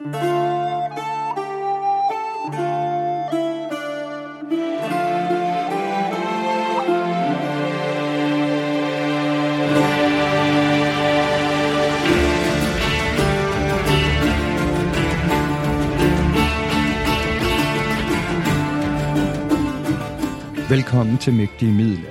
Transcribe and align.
Velkommen 0.00 0.14
til 21.18 21.34
Mægtige 21.34 21.72
Middelalder. 21.72 22.10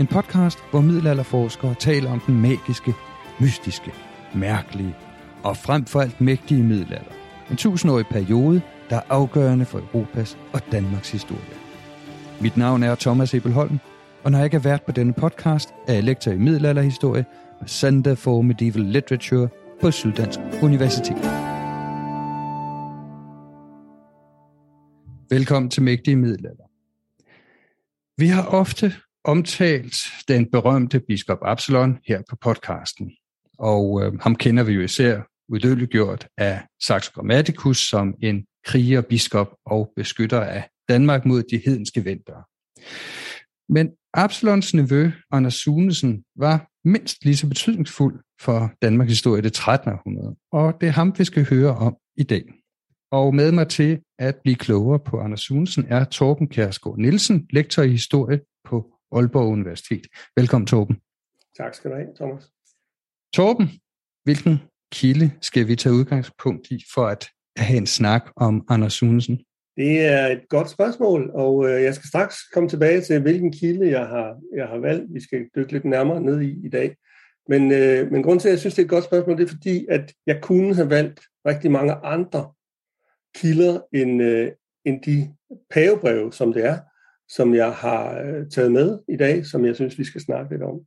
En 0.00 0.06
podcast, 0.06 0.58
hvor 0.70 0.80
middelalderforskere 0.80 1.74
taler 1.74 2.10
om 2.10 2.20
den 2.20 2.40
magiske, 2.40 2.94
mystiske, 3.40 3.92
mærkelige 4.34 4.94
og 5.42 5.56
frem 5.56 5.84
for 5.84 6.00
alt 6.00 6.20
mægtige 6.20 6.62
middelalder. 6.62 7.21
En 7.50 7.56
tusindårig 7.56 8.06
periode, 8.06 8.62
der 8.90 8.96
er 8.96 9.02
afgørende 9.08 9.64
for 9.64 9.78
Europas 9.78 10.38
og 10.52 10.60
Danmarks 10.72 11.10
historie. 11.10 11.54
Mit 12.40 12.56
navn 12.56 12.82
er 12.82 12.94
Thomas 12.94 13.34
Ebelholm, 13.34 13.78
og 14.24 14.30
når 14.30 14.38
jeg 14.38 14.44
ikke 14.44 14.56
er 14.56 14.60
vært 14.60 14.82
på 14.82 14.92
denne 14.92 15.12
podcast, 15.12 15.68
er 15.88 15.92
jeg 15.92 16.04
lektor 16.04 16.30
i 16.32 16.38
middelalderhistorie 16.38 17.24
på 17.60 17.68
Center 17.68 18.14
for 18.14 18.42
Medieval 18.42 18.84
Literature 18.84 19.48
på 19.80 19.90
Syddansk 19.90 20.40
Universitet. 20.62 21.16
Velkommen 25.30 25.70
til 25.70 25.82
Mægtige 25.82 26.16
Middelalder. 26.16 26.64
Vi 28.18 28.26
har 28.26 28.46
ofte 28.46 28.92
omtalt 29.24 29.96
den 30.28 30.50
berømte 30.50 31.00
biskop 31.00 31.38
Absalon 31.42 31.98
her 32.06 32.22
på 32.30 32.36
podcasten, 32.36 33.12
og 33.58 34.02
øh, 34.02 34.20
ham 34.20 34.36
kender 34.36 34.62
vi 34.62 34.72
jo 34.72 34.80
især 34.80 35.31
uddødeliggjort 35.48 36.28
af 36.38 36.62
Saxo 36.82 37.10
Grammaticus 37.14 37.78
som 37.88 38.14
en 38.22 38.46
kriger, 38.64 39.00
biskop 39.00 39.54
og 39.66 39.92
beskytter 39.96 40.40
af 40.40 40.68
Danmark 40.88 41.24
mod 41.24 41.42
de 41.42 41.62
hedenske 41.64 42.04
ventere. 42.04 42.42
Men 43.68 43.90
Absalons 44.14 44.74
nevø, 44.74 45.10
Anders 45.30 45.54
Sunesen, 45.54 46.24
var 46.36 46.70
mindst 46.84 47.24
lige 47.24 47.36
så 47.36 47.48
betydningsfuld 47.48 48.20
for 48.40 48.72
Danmarks 48.82 49.10
historie 49.10 49.38
i 49.38 49.42
det 49.42 49.52
13. 49.52 49.92
århundrede, 49.92 50.36
og 50.52 50.80
det 50.80 50.86
er 50.86 50.92
ham, 50.92 51.14
vi 51.18 51.24
skal 51.24 51.44
høre 51.44 51.76
om 51.76 51.96
i 52.16 52.22
dag. 52.22 52.44
Og 53.10 53.34
med 53.34 53.52
mig 53.52 53.68
til 53.68 54.00
at 54.18 54.36
blive 54.36 54.56
klogere 54.56 54.98
på 54.98 55.20
Anders 55.20 55.40
Sunesen 55.40 55.84
er 55.88 56.04
Torben 56.04 56.48
Kjærsgaard 56.48 56.98
Nielsen, 56.98 57.46
lektor 57.50 57.82
i 57.82 57.90
historie 57.90 58.40
på 58.64 58.94
Aalborg 59.12 59.48
Universitet. 59.48 60.06
Velkommen, 60.36 60.66
Torben. 60.66 60.96
Tak 61.56 61.74
skal 61.74 61.90
du 61.90 61.96
have, 61.96 62.08
Thomas. 62.16 62.50
Torben, 63.34 63.68
hvilken 64.24 64.60
kilde 64.92 65.30
skal 65.40 65.68
vi 65.68 65.76
tage 65.76 65.94
udgangspunkt 65.94 66.70
i 66.70 66.84
for 66.94 67.06
at 67.06 67.28
have 67.56 67.76
en 67.76 67.86
snak 67.86 68.30
om 68.36 68.64
Anders 68.68 68.92
Sunesen? 68.92 69.40
Det 69.76 70.06
er 70.06 70.26
et 70.26 70.48
godt 70.48 70.70
spørgsmål, 70.70 71.30
og 71.34 71.68
øh, 71.68 71.82
jeg 71.82 71.94
skal 71.94 72.08
straks 72.08 72.36
komme 72.54 72.68
tilbage 72.68 73.00
til, 73.00 73.20
hvilken 73.20 73.52
kilde 73.52 73.90
jeg 73.90 74.06
har, 74.06 74.36
jeg 74.56 74.66
har 74.66 74.78
valgt. 74.78 75.14
Vi 75.14 75.20
skal 75.20 75.46
dykke 75.56 75.72
lidt 75.72 75.84
nærmere 75.84 76.20
ned 76.20 76.40
i 76.40 76.66
i 76.66 76.68
dag. 76.68 76.96
Men, 77.48 77.72
øh, 77.72 78.12
men 78.12 78.22
grund 78.22 78.40
til, 78.40 78.48
at 78.48 78.52
jeg 78.52 78.58
synes, 78.58 78.74
det 78.74 78.82
er 78.82 78.86
et 78.86 78.90
godt 78.90 79.04
spørgsmål, 79.04 79.36
det 79.36 79.44
er 79.44 79.54
fordi, 79.54 79.86
at 79.90 80.12
jeg 80.26 80.40
kunne 80.42 80.74
have 80.74 80.90
valgt 80.90 81.20
rigtig 81.46 81.70
mange 81.70 81.92
andre 81.92 82.52
kilder 83.34 83.80
end, 83.92 84.22
øh, 84.22 84.50
end 84.84 85.02
de 85.02 85.34
pavebreve, 85.70 86.32
som 86.32 86.52
det 86.52 86.64
er, 86.64 86.78
som 87.28 87.54
jeg 87.54 87.72
har 87.72 88.20
øh, 88.20 88.50
taget 88.50 88.72
med 88.72 88.98
i 89.08 89.16
dag, 89.16 89.46
som 89.46 89.64
jeg 89.64 89.74
synes, 89.74 89.98
vi 89.98 90.04
skal 90.04 90.20
snakke 90.20 90.50
lidt 90.50 90.62
om. 90.62 90.80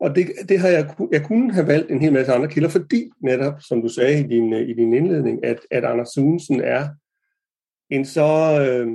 Og 0.00 0.16
det, 0.16 0.26
det 0.48 0.58
har 0.58 0.68
jeg, 0.68 0.94
jeg 1.12 1.24
kunne 1.24 1.54
have 1.54 1.66
valgt 1.66 1.90
en 1.90 2.00
hel 2.00 2.12
masse 2.12 2.32
andre 2.32 2.48
kilder, 2.48 2.68
fordi 2.68 3.10
netop, 3.22 3.54
som 3.60 3.82
du 3.82 3.88
sagde 3.88 4.20
i 4.20 4.22
din, 4.22 4.52
i 4.52 4.74
din 4.74 4.92
indledning, 4.92 5.44
at, 5.44 5.60
at 5.70 5.84
Anders 5.84 6.08
Sunesen 6.08 6.60
er 6.60 6.88
en 7.90 8.04
så 8.04 8.58
øh, 8.68 8.88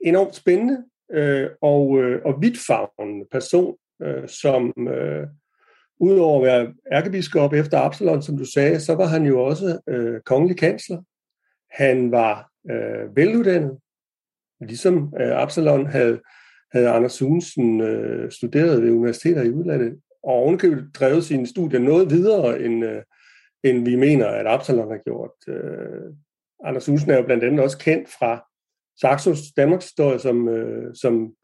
enormt 0.00 0.34
spændende 0.34 0.84
øh, 1.12 1.50
og, 1.62 2.02
øh, 2.02 2.22
og 2.24 2.42
vidtfagende 2.42 3.26
person, 3.30 3.76
øh, 4.02 4.28
som 4.28 4.72
øh, 4.88 5.26
udover 6.00 6.38
at 6.38 6.44
være 6.44 6.74
ærkebiskop 6.92 7.52
efter 7.52 7.78
Absalon, 7.78 8.22
som 8.22 8.36
du 8.36 8.44
sagde, 8.44 8.80
så 8.80 8.94
var 8.94 9.06
han 9.06 9.26
jo 9.26 9.44
også 9.44 9.80
øh, 9.88 10.20
kongelig 10.20 10.58
kansler. 10.58 11.02
Han 11.70 12.10
var 12.10 12.50
øh, 12.70 13.16
veluddannet, 13.16 13.78
ligesom 14.60 15.14
øh, 15.20 15.42
Absalon 15.42 15.86
havde, 15.86 16.20
havde 16.74 16.88
Anders 16.88 17.12
Sunesen 17.12 17.80
øh, 17.80 18.30
studeret 18.30 18.82
ved 18.82 18.90
universiteter 18.90 19.42
i 19.42 19.50
udlandet, 19.50 20.00
og 20.22 20.32
ovenkøbet 20.32 20.84
drevet 20.94 21.24
sine 21.24 21.46
studier 21.46 21.80
noget 21.80 22.10
videre, 22.10 22.60
end, 22.60 22.84
øh, 22.84 23.02
end 23.64 23.84
vi 23.84 23.96
mener, 23.96 24.26
at 24.26 24.46
Absalon 24.46 24.90
har 24.90 24.98
gjort. 25.04 25.30
Øh, 25.48 26.14
Anders 26.64 26.84
Sunesen 26.84 27.10
er 27.10 27.16
jo 27.16 27.22
blandt 27.22 27.44
andet 27.44 27.60
også 27.60 27.78
kendt 27.78 28.08
fra 28.08 28.44
Saxos 29.00 29.38
Danmarks 29.56 29.84
historie, 29.84 30.18
som, 30.18 30.48
øh, 30.48 30.94
som 30.94 31.34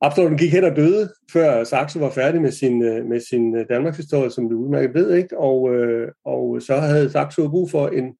Absalon 0.00 0.36
gik 0.36 0.52
hen 0.52 0.64
og 0.64 0.76
døde, 0.76 1.12
før 1.32 1.64
Saxo 1.64 1.98
var 1.98 2.10
færdig 2.10 2.42
med 2.42 2.52
sin, 2.52 2.82
øh, 2.82 3.06
med 3.06 3.20
sin 3.20 3.56
øh, 3.56 3.66
Danmarks 3.68 3.96
historie, 3.96 4.30
som 4.30 4.48
du 4.48 4.56
udmærket 4.56 4.94
ved, 4.94 5.14
ikke? 5.14 5.38
Og, 5.38 5.74
øh, 5.74 6.12
og 6.24 6.62
så 6.62 6.76
havde 6.76 7.10
Saxo 7.10 7.48
brug 7.48 7.70
for 7.70 7.88
en, 7.88 8.16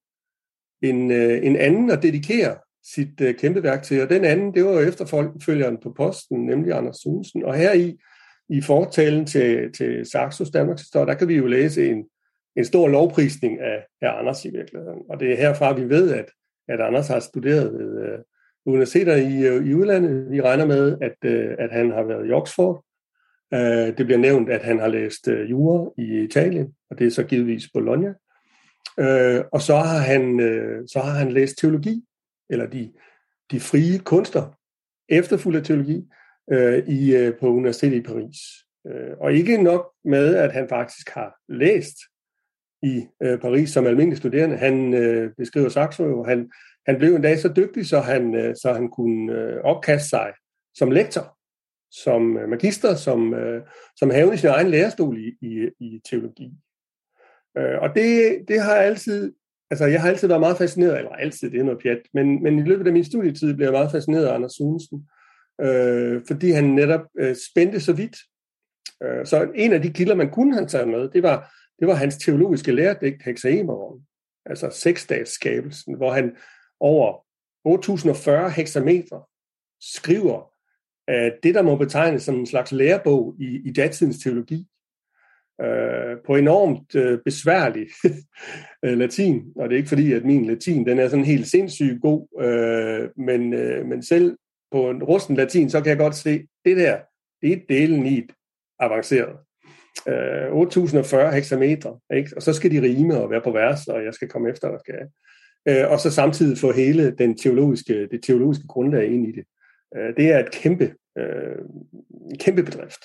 en, 0.82 1.10
øh, 1.10 1.46
en 1.46 1.56
anden 1.56 1.90
at 1.90 2.02
dedikere 2.02 2.56
sit 2.84 3.20
øh, 3.20 3.34
kæmpe 3.34 3.62
værk 3.62 3.82
til, 3.82 4.02
og 4.02 4.10
den 4.10 4.24
anden, 4.24 4.54
det 4.54 4.64
var 4.64 4.72
jo 4.72 4.80
efterfølgeren 4.80 5.78
på 5.82 5.92
posten, 5.96 6.46
nemlig 6.46 6.72
Anders 6.72 6.96
Sunsen. 6.96 7.44
Og 7.44 7.54
her 7.54 7.72
i, 7.72 7.98
i 8.48 8.60
fortalen 8.60 9.26
til, 9.26 9.72
til 9.72 10.06
Saxos 10.06 10.50
Danmarks 10.50 10.82
historie, 10.82 11.06
der 11.06 11.14
kan 11.14 11.28
vi 11.28 11.36
jo 11.36 11.46
læse 11.46 11.90
en, 11.90 12.04
en 12.56 12.64
stor 12.64 12.88
lovprisning 12.88 13.60
af, 13.60 13.86
af 14.02 14.18
Anders 14.18 14.44
i 14.44 14.50
virkeligheden. 14.50 14.98
Og 15.10 15.20
det 15.20 15.32
er 15.32 15.36
herfra, 15.36 15.72
vi 15.72 15.88
ved, 15.88 16.14
at, 16.14 16.26
at 16.68 16.80
Anders 16.80 17.08
har 17.08 17.20
studeret 17.20 17.72
ved 17.72 18.02
øh, 18.02 18.18
universiteter 18.66 19.16
i, 19.16 19.46
øh, 19.46 19.66
i 19.66 19.74
udlandet. 19.74 20.30
Vi 20.30 20.40
regner 20.40 20.66
med, 20.66 20.98
at, 21.00 21.30
øh, 21.30 21.54
at 21.58 21.72
han 21.72 21.90
har 21.90 22.02
været 22.02 22.28
i 22.28 22.32
Oxford. 22.32 22.84
Øh, 23.54 23.98
det 23.98 24.06
bliver 24.06 24.18
nævnt, 24.18 24.50
at 24.50 24.62
han 24.62 24.78
har 24.78 24.88
læst 24.88 25.28
øh, 25.28 25.50
jura 25.50 25.90
i 25.98 26.24
Italien, 26.24 26.74
og 26.90 26.98
det 26.98 27.06
er 27.06 27.10
så 27.10 27.22
givetvis 27.22 27.64
Bologna. 27.74 28.14
Øh, 29.00 29.44
og 29.52 29.60
så 29.60 29.76
har, 29.76 29.98
han, 29.98 30.40
øh, 30.40 30.88
så 30.88 30.98
har 30.98 31.10
han 31.12 31.32
læst 31.32 31.58
teologi, 31.58 32.04
eller 32.50 32.66
de, 32.66 32.92
de 33.50 33.60
frie 33.60 33.98
kunster, 33.98 34.58
efterfulgt 35.08 35.58
af 35.58 35.64
teologi, 35.64 36.08
øh, 36.52 36.88
i, 36.88 37.16
øh, 37.16 37.38
på 37.40 37.46
universitetet 37.46 37.96
i 37.96 38.02
Paris. 38.02 38.36
Uh, 38.84 39.20
og 39.20 39.32
ikke 39.32 39.62
nok 39.62 39.92
med, 40.04 40.36
at 40.36 40.52
han 40.52 40.68
faktisk 40.68 41.10
har 41.10 41.34
læst 41.48 41.96
i 42.82 43.06
øh, 43.22 43.38
Paris 43.38 43.70
som 43.70 43.86
almindelig 43.86 44.18
studerende. 44.18 44.56
Han 44.56 44.94
øh, 44.94 45.30
beskriver 45.38 45.68
Saxo 45.68 46.04
jo. 46.04 46.24
Han, 46.24 46.50
han 46.86 46.98
blev 46.98 47.14
en 47.14 47.22
dag 47.22 47.38
så 47.38 47.52
dygtig, 47.56 47.86
så 47.86 48.00
han, 48.00 48.34
øh, 48.34 48.56
så 48.56 48.72
han 48.72 48.88
kunne 48.88 49.32
øh, 49.32 49.60
opkaste 49.64 50.08
sig 50.08 50.32
som 50.74 50.90
lektor, 50.90 51.38
som 51.90 52.36
øh, 52.36 52.48
magister, 52.48 52.94
som, 52.94 53.34
øh, 53.34 53.62
som 53.96 54.10
havende 54.10 54.38
sin 54.38 54.48
egen 54.48 54.68
lærestol 54.68 55.18
i, 55.18 55.32
i, 55.42 55.68
i 55.80 56.00
teologi. 56.10 56.50
Øh, 57.58 57.78
og 57.80 57.94
det, 57.94 58.38
det 58.48 58.60
har 58.60 58.74
altid, 58.74 59.32
altså 59.70 59.86
jeg 59.86 60.00
har 60.00 60.08
altid 60.08 60.28
været 60.28 60.40
meget 60.40 60.58
fascineret, 60.58 60.98
eller 60.98 61.10
altid, 61.10 61.50
det 61.50 61.60
er 61.60 61.64
noget 61.64 61.82
pjat, 61.82 62.02
men, 62.14 62.42
men 62.42 62.58
i 62.58 62.62
løbet 62.62 62.86
af 62.86 62.92
min 62.92 63.04
studietid 63.04 63.54
blev 63.54 63.66
jeg 63.66 63.72
meget 63.72 63.90
fascineret 63.90 64.26
af 64.26 64.34
Anders 64.34 64.52
Sunesen, 64.52 65.08
øh, 65.60 66.22
fordi 66.26 66.50
han 66.50 66.64
netop 66.64 67.00
øh, 67.18 67.36
spændte 67.50 67.80
så 67.80 67.92
vidt. 67.92 68.16
Øh, 69.02 69.26
så 69.26 69.50
en 69.54 69.72
af 69.72 69.82
de 69.82 69.92
kilder, 69.92 70.14
man 70.14 70.30
kunne 70.30 70.54
have 70.54 70.66
taget 70.66 70.88
med, 70.88 71.08
det 71.08 71.22
var, 71.22 71.54
det 71.78 71.88
var 71.88 71.94
hans 71.94 72.16
teologiske 72.16 72.72
læredigt 72.72 73.22
Hexaemeron, 73.22 74.02
altså 74.46 74.70
seksdagsskabelsen, 74.70 75.96
hvor 75.96 76.12
han 76.12 76.36
over 76.80 77.24
8040 77.64 78.50
hexameter 78.50 79.28
skriver 79.80 80.50
at 81.08 81.32
det, 81.42 81.54
der 81.54 81.62
må 81.62 81.76
betegnes 81.76 82.22
som 82.22 82.34
en 82.34 82.46
slags 82.46 82.72
lærebog 82.72 83.34
i, 83.38 83.68
i 83.68 83.72
datidens 83.72 84.18
teologi, 84.18 84.66
øh, 85.60 86.16
på 86.26 86.36
enormt 86.36 86.94
øh, 86.94 87.18
besværlig 87.24 87.86
øh, 88.84 88.98
latin, 88.98 89.44
og 89.56 89.68
det 89.68 89.74
er 89.74 89.78
ikke 89.78 89.88
fordi, 89.88 90.12
at 90.12 90.24
min 90.24 90.44
latin 90.44 90.86
den 90.86 90.98
er 90.98 91.08
sådan 91.08 91.24
helt 91.24 91.46
sindssygt 91.46 92.00
god, 92.00 92.42
øh, 92.42 93.24
men, 93.26 93.54
øh, 93.54 93.86
men 93.86 94.02
selv 94.02 94.36
på 94.72 94.90
en 94.90 95.02
rusten 95.02 95.36
latin, 95.36 95.70
så 95.70 95.80
kan 95.80 95.90
jeg 95.90 95.98
godt 95.98 96.14
se, 96.14 96.46
det 96.64 96.76
der, 96.76 96.98
det 97.42 97.52
er 97.52 97.58
delen 97.68 98.06
i 98.06 98.18
et 98.18 98.32
avanceret. 98.78 99.36
Øh, 100.08 100.52
8040 100.52 101.32
hexameter, 101.32 102.00
ikke? 102.16 102.30
og 102.36 102.42
så 102.42 102.52
skal 102.52 102.70
de 102.70 102.82
rime 102.82 103.20
og 103.20 103.30
være 103.30 103.40
på 103.44 103.52
vers, 103.52 103.88
og 103.88 104.04
jeg 104.04 104.14
skal 104.14 104.28
komme 104.28 104.50
efter, 104.50 104.68
og 104.68 104.80
skal 104.80 104.94
øh, 105.68 105.90
og 105.90 106.00
så 106.00 106.10
samtidig 106.10 106.58
få 106.58 106.72
hele 106.72 107.10
den 107.10 107.38
teologiske, 107.38 108.08
det 108.10 108.22
teologiske 108.22 108.66
grundlag 108.66 109.06
ind 109.06 109.26
i 109.26 109.32
det. 109.32 109.44
Øh, 109.96 110.16
det 110.16 110.32
er 110.32 110.38
et 110.38 110.50
kæmpe, 110.50 110.94
øh, 111.18 111.58
kæmpe 112.40 112.62
bedrift. 112.62 113.04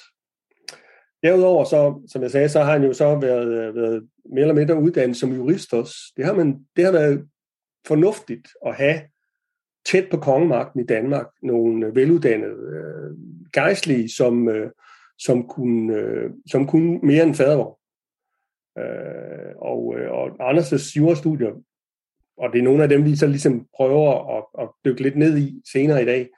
Derudover, 1.25 1.63
så, 1.63 2.01
som 2.07 2.21
jeg 2.21 2.31
sagde, 2.31 2.49
så 2.49 2.63
har 2.63 2.71
han 2.71 2.83
jo 2.83 2.93
så 2.93 3.19
været, 3.19 3.75
været 3.75 4.07
mere 4.25 4.41
eller 4.41 4.55
mindre 4.55 4.81
uddannet 4.81 5.17
som 5.17 5.33
jurist 5.33 5.73
også. 5.73 5.95
Det 6.17 6.25
har, 6.25 6.33
man, 6.33 6.65
det 6.75 6.85
har 6.85 6.91
været 6.91 7.27
fornuftigt 7.87 8.47
at 8.65 8.75
have 8.75 9.01
tæt 9.85 10.07
på 10.11 10.17
kongemagten 10.17 10.79
i 10.79 10.85
Danmark 10.85 11.25
nogle 11.43 11.87
øh, 11.87 11.95
veluddannede 11.95 12.57
øh, 12.75 13.17
gejstlige, 13.53 14.09
som, 14.09 14.49
øh, 14.49 14.71
som, 15.17 15.47
kunne, 15.47 15.95
øh, 15.95 16.29
som 16.51 16.67
kunne 16.67 16.99
mere 16.99 17.23
end 17.23 17.35
fadervor. 17.35 17.79
Øh, 18.79 19.55
og, 19.57 19.95
øh, 19.97 20.11
og 20.11 20.51
Anders' 20.51 20.93
jurastudier, 20.97 21.51
og 22.37 22.53
det 22.53 22.59
er 22.59 22.63
nogle 22.63 22.83
af 22.83 22.89
dem, 22.89 23.05
vi 23.05 23.15
så 23.15 23.27
ligesom 23.27 23.67
prøver 23.75 24.37
at, 24.37 24.63
at 24.63 24.69
dykke 24.85 25.01
lidt 25.01 25.17
ned 25.17 25.37
i 25.37 25.61
senere 25.73 26.01
i 26.01 26.05
dag. 26.05 26.29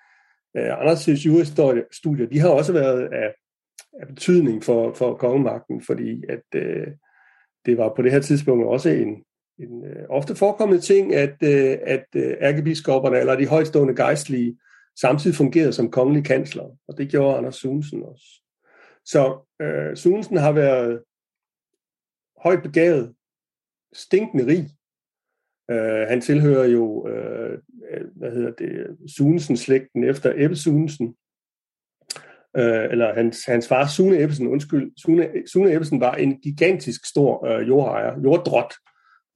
Øh, 0.58 0.78
Anders' 0.80 1.26
jurastudier, 1.26 2.28
de 2.28 2.40
har 2.40 2.50
også 2.50 2.74
været 2.74 3.14
af, 3.14 3.34
af 4.00 4.08
betydning 4.08 4.64
for, 4.64 4.94
for 4.94 5.16
kongemagten, 5.16 5.82
fordi 5.82 6.24
at 6.30 6.44
øh, 6.56 6.88
det 7.66 7.78
var 7.78 7.94
på 7.96 8.02
det 8.02 8.12
her 8.12 8.20
tidspunkt 8.20 8.66
også 8.66 8.90
en, 8.90 9.24
en 9.60 9.86
øh, 9.86 10.06
ofte 10.10 10.36
forekommende 10.36 10.82
ting, 10.82 11.16
at, 11.16 11.36
øh, 11.44 11.78
at 11.82 12.06
øh, 12.16 12.38
ærkebiskopperne 12.42 13.20
eller 13.20 13.36
de 13.36 13.48
højtstående 13.48 13.96
gejstlige 13.96 14.58
samtidig 15.00 15.36
fungerede 15.36 15.74
som 15.74 15.92
kongelige 15.92 16.24
kansler, 16.24 16.78
og 16.88 16.98
det 16.98 17.10
gjorde 17.10 17.38
Anders 17.38 17.56
Sunsen 17.56 18.04
også. 18.04 18.26
Så 19.06 19.48
øh, 19.62 19.96
Sunsen 19.96 20.38
har 20.38 20.52
været 20.52 21.04
højt 22.44 22.64
begavet, 22.64 23.16
stinkende 23.94 24.46
rig. 24.46 24.70
Øh, 25.72 26.08
han 26.08 26.22
tilhører 26.22 26.68
jo, 26.68 27.08
øh, 27.08 27.60
øh 27.92 28.06
hvad 28.16 28.32
hedder 28.32 28.52
det, 28.52 28.98
Sunsen-slægten 29.18 30.04
efter 30.04 30.34
Ebbe 30.36 30.56
Sunsen, 30.56 31.16
øh, 32.58 32.92
eller 32.92 33.14
hans, 33.14 33.46
hans 33.46 33.68
far 33.68 33.88
Sune 33.88 34.22
Ebbesen, 34.22 34.48
undskyld, 34.48 34.92
Sune, 34.98 35.30
Sune 35.46 35.74
Ebbesen 35.74 36.02
var 36.02 36.16
en 36.16 36.42
gigantisk 36.42 37.06
stor 37.06 37.46
øh, 37.46 37.68
jordejer, 37.68 38.22
jorddrot 38.24 38.74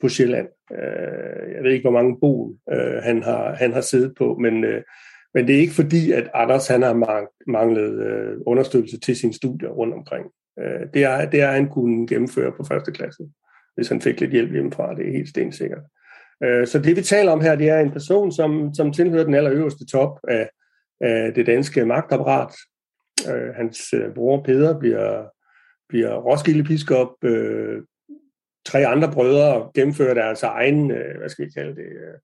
på 0.02 0.10
Sjælland. 0.10 0.48
Øh, 0.72 1.56
jeg 1.56 1.64
ved 1.64 1.72
ikke, 1.72 1.90
hvor 1.90 2.00
mange 2.00 2.20
bo 2.20 2.56
øh, 2.72 3.04
han, 3.04 3.24
har, 3.24 3.56
han 3.56 3.74
har 3.74 3.82
siddet 3.82 4.14
på, 4.18 4.38
men, 4.42 4.64
øh, 4.64 4.84
men 5.34 5.48
det 5.48 5.56
er 5.56 5.60
ikke 5.60 5.74
fordi, 5.74 6.12
at 6.12 6.30
Anders 6.34 6.68
han 6.68 6.82
har 6.82 7.28
manglet 7.52 8.06
øh, 8.08 8.38
understøttelse 8.46 9.00
til 9.00 9.16
sine 9.16 9.34
studier 9.34 9.70
rundt 9.70 9.94
omkring. 9.94 10.26
Øh, 10.60 10.88
det, 10.94 11.04
er, 11.04 11.30
det 11.30 11.42
er 11.42 11.52
han 11.52 11.70
kunne 11.70 12.08
gennemføre 12.08 12.52
på 12.58 12.64
første 12.64 12.92
klasse, 12.92 13.24
hvis 13.76 13.90
han 13.90 14.02
fik 14.02 14.20
lidt 14.20 14.32
hjælp 14.32 14.52
hjemmefra, 14.52 14.96
det 14.96 15.08
er 15.08 15.12
helt 15.12 15.30
stensikkert. 15.30 15.84
Øh, 16.44 16.68
så 16.68 16.80
det 16.80 16.96
vi 16.96 17.02
taler 17.02 17.32
om 17.32 17.42
her, 17.42 17.56
det 17.56 17.70
er 17.70 17.80
en 17.80 17.92
person, 17.92 18.32
som, 18.32 18.74
som 18.74 18.94
tilhører 18.94 19.24
den 19.24 19.34
allerøverste 19.34 19.86
top 19.86 20.20
af, 20.28 20.50
af 21.02 21.34
det 21.34 21.46
danske 21.46 21.86
magtapparat, 21.86 22.54
Øh, 23.30 23.54
hans 23.56 23.94
øh, 23.94 24.14
bror 24.14 24.44
Peder 24.44 24.80
bliver, 24.80 25.26
bliver 25.90 26.16
Roskilde 26.16 26.64
biskop. 26.64 27.24
Øh, 27.24 27.82
tre 28.66 28.88
andre 28.88 29.12
brødre 29.12 29.72
gennemfører 29.76 30.14
deres 30.14 30.44
egen, 30.44 30.92
øh, 30.92 31.18
hvad 31.18 31.30
skal 31.30 31.46
vi 31.46 31.52
kalde 31.52 31.76
det, 31.76 31.86
øh, 31.86 32.20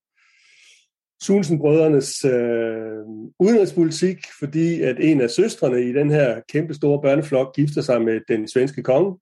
Sunsen-brødrenes 1.23 2.25
øh, 2.25 2.97
udenrigspolitik, 3.39 4.17
fordi 4.39 4.81
at 4.81 4.97
en 4.99 5.21
af 5.21 5.29
søstrene 5.29 5.81
i 5.81 5.93
den 5.93 6.11
her 6.11 6.41
kæmpe 6.49 6.73
store 6.73 7.01
børneflok 7.01 7.55
gifter 7.55 7.81
sig 7.81 8.01
med 8.01 8.21
den 8.27 8.47
svenske 8.47 8.83
konge, 8.83 9.17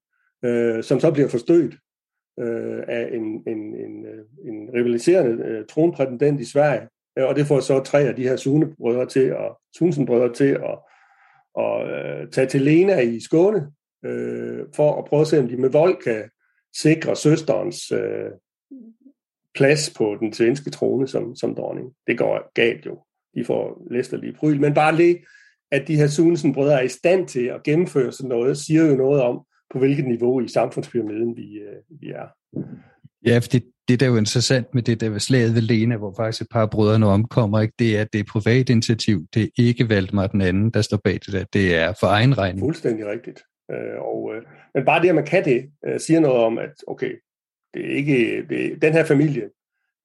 øh, 0.45 0.83
som 0.83 1.00
så 1.00 1.12
bliver 1.12 1.30
forstødt 1.30 1.75
øh, 2.39 2.83
af 2.88 3.10
en, 3.12 3.24
en, 3.24 3.57
en, 3.57 4.06
øh, 4.06 4.25
en 4.48 4.69
rivaliserende 4.74 5.44
øh, 5.45 5.66
tronprætendent 5.69 6.42
i 6.42 6.51
Sverige. 6.51 6.88
Øh, 7.19 7.25
og 7.25 7.36
det 7.36 7.45
får 7.45 7.60
så 7.60 7.80
tre 7.80 8.00
af 8.00 8.16
de 8.16 8.24
her 8.24 8.36
Sune-brødre 8.36 9.06
til, 9.06 9.25
at, 9.25 9.56
Sunsen-brødre 9.78 10.33
til 10.33 10.50
at 10.50 10.80
og 11.56 11.88
øh, 11.88 12.31
tage 12.31 12.48
til 12.48 12.62
Lena 12.62 13.00
i 13.00 13.19
Skåne, 13.19 13.72
øh, 14.06 14.60
for 14.75 14.98
at 14.98 15.06
prøve 15.06 15.22
at 15.22 15.28
se, 15.28 15.40
om 15.40 15.48
de 15.48 15.57
med 15.57 15.69
vold 15.69 16.04
kan 16.04 16.24
sikre 16.75 17.16
søsterens 17.16 17.92
øh, 17.92 18.31
plads 19.56 19.94
på 19.98 20.18
den 20.19 20.34
svenske 20.34 20.69
trone 20.69 21.07
som, 21.07 21.36
som 21.36 21.56
dronning. 21.56 21.94
Det 22.07 22.18
går 22.18 22.52
galt 22.54 22.86
jo. 22.86 23.00
De 23.36 23.46
får 23.46 23.88
læsterlige 23.92 24.34
pryl. 24.34 24.62
Men 24.62 24.74
bare 24.74 24.98
det, 24.98 25.18
at 25.72 25.88
de 25.88 25.96
her 25.96 26.07
Sunesen-brødre 26.07 26.80
er 26.80 26.84
i 26.84 26.88
stand 26.88 27.28
til 27.28 27.46
at 27.46 27.63
gennemføre 27.63 28.12
sådan 28.12 28.30
noget, 28.30 28.57
siger 28.57 28.86
jo 28.86 28.96
noget 28.96 29.22
om, 29.22 29.46
på 29.69 29.80
hvilket 29.80 30.06
niveau 30.06 30.42
i 30.42 30.48
samfundspyramiden 30.48 31.38
vi, 31.38 31.54
øh, 31.54 32.02
vi 32.02 32.10
er. 32.10 32.28
Ja, 33.25 33.38
for 33.38 33.50
det, 33.50 33.63
det 33.88 34.00
der 34.00 34.06
er 34.06 34.10
jo 34.10 34.18
interessant 34.18 34.73
med 34.73 34.83
det 34.83 35.02
der 35.02 35.09
ved 35.09 35.19
slaget 35.19 35.56
ved 35.56 35.61
Lena, 35.61 35.97
hvor 35.97 36.14
faktisk 36.18 36.42
et 36.42 36.47
par 36.52 36.66
brødre 36.66 37.07
omkommer, 37.07 37.61
ikke? 37.61 37.73
det 37.80 37.97
er, 37.97 38.02
at 38.02 38.14
det 38.14 38.19
er 38.19 38.23
privat 38.31 38.69
initiativ. 38.69 39.26
Det 39.33 39.44
er 39.44 39.47
ikke 39.57 39.90
Valdemar 39.90 40.28
den 40.28 40.42
anden, 40.42 40.71
der 40.71 40.81
står 40.81 41.00
bag 41.04 41.14
det 41.14 41.33
der. 41.33 41.44
Det 41.54 41.76
er 41.76 41.94
for 42.00 42.07
egen 42.07 42.38
regning. 42.38 42.59
Fuldstændig 42.59 43.06
rigtigt. 43.06 43.44
Øh, 43.71 44.02
og, 44.02 44.31
øh, 44.35 44.42
men 44.76 44.85
bare 44.85 45.02
det, 45.02 45.09
at 45.09 45.16
man 45.16 45.26
kan 45.26 45.45
det, 45.45 45.66
øh, 45.88 46.00
siger 46.00 46.19
noget 46.19 46.38
om, 46.38 46.57
at 46.57 46.73
okay, 46.88 47.11
det 47.73 47.92
er 47.92 47.95
ikke, 47.95 48.45
det, 48.50 48.81
den 48.81 48.94
her 48.94 49.06
familie, 49.06 49.50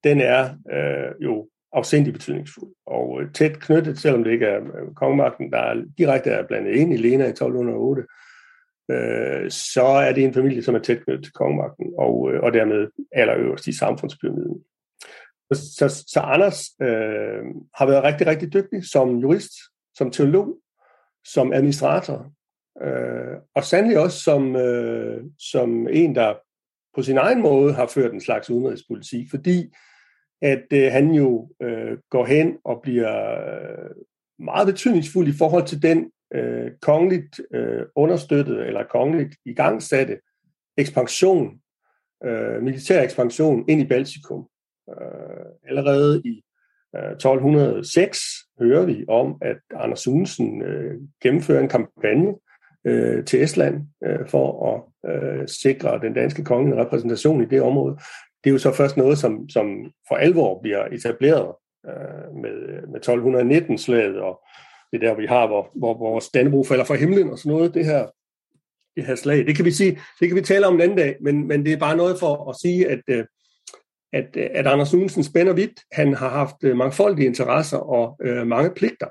den 0.04 0.21
er 0.21 0.50
øh, 0.73 1.25
jo 1.25 1.49
afsindig 1.73 2.12
betydningsfuld 2.12 2.73
og 2.87 3.23
øh, 3.23 3.33
tæt 3.33 3.61
knyttet, 3.61 3.99
selvom 3.99 4.25
det 4.25 4.33
ikke 4.33 4.47
er 4.47 4.61
øh, 4.61 4.95
kongemagten, 4.97 5.52
der 5.52 5.59
er 5.59 5.83
direkte 5.99 6.30
er 6.30 6.47
blandet 6.47 6.73
ind 6.73 6.95
i 6.95 6.97
Lena 6.97 7.25
i 7.25 7.28
1208, 7.28 8.02
øh, 8.90 9.50
så 9.50 9.82
er 9.82 10.12
det 10.12 10.25
en 10.25 10.35
familie, 10.35 10.62
som 10.62 10.75
er 10.75 10.78
tæt 10.78 11.04
knyttet 11.04 11.25
til 11.25 11.32
kongemagten, 11.32 11.87
og, 11.99 12.32
øh, 12.32 12.42
og 12.42 12.52
dermed 12.52 12.88
allerøverst 13.12 13.66
i 13.66 13.78
samfundspyramiden. 13.78 14.64
Så, 15.52 16.04
så, 16.06 16.20
Anders 16.20 16.64
øh, 16.82 17.42
har 17.75 17.87
været 17.87 18.04
rigtig, 18.04 18.26
rigtig 18.26 18.52
dygtig 18.52 18.85
som 18.85 19.18
jurist, 19.18 19.52
som 19.94 20.11
teolog, 20.11 20.59
som 21.25 21.52
administrator, 21.52 22.32
øh, 22.82 23.37
og 23.54 23.64
sandelig 23.64 23.99
også 23.99 24.18
som, 24.23 24.56
øh, 24.56 25.25
som 25.38 25.88
en, 25.88 26.14
der 26.14 26.35
på 26.94 27.02
sin 27.02 27.18
egen 27.18 27.42
måde 27.42 27.73
har 27.73 27.87
ført 27.87 28.12
en 28.12 28.20
slags 28.20 28.50
udenrigspolitik, 28.50 29.30
fordi 29.30 29.75
at 30.42 30.64
øh, 30.73 30.92
han 30.92 31.11
jo 31.11 31.50
øh, 31.62 31.99
går 32.11 32.25
hen 32.25 32.59
og 32.64 32.80
bliver 32.82 33.30
øh, 33.30 33.90
meget 34.38 34.66
betydningsfuld 34.66 35.28
i 35.28 35.38
forhold 35.38 35.66
til 35.66 35.82
den 35.82 36.11
øh, 36.34 36.70
kongeligt 36.82 37.40
øh, 37.54 37.82
understøttede 37.94 38.66
eller 38.66 38.84
kongeligt 38.84 39.37
igangsatte 39.44 40.18
ekspansion, 40.76 41.60
øh, 42.25 42.62
militær 42.62 43.02
ekspansion 43.02 43.64
ind 43.68 43.80
i 43.80 43.87
Baltikum. 43.87 44.46
Øh, 44.90 45.46
allerede 45.68 46.22
i 46.25 46.42
øh, 46.96 47.12
1206 47.12 48.20
hører 48.60 48.84
vi 48.87 49.04
om, 49.08 49.38
at 49.42 49.58
Anders 49.75 50.00
Sunesen 50.00 50.62
øh, 50.62 51.00
gennemfører 51.22 51.60
en 51.60 51.68
kampagne 51.68 52.34
øh, 52.84 53.25
til 53.25 53.42
Estland 53.42 53.87
øh, 54.04 54.28
for 54.28 54.46
at 54.75 55.12
øh, 55.12 55.49
sikre 55.49 56.00
den 56.02 56.14
danske 56.14 56.44
konge 56.44 56.72
en 56.72 56.80
repræsentation 56.80 57.42
i 57.42 57.46
det 57.46 57.62
område. 57.62 57.99
Det 58.44 58.50
er 58.50 58.54
jo 58.54 58.58
så 58.58 58.72
først 58.72 58.96
noget, 58.96 59.18
som, 59.18 59.49
som 59.49 59.92
for 60.08 60.16
alvor 60.16 60.60
bliver 60.62 60.84
etableret 60.84 61.54
øh, 61.87 62.34
med, 62.42 62.87
med 62.87 63.00
1219-slaget 63.08 64.20
og 64.20 64.42
det 64.92 65.00
der, 65.00 65.14
vi 65.14 65.26
har, 65.26 65.47
hvor, 65.47 65.70
hvor 65.75 65.99
vores 65.99 66.28
Dannebrog 66.28 66.66
falder 66.66 66.85
fra 66.85 66.94
himlen 66.94 67.30
og 67.30 67.38
sådan 67.38 67.52
noget. 67.52 67.75
Det 67.75 67.85
her, 67.85 68.06
det 68.97 69.06
her 69.06 69.14
slag. 69.14 69.47
Det 69.47 69.56
kan 69.56 69.64
vi 69.64 69.70
sige, 69.70 70.00
det 70.20 70.28
kan 70.28 70.37
vi 70.37 70.42
tale 70.42 70.66
om 70.66 70.75
en 70.75 70.80
anden 70.80 70.99
dag, 70.99 71.16
men, 71.20 71.49
men 71.49 71.64
det 71.64 71.73
er 71.73 71.78
bare 71.78 71.97
noget 71.97 72.18
for 72.18 72.50
at 72.50 72.56
sige, 72.56 72.88
at, 72.88 73.00
øh, 73.09 73.25
at, 74.12 74.37
øh, 74.37 74.49
at 74.54 74.66
Anders 74.66 74.94
Nielsen 74.94 75.25
spænder 75.25 75.52
vidt. 75.52 75.80
Han 75.92 76.14
har 76.14 76.28
haft 76.28 76.56
øh, 76.64 76.76
mangfoldige 76.76 77.26
interesser 77.26 77.78
og 77.78 78.16
øh, 78.23 78.47
mange 78.47 78.70
pligter. 78.70 79.09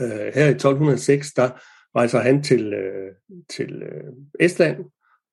Øh, 0.00 0.34
her 0.34 0.46
i 0.46 0.50
1206, 0.50 1.32
der 1.32 1.50
rejser 1.96 2.18
han 2.18 2.42
til, 2.42 2.74
øh, 2.74 3.12
til 3.48 3.82
øh, 3.82 4.12
Estland 4.40 4.84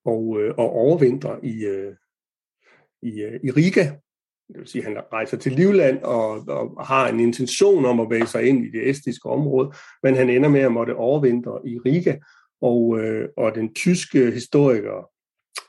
og, 0.05 0.39
øh, 0.39 0.53
og 0.57 0.71
overvintrer 0.71 1.39
i, 1.43 1.65
øh, 1.65 1.95
i, 3.01 3.21
øh, 3.21 3.39
i 3.43 3.51
Riga. 3.51 3.91
Det 4.47 4.57
vil 4.57 4.67
sige, 4.67 4.87
at 4.87 4.93
han 4.93 5.03
rejser 5.13 5.37
til 5.37 5.51
Livland 5.51 6.03
og, 6.03 6.29
og 6.47 6.85
har 6.85 7.07
en 7.07 7.19
intention 7.19 7.85
om 7.85 7.99
at 7.99 8.09
væge 8.09 8.27
sig 8.27 8.43
ind 8.43 8.65
i 8.65 8.71
det 8.71 8.89
estiske 8.89 9.29
område, 9.29 9.71
men 10.03 10.15
han 10.15 10.29
ender 10.29 10.49
med 10.49 10.61
at 10.61 10.71
måtte 10.71 10.95
overvintre 10.95 11.59
i 11.65 11.77
Riga. 11.85 12.15
Og, 12.61 12.99
øh, 12.99 13.29
og 13.37 13.55
den 13.55 13.73
tyske 13.73 14.31
historiker 14.31 15.09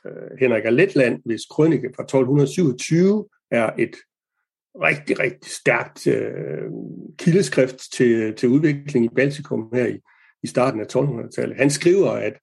øh, 0.05 0.39
Henrik 0.39 0.65
af 0.65 0.75
Letland, 0.75 1.21
hvis 1.25 1.41
krønike 1.51 1.89
fra 1.95 2.03
1227 2.03 3.25
er 3.51 3.71
et 3.77 3.95
rigtig, 4.81 5.19
rigtig 5.19 5.51
stærkt 5.51 6.07
øh, 6.07 6.69
kildeskrift 7.17 7.77
til, 7.93 8.35
til 8.35 8.49
udvikling 8.49 9.05
i 9.05 9.15
Baltikum 9.15 9.69
her 9.73 9.87
i, 9.87 9.99
i 10.43 10.47
starten 10.47 10.81
af 10.81 10.95
1200-tallet. 10.95 11.57
Han 11.57 11.69
skriver, 11.69 12.11
at, 12.11 12.33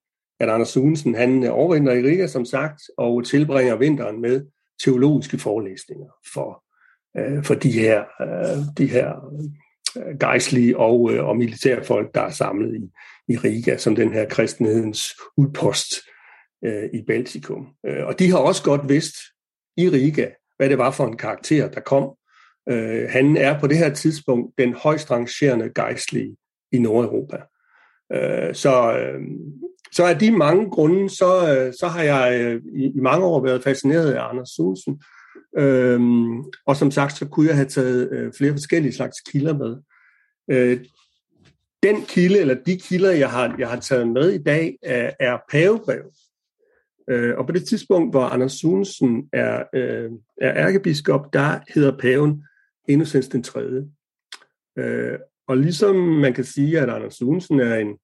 at 0.41 0.49
Anders 0.49 0.69
Sunesen, 0.69 1.15
han 1.15 1.45
overvinder 1.45 1.93
i 1.93 2.03
Riga, 2.03 2.27
som 2.27 2.45
sagt, 2.45 2.83
og 2.97 3.25
tilbringer 3.25 3.77
vinteren 3.77 4.21
med 4.21 4.45
teologiske 4.85 5.39
forelæsninger 5.39 6.11
for, 6.35 6.65
øh, 7.19 7.45
for 7.45 7.55
de 7.55 7.73
her, 7.73 8.05
øh, 8.21 8.59
de 8.79 8.87
her 8.87 9.15
øh, 9.97 10.19
gejstlige 10.19 10.79
og, 10.79 11.13
øh, 11.13 11.25
og 11.25 11.37
militærfolk, 11.37 12.15
der 12.15 12.21
er 12.21 12.31
samlet 12.31 12.75
i, 12.75 12.91
i 13.33 13.37
Riga, 13.37 13.77
som 13.77 13.95
den 13.95 14.13
her 14.13 14.29
kristenhedens 14.29 15.15
udpost 15.37 15.95
øh, 16.65 16.91
i 16.95 17.03
Baltikum. 17.07 17.67
Øh, 17.87 18.07
og 18.07 18.19
de 18.19 18.31
har 18.31 18.39
også 18.39 18.63
godt 18.63 18.89
vidst 18.89 19.15
i 19.77 19.89
Riga, 19.89 20.29
hvad 20.57 20.69
det 20.69 20.79
var 20.79 20.91
for 20.91 21.07
en 21.07 21.17
karakter, 21.17 21.69
der 21.69 21.81
kom. 21.81 22.15
Øh, 22.69 23.09
han 23.11 23.37
er 23.37 23.61
på 23.61 23.67
det 23.67 23.79
her 23.79 23.95
tidspunkt 23.95 24.59
den 24.59 24.75
højst 24.75 25.11
rangerende 25.11 25.71
gejstlige 25.75 26.37
i 26.73 26.79
Nordeuropa. 26.79 27.37
Øh, 28.13 28.55
så, 28.55 28.99
øh, 28.99 29.21
så 29.93 30.05
af 30.05 30.19
de 30.19 30.31
mange 30.31 30.71
grunde, 30.71 31.11
så, 31.11 31.57
øh, 31.57 31.73
så 31.81 31.87
har 31.87 32.03
jeg 32.03 32.41
øh, 32.41 32.63
i, 32.75 32.85
i 32.85 33.01
mange 33.01 33.27
år 33.27 33.43
været 33.43 33.65
fascineret 33.65 34.13
af 34.13 34.29
Anders 34.29 34.49
Sunsen. 34.49 35.03
Øhm, 35.59 36.45
og 36.67 36.77
som 36.77 36.91
sagt, 36.91 37.17
så 37.17 37.29
kunne 37.29 37.47
jeg 37.47 37.57
have 37.57 37.69
taget 37.69 38.13
øh, 38.13 38.33
flere 38.39 38.53
forskellige 38.53 38.93
slags 38.93 39.21
kilder 39.21 39.55
med. 39.55 39.77
Øh, 40.51 40.81
den 41.83 42.03
kilde, 42.03 42.39
eller 42.39 42.55
de 42.67 42.79
kilder, 42.79 43.11
jeg 43.11 43.31
har, 43.31 43.57
jeg 43.59 43.69
har 43.69 43.81
taget 43.81 44.09
med 44.09 44.31
i 44.31 44.43
dag, 44.43 44.79
er, 44.83 45.11
er 45.21 45.39
pavebrev. 45.51 46.03
Øh, 47.11 47.39
og 47.39 47.47
på 47.47 47.53
det 47.53 47.69
tidspunkt, 47.69 48.13
hvor 48.13 48.25
Anders 48.25 48.53
Sunsen 48.53 49.29
er, 49.33 49.63
øh, 49.75 50.11
er 50.41 50.67
ærkebiskop, 50.67 51.33
der 51.33 51.59
hedder 51.75 51.99
paven 51.99 52.45
Innocens 52.89 53.29
den 53.29 53.43
3. 53.43 53.61
Øh, 54.79 55.19
og 55.49 55.57
ligesom 55.57 55.97
man 55.97 56.35
kan 56.35 56.45
sige, 56.45 56.81
at 56.81 56.91
Anders 56.91 57.15
Sunsen 57.15 57.61
er 57.61 57.77
en, 57.77 57.99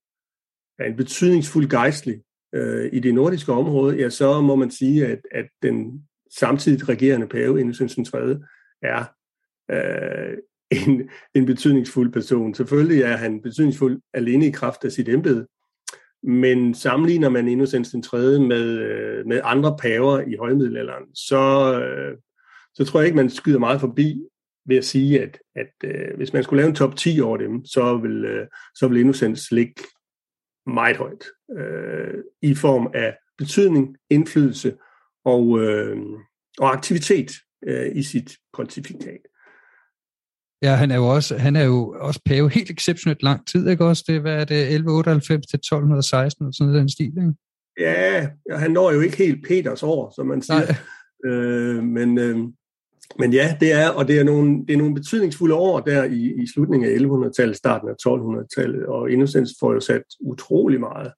er 0.79 0.85
en 0.85 0.97
betydningsfuld 0.97 1.69
gejstlig 1.69 2.23
øh, 2.55 2.91
i 2.93 3.01
det 3.01 3.15
nordiske 3.15 3.53
område, 3.53 3.97
ja, 3.97 4.11
så 4.11 4.41
må 4.41 4.55
man 4.57 4.71
sige, 4.71 5.07
at, 5.07 5.21
at 5.31 5.47
den 5.63 6.03
samtidig 6.39 6.89
regerende 6.89 7.27
pave 7.27 7.61
Innocens 7.61 7.95
den 7.95 8.05
3. 8.05 8.19
er 8.83 9.05
øh, 9.71 10.39
en, 10.71 11.11
en 11.35 11.47
betydningsfuld 11.47 12.13
person. 12.13 12.55
Selvfølgelig 12.55 13.03
er 13.03 13.17
han 13.17 13.43
betydningsfuld 13.43 14.01
alene 14.15 14.47
i 14.47 14.51
kraft 14.51 14.85
af 14.85 14.93
sit 14.93 15.09
embede, 15.09 15.47
men 16.23 16.75
sammenligner 16.75 17.29
man 17.29 17.49
Innocens 17.49 17.91
den 17.91 18.03
3. 18.03 18.19
med, 18.39 18.79
øh, 18.79 19.27
med 19.27 19.41
andre 19.45 19.77
paver 19.81 20.21
i 20.21 20.37
højmiddelalderen, 20.37 21.15
så, 21.15 21.75
øh, 21.81 22.17
så 22.75 22.85
tror 22.85 23.01
jeg 23.01 23.07
ikke, 23.07 23.17
man 23.17 23.31
skyder 23.31 23.59
meget 23.59 23.81
forbi 23.81 24.23
ved 24.67 24.77
at 24.77 24.85
sige, 24.85 25.23
at, 25.23 25.39
at 25.57 25.73
øh, 25.85 26.17
hvis 26.17 26.33
man 26.33 26.43
skulle 26.43 26.61
lave 26.61 26.69
en 26.69 26.75
top 26.75 26.97
10 26.97 27.21
over 27.21 27.37
dem, 27.37 27.65
så 27.65 27.97
vil, 27.97 28.25
øh, 28.25 28.47
så 28.75 28.89
vil 28.89 29.01
Innocens 29.01 29.53
ligge 29.53 29.75
meget 30.67 30.97
højt 30.97 31.25
øh, 31.59 32.15
i 32.43 32.55
form 32.55 32.91
af 32.95 33.17
betydning, 33.39 33.97
indflydelse 34.11 34.75
og, 35.25 35.61
øh, 35.61 35.97
og 36.59 36.73
aktivitet 36.73 37.33
øh, 37.67 37.97
i 37.97 38.03
sit 38.03 38.37
pontifikat. 38.53 39.21
Ja, 40.63 40.75
han 40.75 40.91
er 40.91 40.97
jo 40.97 41.07
også, 41.09 41.39
han 41.39 41.57
er 41.57 41.65
jo 41.65 41.97
også 42.01 42.21
pave 42.25 42.51
helt 42.51 42.71
exceptionelt 42.71 43.23
lang 43.23 43.47
tid, 43.47 43.69
ikke 43.69 43.85
også? 43.85 44.05
Det, 44.07 44.21
hvad 44.21 44.35
er 44.35 44.45
det, 44.45 44.61
1198 44.61 45.47
til 45.47 45.57
1216, 45.57 46.47
og 46.47 46.55
sådan 46.55 46.75
den 46.75 46.89
stil, 46.89 47.07
ikke? 47.07 47.35
Ja, 47.79 48.29
han 48.51 48.71
når 48.71 48.93
jo 48.93 49.01
ikke 49.01 49.17
helt 49.17 49.47
Peters 49.47 49.83
år, 49.83 50.13
som 50.15 50.27
man 50.27 50.43
siger. 50.43 50.75
Øh, 51.25 51.83
men, 51.85 52.19
øh, 52.19 52.39
men 53.19 53.33
ja, 53.33 53.57
det 53.61 53.73
er, 53.73 53.89
og 53.89 54.09
det 54.09 54.19
er 54.19 54.25
nogle, 54.25 54.67
det 54.67 54.73
er 54.73 54.79
nogle 54.79 54.95
betydningsfulde 54.95 55.55
år 55.55 55.81
der 55.81 56.05
i, 56.05 56.43
i 56.43 56.47
slutningen 56.55 56.91
af 56.91 56.97
1100-tallet, 56.97 57.57
starten 57.57 57.89
af 57.89 57.95
1200-tallet, 58.09 58.87
og 58.87 59.11
Innocens 59.11 59.55
får 59.61 59.73
jo 59.73 59.81
sat 59.81 60.03
utrolig 60.21 60.81
meget 60.81 61.13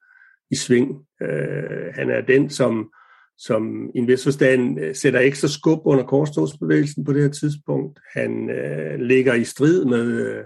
i 0.51 0.57
sving. 0.57 1.07
Øh, 1.23 1.95
han 1.95 2.11
er 2.11 2.21
den, 2.21 2.51
som, 2.51 2.91
som 3.39 3.91
i 3.95 3.99
en 3.99 4.09
vis 4.09 4.25
forstand 4.25 4.81
øh, 4.81 4.95
sætter 4.95 5.21
ekstra 5.21 5.49
skub 5.49 5.81
under 5.85 6.05
korstogsbevægelsen 6.05 7.05
på 7.05 7.13
det 7.13 7.23
her 7.23 7.31
tidspunkt. 7.31 8.01
Han 8.15 8.51
øh, 8.51 9.01
ligger 9.01 9.35
i 9.35 9.45
strid 9.45 9.85
med, 9.85 10.07
øh, 10.07 10.45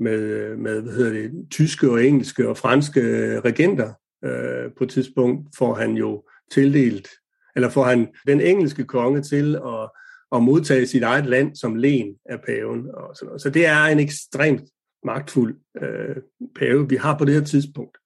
med, 0.00 0.56
med 0.56 0.82
hvad 0.82 0.92
hedder 0.92 1.12
det, 1.12 1.32
tyske 1.50 1.90
og 1.90 2.04
engelske 2.04 2.48
og 2.48 2.56
franske 2.56 3.00
øh, 3.00 3.38
regenter. 3.38 3.92
Øh, 4.24 4.72
på 4.78 4.84
et 4.84 4.90
tidspunkt 4.90 5.48
får 5.58 5.74
han 5.74 5.94
jo 5.94 6.24
tildelt, 6.52 7.08
eller 7.56 7.68
får 7.68 7.84
han 7.84 8.08
den 8.26 8.40
engelske 8.40 8.84
konge 8.84 9.22
til 9.22 9.56
at, 9.56 9.90
at 10.32 10.42
modtage 10.42 10.86
sit 10.86 11.02
eget 11.02 11.26
land 11.26 11.56
som 11.56 11.74
len 11.74 12.14
af 12.28 12.40
paven. 12.46 12.90
Og 12.94 13.16
sådan 13.16 13.26
noget. 13.26 13.42
Så 13.42 13.50
det 13.50 13.66
er 13.66 13.82
en 13.84 13.98
ekstremt 13.98 14.62
magtfuld 15.04 15.58
øh, 15.82 16.16
pave, 16.58 16.88
vi 16.88 16.96
har 16.96 17.18
på 17.18 17.24
det 17.24 17.34
her 17.34 17.44
tidspunkt. 17.44 17.98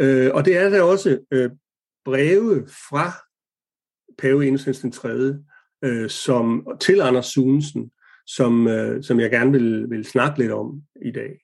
Øh, 0.00 0.30
og 0.34 0.44
det 0.44 0.56
er 0.56 0.68
der 0.68 0.82
også 0.82 1.18
øh, 1.32 1.50
breve 2.04 2.68
fra 2.88 3.12
pave 4.18 4.46
Innocens 4.46 4.80
den 4.80 4.92
3., 4.92 5.08
øh, 5.84 6.10
som, 6.10 6.66
til 6.80 7.00
Anders 7.00 7.26
Sunesen, 7.26 7.90
som, 8.26 8.68
øh, 8.68 9.02
som 9.02 9.20
jeg 9.20 9.30
gerne 9.30 9.52
vil, 9.52 9.90
vil 9.90 10.04
snakke 10.04 10.38
lidt 10.38 10.52
om 10.52 10.82
i 11.04 11.10
dag. 11.10 11.40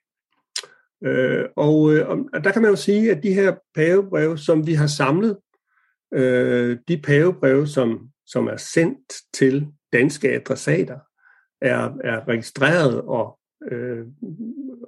Øh, 1.05 1.45
og, 1.57 1.95
øh, 1.95 2.09
og 2.09 2.45
der 2.45 2.53
kan 2.53 2.63
man 2.63 2.71
jo 2.71 2.77
sige, 2.77 3.11
at 3.11 3.23
de 3.23 3.35
her 3.35 3.55
pavebreve, 3.75 4.39
som 4.39 4.67
vi 4.67 4.75
har 4.75 4.87
samlet, 4.87 5.37
øh, 6.15 6.79
de 6.89 7.03
pavebreve, 7.03 7.67
som, 7.67 8.09
som 8.27 8.47
er 8.47 8.57
sendt 8.57 9.13
til 9.35 9.67
danske 9.99 10.33
adressater, 10.33 10.99
er, 11.63 11.97
er 12.05 12.29
registreret 12.29 13.01
og, 13.01 13.39
øh, 13.73 14.07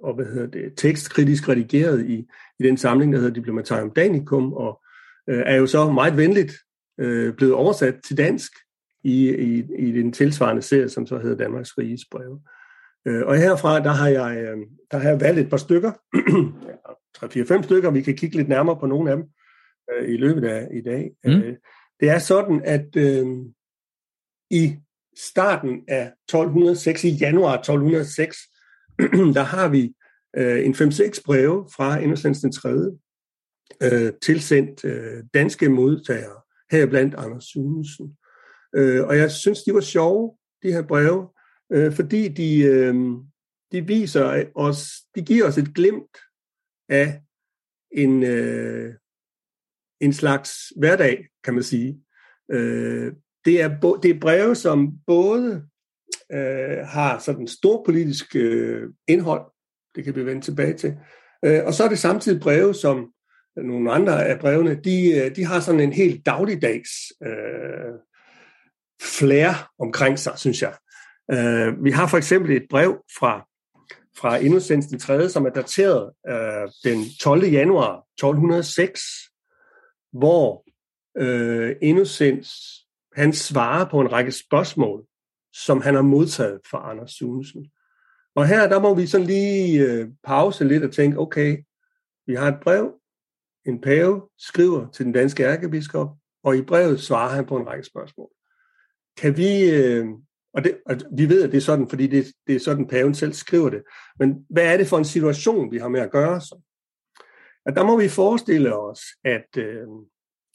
og 0.03 0.15
hvad 0.15 0.27
hedder 0.27 0.47
det, 0.47 0.73
tekstkritisk 0.77 1.49
redigeret 1.49 2.07
i, 2.07 2.27
i 2.59 2.63
den 2.63 2.77
samling, 2.77 3.13
der 3.13 3.19
hedder 3.19 3.35
Diplomatarium 3.35 3.91
Danicum, 3.91 4.53
og 4.53 4.83
øh, 5.29 5.43
er 5.47 5.57
jo 5.57 5.67
så 5.67 5.91
meget 5.91 6.17
venligt 6.17 6.53
øh, 7.01 7.35
blevet 7.35 7.55
oversat 7.55 7.95
til 8.07 8.19
dansk 8.19 8.53
i, 9.05 9.31
i, 9.31 9.65
i 9.79 9.93
den 9.93 10.13
tilsvarende 10.13 10.63
serie, 10.63 10.89
som 10.89 11.07
så 11.07 11.19
hedder 11.19 11.37
Danmarks 11.37 11.79
Riges 11.79 12.05
Breve. 12.11 12.41
Øh, 13.07 13.27
og 13.27 13.37
herfra, 13.37 13.81
der 13.81 13.91
har 13.91 14.09
jeg, 14.09 14.39
øh, 14.39 14.59
der 14.91 14.99
har 14.99 15.09
jeg 15.09 15.21
valgt 15.21 15.41
et 15.41 15.51
par 15.51 15.57
stykker, 15.57 15.93
3-4-5 17.59 17.63
stykker, 17.63 17.91
vi 17.91 18.03
kan 18.03 18.17
kigge 18.17 18.37
lidt 18.37 18.49
nærmere 18.49 18.77
på 18.81 18.87
nogle 18.87 19.11
af 19.11 19.17
dem 19.17 19.27
øh, 19.93 20.09
i 20.09 20.17
løbet 20.17 20.45
af 20.45 20.69
i 20.75 20.81
dag. 20.81 21.11
Mm. 21.25 21.31
Øh, 21.31 21.57
det 22.01 22.11
er 22.11 22.19
sådan, 22.19 22.63
at 22.65 22.97
øh, 22.97 23.27
i 24.51 24.77
starten 25.19 25.85
af 25.89 26.13
1206, 26.29 27.05
i 27.05 27.09
januar 27.09 27.55
1206, 27.55 28.37
der 29.37 29.43
har 29.43 29.69
vi 29.69 29.95
øh, 30.37 30.67
en 30.67 30.75
5-6 30.75 31.23
breve 31.25 31.69
fra 31.77 31.99
Innocens 31.99 32.41
den 32.41 32.53
3. 32.53 32.71
Øh, 33.83 34.13
tilsendt 34.23 34.85
øh, 34.85 35.25
danske 35.35 35.69
modtagere 35.69 36.41
heriblandt 36.71 37.15
Anders 37.15 37.45
Sunesen. 37.45 38.17
Øh, 38.75 39.07
og 39.07 39.17
jeg 39.17 39.31
synes, 39.31 39.63
de 39.63 39.75
var 39.75 39.81
sjove, 39.81 40.37
de 40.63 40.73
her 40.73 40.83
breve, 40.83 41.29
øh, 41.73 41.93
fordi 41.93 42.29
de, 42.29 42.59
øh, 42.63 42.95
de 43.73 43.87
viser 43.87 44.45
os, 44.55 44.93
de 45.15 45.23
giver 45.23 45.47
os 45.47 45.59
et 45.59 45.75
glimt 45.75 46.19
af 46.89 47.21
en, 47.93 48.23
øh, 48.23 48.95
en 50.01 50.13
slags 50.13 50.73
hverdag, 50.77 51.27
kan 51.45 51.55
man 51.55 51.63
sige. 51.63 52.01
Øh, 52.51 53.13
det, 53.47 53.63
er, 53.63 53.99
det 54.03 54.11
er 54.11 54.21
breve, 54.21 54.55
som 54.55 54.93
både 55.07 55.63
øh, 56.33 56.79
har 56.87 57.19
sådan 57.19 57.49
stor 57.49 57.83
politisk 57.85 58.37
øh, 58.37 58.83
indhold, 59.09 59.53
det 59.95 60.05
kan 60.05 60.17
vi 60.17 60.27
vende 60.27 60.43
tilbage 60.43 60.75
til, 60.75 60.97
øh, 61.45 61.65
og 61.67 61.75
så 61.75 61.85
er 61.85 61.89
det 61.89 61.99
samtidig 61.99 62.41
breve, 62.41 62.75
som 62.75 63.13
nogle 63.57 63.93
andre 63.93 64.27
af 64.27 64.41
brevene, 64.41 64.81
de, 64.85 65.13
øh, 65.13 65.37
de 65.37 65.45
har 65.45 65.61
sådan 65.61 65.81
en 65.81 65.93
helt 65.93 66.27
dagligdags 66.27 66.91
øh, 67.23 67.93
flair 69.03 69.71
omkring 69.79 70.19
sig, 70.19 70.33
synes 70.39 70.63
jeg. 70.63 70.75
Øh, 71.33 71.85
vi 71.85 71.91
har 71.91 72.07
for 72.07 72.17
eksempel 72.17 72.57
et 72.57 72.67
brev 72.71 72.99
fra, 73.19 73.47
fra 74.19 74.37
Innocens 74.37 74.87
den 74.87 74.99
3., 74.99 75.29
som 75.29 75.47
er 75.47 75.51
dateret 75.51 76.13
øh, 76.29 76.69
den 76.85 77.05
12. 77.21 77.45
januar 77.45 78.05
1206, 78.15 79.01
hvor 80.13 80.65
øh, 81.19 81.77
Innocens, 81.83 82.51
han 83.17 83.33
svarer 83.33 83.91
på 83.91 84.01
en 84.01 84.13
række 84.13 84.33
spørgsmål, 84.33 85.07
som 85.53 85.81
han 85.81 85.95
har 85.95 86.03
modtaget 86.03 86.61
fra 86.71 86.91
Anders 86.91 87.11
Sunesen. 87.11 87.71
Og 88.35 88.47
her, 88.47 88.69
der 88.69 88.81
må 88.81 88.95
vi 88.95 89.07
sådan 89.07 89.27
lige 89.27 89.87
øh, 89.87 90.09
pause 90.25 90.65
lidt 90.65 90.85
og 90.85 90.93
tænke, 90.93 91.19
okay, 91.19 91.59
vi 92.27 92.35
har 92.35 92.49
et 92.49 92.61
brev, 92.63 92.93
en 93.67 93.81
pave 93.81 94.23
skriver 94.39 94.91
til 94.91 95.05
den 95.05 95.13
danske 95.13 95.45
ærkebiskop, 95.45 96.09
og 96.45 96.57
i 96.57 96.63
brevet 96.63 97.01
svarer 97.01 97.35
han 97.35 97.47
på 97.47 97.57
en 97.57 97.67
række 97.67 97.85
spørgsmål. 97.85 98.29
Kan 99.17 99.37
vi, 99.37 99.71
øh, 99.71 100.07
og, 100.55 100.65
det, 100.65 100.79
og 100.87 100.97
vi 101.17 101.29
ved, 101.29 101.43
at 101.43 101.51
det 101.51 101.57
er 101.57 101.63
sådan, 101.71 101.89
fordi 101.89 102.07
det, 102.07 102.27
det 102.47 102.57
er 102.57 102.61
sådan, 102.61 102.87
paven 102.87 103.15
selv 103.15 103.33
skriver 103.33 103.71
det, 103.71 103.83
men 104.19 104.47
hvad 104.51 104.73
er 104.73 104.77
det 104.77 104.87
for 104.87 104.99
en 104.99 105.05
situation, 105.05 105.73
vi 105.73 105.79
har 105.79 105.89
med 105.89 106.01
at 106.01 106.11
gøre 106.11 106.41
så? 106.41 106.61
At 107.67 107.77
der 107.77 107.85
må 107.85 107.97
vi 107.97 108.09
forestille 108.09 108.77
os, 108.77 109.01
at, 109.25 109.57
øh, 109.57 109.87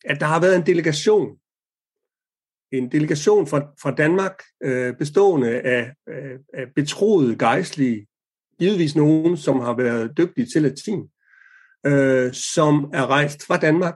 at 0.05 0.19
der 0.19 0.25
har 0.25 0.41
været 0.41 0.55
en 0.55 0.65
delegation, 0.65 1.37
en 2.71 2.91
delegation 2.91 3.47
fra, 3.47 3.59
fra 3.81 3.91
Danmark, 3.91 4.43
øh, 4.63 4.97
bestående 4.97 5.61
af, 5.61 5.93
øh, 6.09 6.39
af 6.53 6.65
betroede 6.75 7.37
gejstlige, 7.37 8.07
givetvis 8.59 8.95
nogen, 8.95 9.37
som 9.37 9.59
har 9.59 9.73
været 9.73 10.17
dygtige 10.17 10.47
til 10.53 10.61
latin, 10.61 11.09
øh, 11.85 12.33
som 12.33 12.91
er 12.93 13.07
rejst 13.07 13.45
fra 13.45 13.57
Danmark 13.57 13.95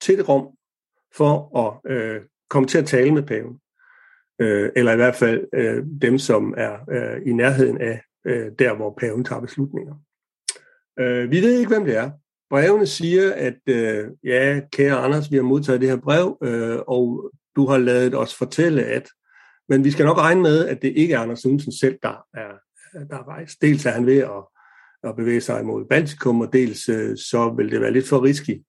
til 0.00 0.22
Rom 0.22 0.48
for 1.16 1.58
at 1.58 1.92
øh, 1.92 2.20
komme 2.50 2.68
til 2.68 2.78
at 2.78 2.86
tale 2.86 3.14
med 3.14 3.22
paven. 3.22 3.60
Øh, 4.40 4.70
eller 4.76 4.92
i 4.92 4.96
hvert 4.96 5.14
fald 5.14 5.46
øh, 5.54 5.84
dem, 6.02 6.18
som 6.18 6.54
er 6.56 6.76
øh, 6.90 7.22
i 7.26 7.32
nærheden 7.32 7.80
af 7.80 8.02
øh, 8.26 8.52
der, 8.58 8.74
hvor 8.74 8.94
paven 9.00 9.24
tager 9.24 9.40
beslutninger. 9.40 9.94
Øh, 11.00 11.30
vi 11.30 11.40
ved 11.42 11.58
ikke, 11.58 11.68
hvem 11.68 11.84
det 11.84 11.96
er. 11.96 12.10
Brevene 12.50 12.86
siger, 12.86 13.34
at 13.34 13.58
øh, 13.68 14.08
ja, 14.24 14.60
kære 14.72 14.96
Anders, 14.96 15.30
vi 15.30 15.36
har 15.36 15.42
modtaget 15.42 15.80
det 15.80 15.88
her 15.88 15.96
brev, 15.96 16.38
øh, 16.42 16.78
og 16.86 17.32
du 17.60 17.66
har 17.66 17.78
lavet 17.78 18.14
os 18.14 18.34
fortælle, 18.34 18.84
at 18.84 19.08
men 19.68 19.84
vi 19.84 19.90
skal 19.90 20.06
nok 20.06 20.18
regne 20.18 20.42
med, 20.42 20.66
at 20.66 20.82
det 20.82 20.92
ikke 20.96 21.14
er 21.14 21.18
Anders 21.18 21.38
Sundsen 21.38 21.72
selv, 21.72 21.98
der 22.02 22.24
er, 22.34 22.50
der 23.10 23.16
er 23.16 23.28
rejst. 23.28 23.62
Dels 23.62 23.86
er 23.86 23.90
han 23.90 24.06
ved 24.06 24.18
at 24.18 24.42
at 25.02 25.16
bevæge 25.16 25.40
sig 25.40 25.64
mod 25.64 25.84
Baltikum, 25.84 26.40
og 26.40 26.52
dels 26.52 26.88
øh, 26.88 27.16
så 27.16 27.54
vil 27.56 27.70
det 27.70 27.80
være 27.80 27.92
lidt 27.92 28.08
for 28.08 28.22
risky 28.22 28.62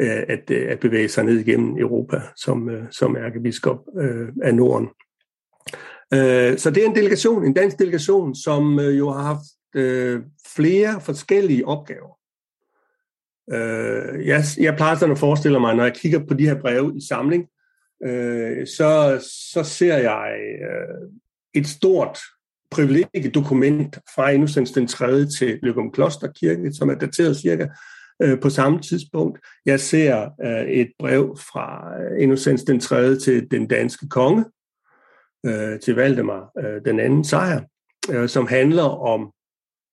øh, 0.00 0.22
at, 0.28 0.50
øh, 0.50 0.72
at 0.72 0.80
bevæge 0.80 1.08
sig 1.08 1.24
ned 1.24 1.38
igennem 1.38 1.78
Europa 1.78 2.22
som, 2.36 2.70
som 2.90 3.16
ærkebiskop 3.16 3.78
af 4.42 4.54
Norden. 4.54 4.88
Så 6.58 6.70
det 6.74 6.82
er 6.82 6.88
en 6.88 6.94
delegation, 6.94 7.44
en 7.44 7.54
dansk 7.54 7.78
delegation, 7.78 8.34
som 8.34 8.80
jo 8.80 9.10
har 9.10 9.22
haft 9.22 9.44
flere 10.56 11.00
forskellige 11.00 11.66
opgaver. 11.66 12.18
Jeg, 14.26 14.44
jeg 14.58 14.76
plejer 14.76 14.96
sådan 14.96 15.12
at 15.12 15.18
forestille 15.18 15.60
mig, 15.60 15.74
når 15.74 15.84
jeg 15.84 15.94
kigger 15.94 16.26
på 16.26 16.34
de 16.34 16.48
her 16.48 16.60
breve 16.60 16.96
i 16.96 17.00
samling, 17.08 17.46
øh, 18.04 18.66
så, 18.66 19.20
så 19.52 19.64
ser 19.64 19.96
jeg 19.96 20.34
øh, 20.62 21.08
et 21.54 21.66
stort 21.66 22.18
privilegiedokument 22.70 23.98
fra 24.14 24.30
Innocens 24.30 24.70
den 24.70 24.86
3. 24.86 25.26
til 25.26 25.58
Løgum 25.62 25.92
Klosterkirke, 25.92 26.72
som 26.72 26.90
er 26.90 26.94
dateret 26.94 27.36
cirka 27.36 27.66
øh, 28.22 28.40
på 28.40 28.50
samme 28.50 28.80
tidspunkt. 28.80 29.38
Jeg 29.66 29.80
ser 29.80 30.30
øh, 30.44 30.70
et 30.70 30.92
brev 30.98 31.36
fra 31.52 31.94
øh, 32.02 32.22
Innocens 32.22 32.62
den 32.62 32.80
3. 32.80 33.18
til 33.18 33.50
den 33.50 33.66
danske 33.66 34.08
konge, 34.08 34.44
øh, 35.46 35.80
til 35.80 35.94
Valdemar 35.94 36.50
øh, 36.58 36.84
den 36.84 37.00
anden 37.00 37.24
sejr, 37.24 37.60
øh, 38.10 38.28
som 38.28 38.46
handler 38.46 39.06
om 39.06 39.32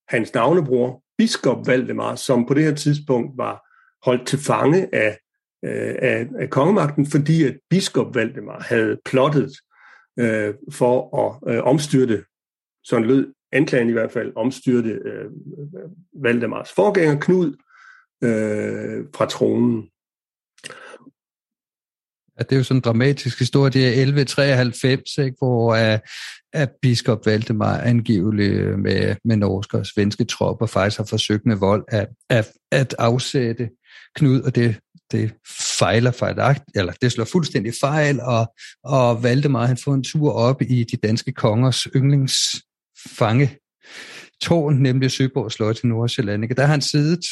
hans 0.07 0.33
navnebror, 0.33 1.03
biskop 1.17 1.67
Valdemar, 1.67 2.15
som 2.15 2.45
på 2.45 2.53
det 2.53 2.63
her 2.63 2.75
tidspunkt 2.75 3.37
var 3.37 3.65
holdt 4.05 4.27
til 4.27 4.39
fange 4.39 4.95
af, 4.95 5.17
øh, 5.65 5.95
af, 6.01 6.27
af 6.39 6.49
kongemagten, 6.49 7.05
fordi 7.05 7.43
at 7.43 7.57
biskop 7.69 8.15
Valdemar 8.15 8.59
havde 8.61 8.97
plottet 9.05 9.51
øh, 10.19 10.53
for 10.71 11.17
at 11.17 11.55
øh, 11.55 11.63
omstyrte 11.63 12.23
sådan 12.83 13.07
lød 13.07 13.33
anklagen 13.51 13.89
i 13.89 13.93
hvert 13.93 14.11
fald, 14.11 14.33
omstyrte 14.35 14.89
øh, 14.89 15.25
Valdemars 16.23 16.71
forgænger 16.71 17.19
Knud 17.19 17.55
øh, 18.23 19.05
fra 19.15 19.25
tronen. 19.25 19.89
Ja, 22.39 22.43
det 22.43 22.51
er 22.51 22.57
jo 22.57 22.63
sådan 22.63 22.77
en 22.77 22.81
dramatisk 22.81 23.39
historie. 23.39 23.71
Det 23.71 23.83
er 23.83 23.89
1193, 23.89 25.17
ikke, 25.17 25.37
hvor 25.39 25.93
uh, 25.93 25.99
at 26.53 26.71
biskop 26.81 27.25
Valdemar 27.25 27.77
angiveligt 27.77 28.53
øh, 28.53 28.79
med, 28.79 29.15
med 29.25 29.35
norske 29.35 29.77
og 29.77 29.85
svenske 29.85 30.23
tropper 30.23 30.65
faktisk 30.65 30.97
har 30.97 31.05
forsøgt 31.05 31.45
med 31.45 31.55
vold 31.55 31.83
at, 31.87 32.07
at, 32.29 32.51
at 32.71 32.95
afsætte 32.99 33.69
Knud, 34.15 34.41
og 34.41 34.55
det, 34.55 34.79
det 35.11 35.33
fejler 35.79 36.11
fejlagt, 36.11 36.63
eller 36.75 36.93
det 37.01 37.11
slår 37.11 37.25
fuldstændig 37.25 37.73
fejl, 37.81 38.19
og, 38.21 38.53
og 38.83 39.23
Valdemar 39.23 39.65
han 39.65 39.77
får 39.77 39.93
en 39.93 40.03
tur 40.03 40.31
op 40.31 40.61
i 40.61 40.83
de 40.83 40.97
danske 40.97 41.31
kongers 41.31 41.87
yndlingsfange 41.95 43.57
tårn, 44.41 44.75
nemlig 44.75 45.11
Søborg 45.11 45.51
Slot 45.51 45.83
i 45.83 45.87
Nordsjælland. 45.87 46.43
Ikke? 46.43 46.55
Der 46.55 46.61
har 46.61 46.71
han 46.71 46.81
siddet 46.81 47.25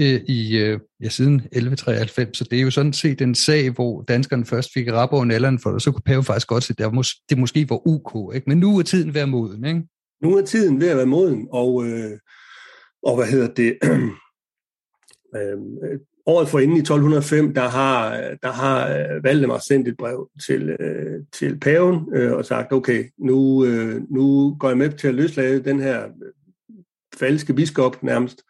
øh, 0.00 0.20
i 0.28 0.58
øh, 0.58 0.80
ja, 1.02 1.08
siden 1.08 1.34
1193, 1.34 2.38
så 2.38 2.44
det 2.44 2.58
er 2.58 2.62
jo 2.62 2.70
sådan 2.70 2.92
set 2.92 3.20
en 3.20 3.34
sag, 3.34 3.70
hvor 3.70 4.02
danskerne 4.02 4.44
først 4.44 4.70
fik 4.74 4.92
rap 4.92 5.12
over 5.12 5.24
nælderen 5.24 5.58
for 5.58 5.70
det, 5.70 5.82
så 5.82 5.92
kunne 5.92 6.02
Pave 6.06 6.24
faktisk 6.24 6.48
godt 6.48 6.64
se, 6.64 6.74
at 6.78 6.78
det, 6.78 6.98
mås- 6.98 7.24
det 7.28 7.38
måske 7.38 7.70
var 7.70 7.88
UK, 7.88 8.34
ikke? 8.34 8.48
men 8.48 8.58
nu 8.58 8.78
er 8.78 8.82
tiden 8.82 9.14
ved 9.14 9.20
at 9.20 9.28
moden. 9.28 9.64
Ikke? 9.64 9.82
Nu 10.22 10.36
er 10.36 10.44
tiden 10.44 10.80
ved 10.80 10.88
at 10.88 10.96
være 10.96 11.06
moden, 11.06 11.48
og, 11.52 11.86
øh, 11.86 12.18
og 13.02 13.16
hvad 13.16 13.26
hedder 13.26 13.54
det, 13.54 13.78
øh, 15.36 15.58
året 16.26 16.48
for 16.48 16.58
inden 16.58 16.76
i 16.76 16.80
1205, 16.80 17.54
der 17.54 17.68
har, 17.68 18.10
der 18.42 18.52
har 18.52 18.88
øh, 18.88 19.24
Valdemar 19.24 19.58
sendt 19.58 19.88
et 19.88 19.96
brev 19.96 20.28
til, 20.46 20.76
øh, 20.80 21.24
til 21.32 21.60
paven 21.60 22.08
øh, 22.14 22.32
og 22.32 22.44
sagt, 22.44 22.72
okay, 22.72 23.04
nu, 23.18 23.64
øh, 23.64 24.02
nu 24.10 24.56
går 24.60 24.68
jeg 24.68 24.78
med 24.78 24.90
til 24.90 25.08
at 25.08 25.14
løslade 25.14 25.64
den 25.64 25.80
her 25.80 26.04
øh, 26.04 26.32
falske 27.18 27.54
biskop 27.54 28.02
nærmest, 28.02 28.42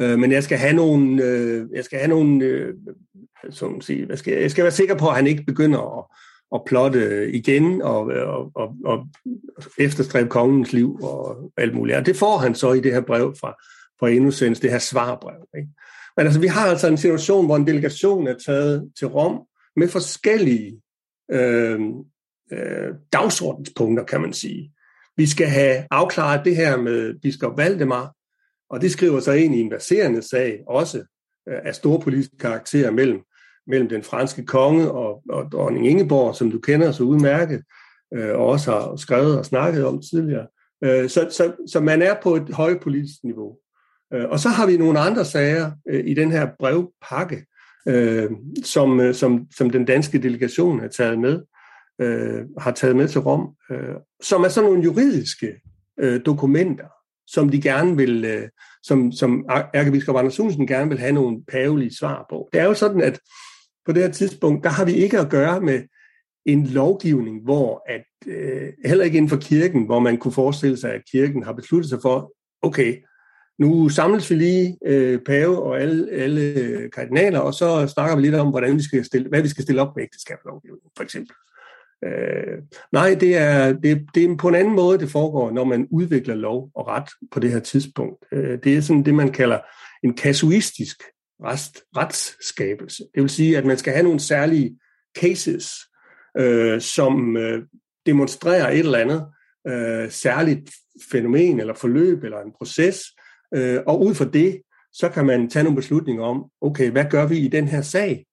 øh, 0.00 0.18
men 0.18 0.32
jeg 0.32 0.42
skal 0.42 0.58
have 0.58 0.72
nogle, 0.72 1.24
øh, 1.24 1.66
jeg 1.74 1.84
skal 1.84 1.98
have 1.98 2.08
nogle 2.08 2.44
øh, 2.44 2.74
som 3.50 3.80
siger, 3.80 4.06
jeg, 4.08 4.18
skal, 4.18 4.32
jeg 4.32 4.50
skal 4.50 4.64
være 4.64 4.72
sikker 4.72 4.94
på, 4.94 5.08
at 5.08 5.16
han 5.16 5.26
ikke 5.26 5.44
begynder 5.44 5.98
at, 5.98 6.04
at 6.54 6.62
plotte 6.66 7.32
igen 7.32 7.82
og, 7.82 8.00
og, 8.06 8.50
og, 8.54 8.74
og 8.84 9.06
efterstræbe 9.78 10.28
kongens 10.28 10.72
liv 10.72 10.98
og 11.02 11.52
alt 11.56 11.74
muligt. 11.74 11.98
Og 11.98 12.06
det 12.06 12.16
får 12.16 12.38
han 12.38 12.54
så 12.54 12.72
i 12.72 12.80
det 12.80 12.92
her 12.92 13.00
brev 13.00 13.34
fra, 13.40 13.54
fra 14.00 14.06
Innocens, 14.06 14.60
det 14.60 14.70
her 14.70 14.78
svarbrev. 14.78 15.46
Ikke? 15.56 15.68
Men 16.20 16.26
altså, 16.26 16.40
vi 16.40 16.46
har 16.46 16.66
altså 16.66 16.88
en 16.88 16.96
situation, 16.96 17.46
hvor 17.46 17.56
en 17.56 17.66
delegation 17.66 18.26
er 18.26 18.38
taget 18.46 18.92
til 18.98 19.06
Rom 19.06 19.40
med 19.76 19.88
forskellige 19.88 20.80
øh, 21.30 21.80
øh, 22.52 22.88
dagsordenspunkter, 23.12 24.04
kan 24.04 24.20
man 24.20 24.32
sige. 24.32 24.72
Vi 25.16 25.26
skal 25.26 25.46
have 25.46 25.86
afklaret 25.90 26.44
det 26.44 26.56
her 26.56 26.76
med 26.76 27.20
biskop 27.22 27.58
Valdemar, 27.58 28.14
og 28.70 28.80
det 28.80 28.90
skriver 28.90 29.20
sig 29.20 29.44
ind 29.44 29.54
i 29.54 29.60
en 29.60 29.70
verserende 29.70 30.22
sag, 30.22 30.60
også 30.68 30.98
øh, 31.48 31.58
af 31.64 31.74
store 31.74 32.00
politiske 32.00 32.36
karakterer 32.38 32.90
mellem, 32.90 33.20
mellem 33.66 33.88
den 33.88 34.02
franske 34.02 34.46
konge 34.46 34.90
og, 34.90 35.22
og 35.30 35.52
dronning 35.52 35.88
Ingeborg, 35.88 36.36
som 36.36 36.50
du 36.50 36.58
kender 36.58 36.92
så 36.92 37.02
udmærket, 37.02 37.62
øh, 38.14 38.30
og 38.30 38.46
også 38.46 38.70
har 38.70 38.96
skrevet 38.96 39.38
og 39.38 39.46
snakket 39.46 39.86
om 39.86 40.02
tidligere. 40.10 40.46
Øh, 40.84 41.08
så, 41.08 41.28
så, 41.30 41.52
så 41.72 41.80
man 41.80 42.02
er 42.02 42.14
på 42.22 42.36
et 42.36 42.54
højt 42.54 42.80
politisk 42.80 43.24
niveau. 43.24 43.56
Øh, 44.14 44.28
og 44.28 44.40
så 44.40 44.48
har 44.48 44.66
vi 44.66 44.76
nogle 44.76 44.98
andre 44.98 45.24
sager 45.24 45.70
øh, 45.88 46.04
i 46.06 46.14
den 46.14 46.30
her 46.30 46.48
brevpakke, 46.58 47.46
øh, 47.88 48.30
som, 48.64 49.00
øh, 49.00 49.14
som, 49.14 49.46
som 49.56 49.70
den 49.70 49.84
danske 49.84 50.18
delegation 50.18 50.80
har 50.80 50.88
taget 50.88 51.18
med, 51.18 51.42
øh, 52.00 52.44
har 52.58 52.70
taget 52.70 52.96
med 52.96 53.08
til 53.08 53.20
Rom, 53.20 53.48
som 54.22 54.42
er 54.42 54.48
sådan 54.48 54.70
nogle 54.70 54.82
juridiske 54.82 55.54
dokumenter, 56.26 56.86
som 57.26 57.48
de 57.48 57.62
gerne 57.62 57.96
vil, 57.96 58.48
som, 58.82 59.12
som 59.12 59.46
ærkebiskop 59.74 60.16
Anders 60.16 60.34
Sunsen 60.34 60.66
gerne 60.66 60.88
vil 60.88 60.98
have 60.98 61.12
nogle 61.12 61.44
pavelige 61.52 61.96
svar 61.96 62.26
på. 62.30 62.48
Det 62.52 62.60
er 62.60 62.64
jo 62.64 62.74
sådan, 62.74 63.00
at 63.00 63.18
på 63.86 63.92
det 63.92 64.02
her 64.02 64.10
tidspunkt, 64.10 64.64
der 64.64 64.70
har 64.70 64.84
vi 64.84 64.92
ikke 64.92 65.18
at 65.18 65.30
gøre 65.30 65.60
med 65.60 65.82
en 66.46 66.66
lovgivning, 66.66 67.42
hvor 67.42 67.82
at, 67.88 68.04
heller 68.84 69.04
ikke 69.04 69.16
inden 69.16 69.28
for 69.28 69.36
kirken, 69.36 69.84
hvor 69.86 69.98
man 69.98 70.16
kunne 70.16 70.32
forestille 70.32 70.76
sig, 70.76 70.92
at 70.92 71.02
kirken 71.12 71.42
har 71.42 71.52
besluttet 71.52 71.88
sig 71.90 71.98
for, 72.02 72.32
okay, 72.62 72.96
nu 73.60 73.88
samles 73.88 74.30
vi 74.30 74.34
lige 74.34 74.78
øh, 74.86 75.18
pave 75.26 75.62
og 75.62 75.80
alle, 75.80 76.10
alle 76.12 76.40
øh, 76.40 76.90
kardinaler, 76.90 77.38
og 77.38 77.54
så 77.54 77.86
snakker 77.86 78.16
vi 78.16 78.22
lidt 78.22 78.34
om, 78.34 78.48
hvordan 78.50 78.76
vi 78.76 78.82
skal 78.82 79.04
stille, 79.04 79.28
hvad 79.28 79.42
vi 79.42 79.48
skal 79.48 79.62
stille 79.62 79.82
op 79.82 79.96
med 79.96 80.04
ægteskabslovgivningen, 80.04 80.90
for 80.96 81.04
eksempel. 81.04 81.34
Øh, 82.04 82.58
nej, 82.92 83.16
det 83.20 83.36
er, 83.36 83.72
det, 83.72 84.06
det 84.14 84.24
er 84.24 84.36
på 84.36 84.48
en 84.48 84.54
anden 84.54 84.74
måde, 84.74 84.98
det 84.98 85.10
foregår, 85.10 85.50
når 85.50 85.64
man 85.64 85.88
udvikler 85.90 86.34
lov 86.34 86.70
og 86.74 86.88
ret 86.88 87.08
på 87.30 87.40
det 87.40 87.52
her 87.52 87.60
tidspunkt. 87.60 88.24
Øh, 88.32 88.58
det 88.64 88.76
er 88.76 88.80
sådan 88.80 89.04
det, 89.04 89.14
man 89.14 89.32
kalder 89.32 89.58
en 90.02 90.14
kasuistisk 90.14 91.02
rest, 91.44 91.82
retsskabelse. 91.96 93.04
Det 93.14 93.22
vil 93.22 93.30
sige, 93.30 93.58
at 93.58 93.64
man 93.64 93.78
skal 93.78 93.92
have 93.92 94.04
nogle 94.04 94.20
særlige 94.20 94.78
cases, 95.18 95.70
øh, 96.38 96.80
som 96.80 97.36
øh, 97.36 97.62
demonstrerer 98.06 98.70
et 98.70 98.78
eller 98.78 98.98
andet 98.98 99.26
øh, 99.68 100.10
særligt 100.10 100.70
fænomen 101.12 101.60
eller 101.60 101.74
forløb 101.74 102.24
eller 102.24 102.40
en 102.40 102.52
proces, 102.58 103.02
Øh, 103.54 103.80
og 103.86 104.00
ud 104.06 104.14
fra 104.14 104.24
det, 104.24 104.62
så 104.92 105.08
kan 105.08 105.26
man 105.26 105.50
tage 105.50 105.62
nogle 105.62 105.76
beslutninger 105.76 106.24
om, 106.24 106.44
okay, 106.60 106.90
hvad 106.90 107.04
gør 107.10 107.26
vi 107.26 107.38
i 107.38 107.48
den 107.48 107.68
her 107.68 107.82
sag? 107.82 108.26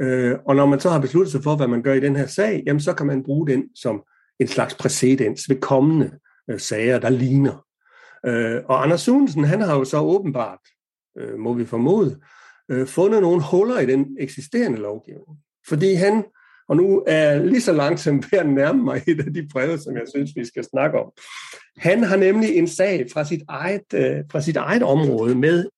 Øh, 0.00 0.36
og 0.46 0.56
når 0.56 0.66
man 0.66 0.80
så 0.80 0.90
har 0.90 1.00
besluttet 1.00 1.32
sig 1.32 1.42
for, 1.42 1.56
hvad 1.56 1.68
man 1.68 1.82
gør 1.82 1.92
i 1.92 2.00
den 2.00 2.16
her 2.16 2.26
sag, 2.26 2.62
jamen 2.66 2.80
så 2.80 2.94
kan 2.94 3.06
man 3.06 3.22
bruge 3.24 3.46
den 3.46 3.64
som 3.74 4.02
en 4.40 4.48
slags 4.48 4.74
præcedens 4.74 5.48
ved 5.48 5.60
kommende 5.60 6.10
øh, 6.50 6.60
sager, 6.60 6.98
der 6.98 7.10
ligner. 7.10 7.66
Øh, 8.26 8.60
og 8.68 8.82
Anders 8.82 9.00
Sunsen, 9.00 9.44
han 9.44 9.60
har 9.60 9.78
jo 9.78 9.84
så 9.84 9.98
åbenbart, 9.98 10.58
øh, 11.18 11.38
må 11.38 11.54
vi 11.54 11.64
formode, 11.64 12.20
øh, 12.68 12.86
fundet 12.86 13.22
nogle 13.22 13.42
huller 13.50 13.78
i 13.78 13.86
den 13.86 14.16
eksisterende 14.20 14.78
lovgivning. 14.78 15.38
Fordi 15.68 15.94
han, 15.94 16.24
og 16.72 16.78
nu 16.78 17.02
er 17.06 17.16
jeg 17.16 17.40
lige 17.44 17.60
så 17.60 17.72
langsomt 17.72 18.32
ved 18.32 18.38
at 18.38 18.48
nærme 18.48 18.82
mig 18.82 19.02
et 19.08 19.26
af 19.26 19.34
de 19.34 19.48
breve, 19.52 19.78
som 19.78 19.94
jeg 19.96 20.02
synes, 20.14 20.30
vi 20.36 20.44
skal 20.44 20.64
snakke 20.64 20.98
om. 20.98 21.12
Han 21.76 22.02
har 22.02 22.16
nemlig 22.16 22.56
en 22.56 22.68
sag 22.68 23.06
fra 23.12 23.24
sit 23.24 23.42
eget, 23.48 23.94
øh, 23.94 24.24
fra 24.32 24.40
sit 24.40 24.56
eget 24.56 24.82
område 24.82 25.34
med 25.34 25.68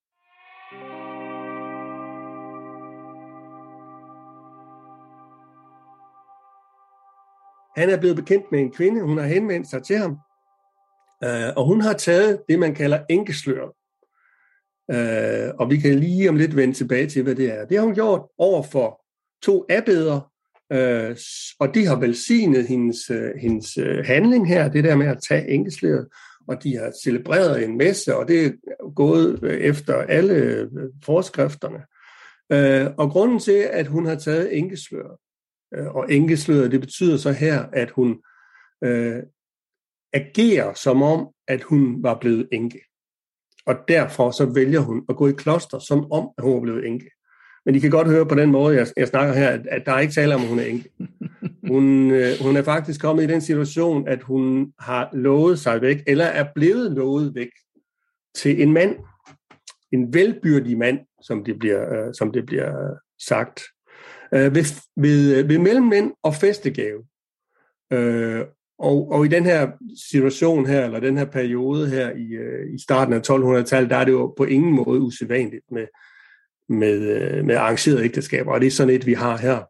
Han 7.76 7.90
er 7.90 8.00
blevet 8.00 8.16
bekendt 8.16 8.52
med 8.52 8.60
en 8.60 8.72
kvinde, 8.72 9.02
hun 9.02 9.18
har 9.18 9.26
henvendt 9.26 9.70
sig 9.70 9.82
til 9.82 9.96
ham, 9.96 10.18
øh, 11.24 11.52
og 11.56 11.66
hun 11.66 11.80
har 11.80 11.92
taget 11.92 12.42
det, 12.48 12.58
man 12.58 12.74
kalder 12.74 13.04
enkeslør. 13.10 13.66
Øh, 14.90 15.54
og 15.58 15.70
vi 15.70 15.76
kan 15.76 15.94
lige 15.94 16.28
om 16.28 16.36
lidt 16.36 16.56
vende 16.56 16.74
tilbage 16.74 17.06
til, 17.06 17.22
hvad 17.22 17.34
det 17.34 17.52
er. 17.52 17.64
Det 17.64 17.76
har 17.76 17.84
hun 17.84 17.94
gjort 17.94 18.22
over 18.38 18.62
for 18.62 19.00
to 19.42 19.64
abbeder, 19.70 20.33
øh, 20.74 21.16
og 21.58 21.74
de 21.74 21.86
har 21.86 22.00
velsignet 22.00 22.66
hendes, 22.66 23.10
øh, 23.10 23.30
hendes 23.40 23.78
øh, 23.78 24.04
handling 24.04 24.48
her, 24.48 24.68
det 24.68 24.84
der 24.84 24.96
med 24.96 25.06
at 25.06 25.18
tage 25.28 25.48
enkesløret, 25.48 26.08
og 26.48 26.62
de 26.62 26.76
har 26.76 26.92
celebreret 27.04 27.64
en 27.64 27.78
messe, 27.78 28.16
og 28.16 28.28
det 28.28 28.46
er 28.46 28.94
gået 28.94 29.38
øh, 29.42 29.60
efter 29.60 29.94
alle 29.94 30.70
forskrifterne. 31.04 31.80
Øh, 32.52 32.90
og 32.98 33.10
grunden 33.10 33.38
til, 33.38 33.68
at 33.72 33.86
hun 33.86 34.06
har 34.06 34.14
taget 34.14 34.58
enkesløret, 34.58 35.16
Øh, 35.74 35.94
og 35.94 36.12
enkesløret, 36.12 36.72
det 36.72 36.80
betyder 36.80 37.16
så 37.16 37.32
her, 37.32 37.66
at 37.72 37.90
hun 37.90 38.22
øh, 38.84 39.22
agerer 40.12 40.74
som 40.74 41.02
om, 41.02 41.28
at 41.48 41.62
hun 41.62 42.02
var 42.02 42.18
blevet 42.18 42.48
enke. 42.52 42.80
Og 43.66 43.74
derfor 43.88 44.30
så 44.30 44.52
vælger 44.54 44.80
hun 44.80 45.04
at 45.08 45.16
gå 45.16 45.28
i 45.28 45.32
kloster, 45.32 45.78
som 45.78 46.12
om 46.12 46.30
at 46.38 46.44
hun 46.44 46.54
var 46.54 46.60
blevet 46.60 46.86
enke. 46.86 47.10
Men 47.66 47.74
I 47.74 47.78
kan 47.78 47.90
godt 47.90 48.08
høre 48.08 48.26
på 48.26 48.34
den 48.34 48.50
måde, 48.50 48.76
jeg, 48.76 48.86
jeg 48.96 49.08
snakker 49.08 49.34
her, 49.34 49.48
at, 49.48 49.66
at 49.66 49.86
der 49.86 49.92
er 49.92 50.00
ikke 50.00 50.14
tale 50.14 50.34
om, 50.34 50.40
at 50.40 50.48
hun 50.48 50.58
er 50.58 50.64
enke. 50.64 50.90
Hun, 51.68 52.10
øh, 52.10 52.30
hun 52.42 52.56
er 52.56 52.62
faktisk 52.62 53.00
kommet 53.00 53.24
i 53.24 53.26
den 53.26 53.40
situation, 53.40 54.08
at 54.08 54.22
hun 54.22 54.72
har 54.78 55.10
lovet 55.12 55.58
sig 55.58 55.80
væk, 55.80 56.02
eller 56.06 56.24
er 56.24 56.46
blevet 56.54 56.92
lovet 56.92 57.34
væk 57.34 57.50
til 58.34 58.62
en 58.62 58.72
mand, 58.72 58.96
en 59.92 60.14
velbyrdig 60.14 60.78
mand, 60.78 60.98
som 61.22 61.44
det 61.44 61.58
bliver, 61.58 62.06
øh, 62.06 62.14
som 62.14 62.32
det 62.32 62.46
bliver 62.46 62.90
øh, 62.90 62.96
sagt 63.26 63.62
øh, 64.34 64.54
ved, 64.54 64.64
ved, 64.96 65.38
øh, 65.38 65.48
ved 65.48 65.58
mellemmænd 65.58 66.12
og 66.22 66.34
festegave. 66.34 67.04
Øh, 67.92 68.44
og, 68.78 69.10
og 69.10 69.24
i 69.24 69.28
den 69.28 69.44
her 69.44 69.70
situation 70.10 70.66
her, 70.66 70.84
eller 70.84 71.00
den 71.00 71.16
her 71.16 71.24
periode 71.24 71.88
her 71.88 72.10
i, 72.10 72.26
øh, 72.32 72.74
i 72.74 72.82
starten 72.82 73.14
af 73.14 73.30
1200-tallet, 73.30 73.90
der 73.90 73.96
er 73.96 74.04
det 74.04 74.12
jo 74.12 74.34
på 74.36 74.44
ingen 74.44 74.74
måde 74.74 75.00
usædvanligt 75.00 75.64
med, 75.70 75.86
med, 76.68 76.98
øh, 77.00 77.44
med 77.44 77.54
arrangerede 77.54 78.04
ægteskaber, 78.04 78.52
og 78.52 78.60
det 78.60 78.66
er 78.66 78.70
sådan 78.70 78.94
et, 78.94 79.06
vi 79.06 79.12
har 79.12 79.36
her. 79.36 79.62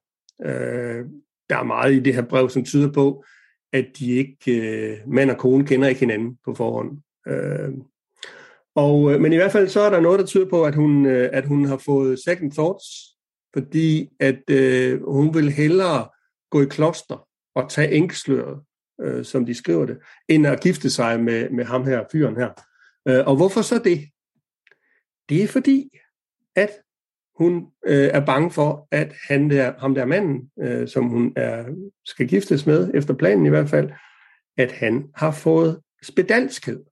Øh, 0.44 1.04
der 1.50 1.56
er 1.56 1.62
meget 1.62 1.94
i 1.94 2.00
det 2.00 2.14
her 2.14 2.22
brev, 2.22 2.50
som 2.50 2.64
tyder 2.64 2.92
på, 2.92 3.24
at 3.72 3.86
de 3.98 4.12
ikke, 4.12 4.60
øh, 4.60 4.98
mand 5.06 5.30
og 5.30 5.38
kone 5.38 5.66
kender 5.66 5.88
ikke 5.88 6.00
hinanden 6.00 6.38
på 6.44 6.54
forhånd. 6.54 6.98
Øh, 7.28 7.72
og, 8.74 9.12
øh, 9.12 9.20
men 9.20 9.32
i 9.32 9.36
hvert 9.36 9.52
fald 9.52 9.68
så 9.68 9.80
er 9.80 9.90
der 9.90 10.00
noget, 10.00 10.20
der 10.20 10.26
tyder 10.26 10.48
på, 10.50 10.64
at 10.64 10.74
hun, 10.74 11.06
øh, 11.06 11.30
at 11.32 11.46
hun 11.46 11.64
har 11.64 11.76
fået 11.76 12.18
second 12.18 12.52
thoughts, 12.52 12.86
fordi 13.54 14.08
at 14.20 14.50
øh, 14.50 15.02
hun 15.04 15.34
vil 15.34 15.50
hellere 15.50 16.08
gå 16.50 16.62
i 16.62 16.66
kloster 16.66 17.28
og 17.54 17.70
tage 17.70 17.92
enkesløret, 17.92 18.60
øh, 19.00 19.24
som 19.24 19.46
de 19.46 19.54
skriver 19.54 19.86
det, 19.86 19.98
end 20.28 20.46
at 20.46 20.60
gifte 20.60 20.90
sig 20.90 21.20
med, 21.20 21.50
med 21.50 21.64
ham 21.64 21.84
her, 21.84 22.04
fyren 22.12 22.36
her. 22.36 22.50
Øh, 23.08 23.26
og 23.26 23.36
hvorfor 23.36 23.62
så 23.62 23.78
det? 23.78 24.08
Det 25.28 25.42
er 25.42 25.48
fordi, 25.48 25.90
at 26.56 26.70
hun 27.36 27.66
øh, 27.86 28.08
er 28.12 28.26
bange 28.26 28.50
for, 28.50 28.88
at 28.90 29.12
han 29.28 29.50
der, 29.50 29.74
ham 29.78 29.94
der 29.94 30.04
manden, 30.04 30.50
øh, 30.62 30.88
som 30.88 31.04
hun 31.08 31.32
er, 31.36 31.74
skal 32.04 32.28
giftes 32.28 32.66
med, 32.66 32.90
efter 32.94 33.14
planen 33.14 33.46
i 33.46 33.48
hvert 33.48 33.70
fald, 33.70 33.90
at 34.56 34.72
han 34.72 35.10
har 35.14 35.30
fået 35.30 35.80
spedalskhed. 36.02 36.84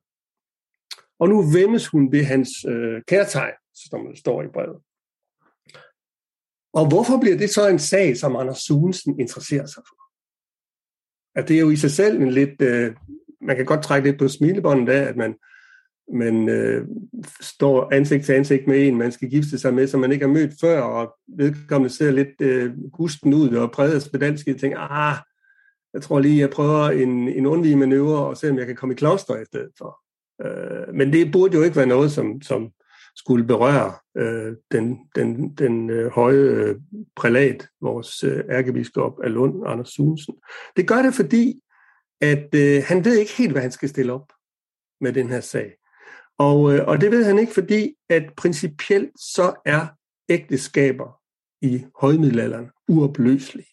Og 1.19 1.29
nu 1.29 1.43
vemmes 1.43 1.87
hun 1.87 2.13
ved 2.13 2.25
hans 2.25 2.51
øh, 2.69 3.03
kærtegn, 3.09 3.55
som 3.75 4.07
der 4.07 4.15
står 4.15 4.43
i 4.43 4.49
brevet. 4.49 4.81
Og 6.73 6.89
hvorfor 6.89 7.21
bliver 7.21 7.37
det 7.37 7.51
så 7.51 7.69
en 7.69 7.79
sag, 7.79 8.17
som 8.17 8.37
Anders 8.37 8.59
Sunesen 8.59 9.21
interesserer 9.21 9.67
sig 9.67 9.83
for? 9.89 10.03
At 11.39 11.49
det 11.49 11.57
er 11.57 11.61
jo 11.61 11.71
i 11.71 11.77
sig 11.77 11.91
selv 11.91 12.23
en 12.23 12.31
lidt, 12.31 12.63
øh, 12.63 12.97
man 13.41 13.57
kan 13.57 13.65
godt 13.65 13.83
trække 13.83 14.09
lidt 14.09 14.19
på 14.19 14.29
smilebåndet 14.29 14.93
af, 14.93 15.03
at 15.03 15.17
man, 15.17 15.35
man 16.13 16.49
øh, 16.49 16.87
står 17.41 17.95
ansigt 17.95 18.25
til 18.25 18.33
ansigt 18.33 18.67
med 18.67 18.89
en, 18.89 18.97
man 18.97 19.13
skal 19.13 19.31
gifte 19.31 19.59
sig 19.59 19.75
med, 19.75 19.87
som 19.87 20.01
man 20.01 20.13
ikke 20.13 20.27
har 20.27 20.33
mødt 20.33 20.53
før, 20.61 20.81
og 20.81 21.15
vedkommende 21.37 21.95
ser 21.95 22.11
lidt 22.11 22.41
øh, 22.41 22.73
gusten 22.93 23.35
ud 23.35 23.49
og 23.49 23.73
præget 23.73 24.03
spedalsk, 24.03 24.49
og 24.49 24.61
tænker, 24.61 24.79
ah, 24.79 25.17
jeg 25.95 26.03
tror 26.03 26.21
lige, 26.21 26.41
jeg 26.41 26.51
prøver 26.51 26.91
en, 26.91 27.29
en 27.29 27.47
undvige 27.47 27.77
manøvre, 27.77 28.27
og 28.27 28.37
se 28.37 28.51
om 28.51 28.59
jeg 28.59 28.67
kan 28.67 28.77
komme 28.77 28.95
i 28.95 28.97
kloster 28.97 29.41
i 29.41 29.45
stedet 29.45 29.71
for. 29.79 29.99
Øh, 30.45 30.95
men 30.95 31.13
det 31.13 31.33
burde 31.33 31.57
jo 31.57 31.63
ikke 31.63 31.77
være 31.77 31.87
noget, 31.87 32.13
som, 32.13 32.43
som 32.43 32.71
skulle 33.17 33.45
berøre 33.45 33.93
øh, 34.17 34.57
den, 34.73 34.99
den, 35.15 35.55
den 35.55 35.91
øh, 35.91 36.11
høje 36.11 36.37
øh, 36.37 36.77
prælat, 37.17 37.69
vores 37.81 38.25
øh, 38.25 38.45
ærkebiskop 38.51 39.21
af 39.25 39.33
Lund, 39.33 39.63
Anders 39.67 39.89
Sunsen. 39.89 40.35
Det 40.77 40.89
gør 40.89 41.03
det, 41.03 41.15
fordi 41.15 41.61
at 42.21 42.55
øh, 42.55 42.83
han 42.87 43.05
ved 43.05 43.17
ikke 43.19 43.33
helt, 43.39 43.53
hvad 43.53 43.63
han 43.63 43.73
skal 43.73 43.89
stille 43.89 44.13
op 44.13 44.33
med 45.01 45.13
den 45.13 45.29
her 45.29 45.41
sag. 45.41 45.77
Og, 46.47 46.75
øh, 46.75 46.89
og 46.89 47.01
det 47.01 47.11
ved 47.11 47.25
han 47.25 47.39
ikke, 47.39 47.53
fordi 47.53 47.95
at 48.09 48.23
principielt 48.37 49.21
så 49.21 49.55
er 49.67 49.87
ægteskaber 50.29 51.21
i 51.63 51.85
højmiddelalderen 52.01 52.71
uopløselige. 52.89 53.73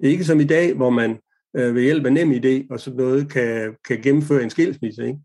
Det 0.00 0.06
er 0.06 0.10
ikke 0.10 0.24
som 0.24 0.40
i 0.40 0.44
dag, 0.44 0.74
hvor 0.74 0.90
man 0.90 1.18
øh, 1.56 1.74
ved 1.74 1.82
hjælp 1.82 2.06
af 2.06 2.12
nem 2.12 2.30
idé 2.30 2.66
og 2.70 2.80
sådan 2.80 2.96
noget 2.96 3.32
kan, 3.32 3.76
kan 3.84 4.02
gennemføre 4.02 4.42
en 4.42 4.50
skilsmisse. 4.50 5.06
Ikke? 5.06 5.18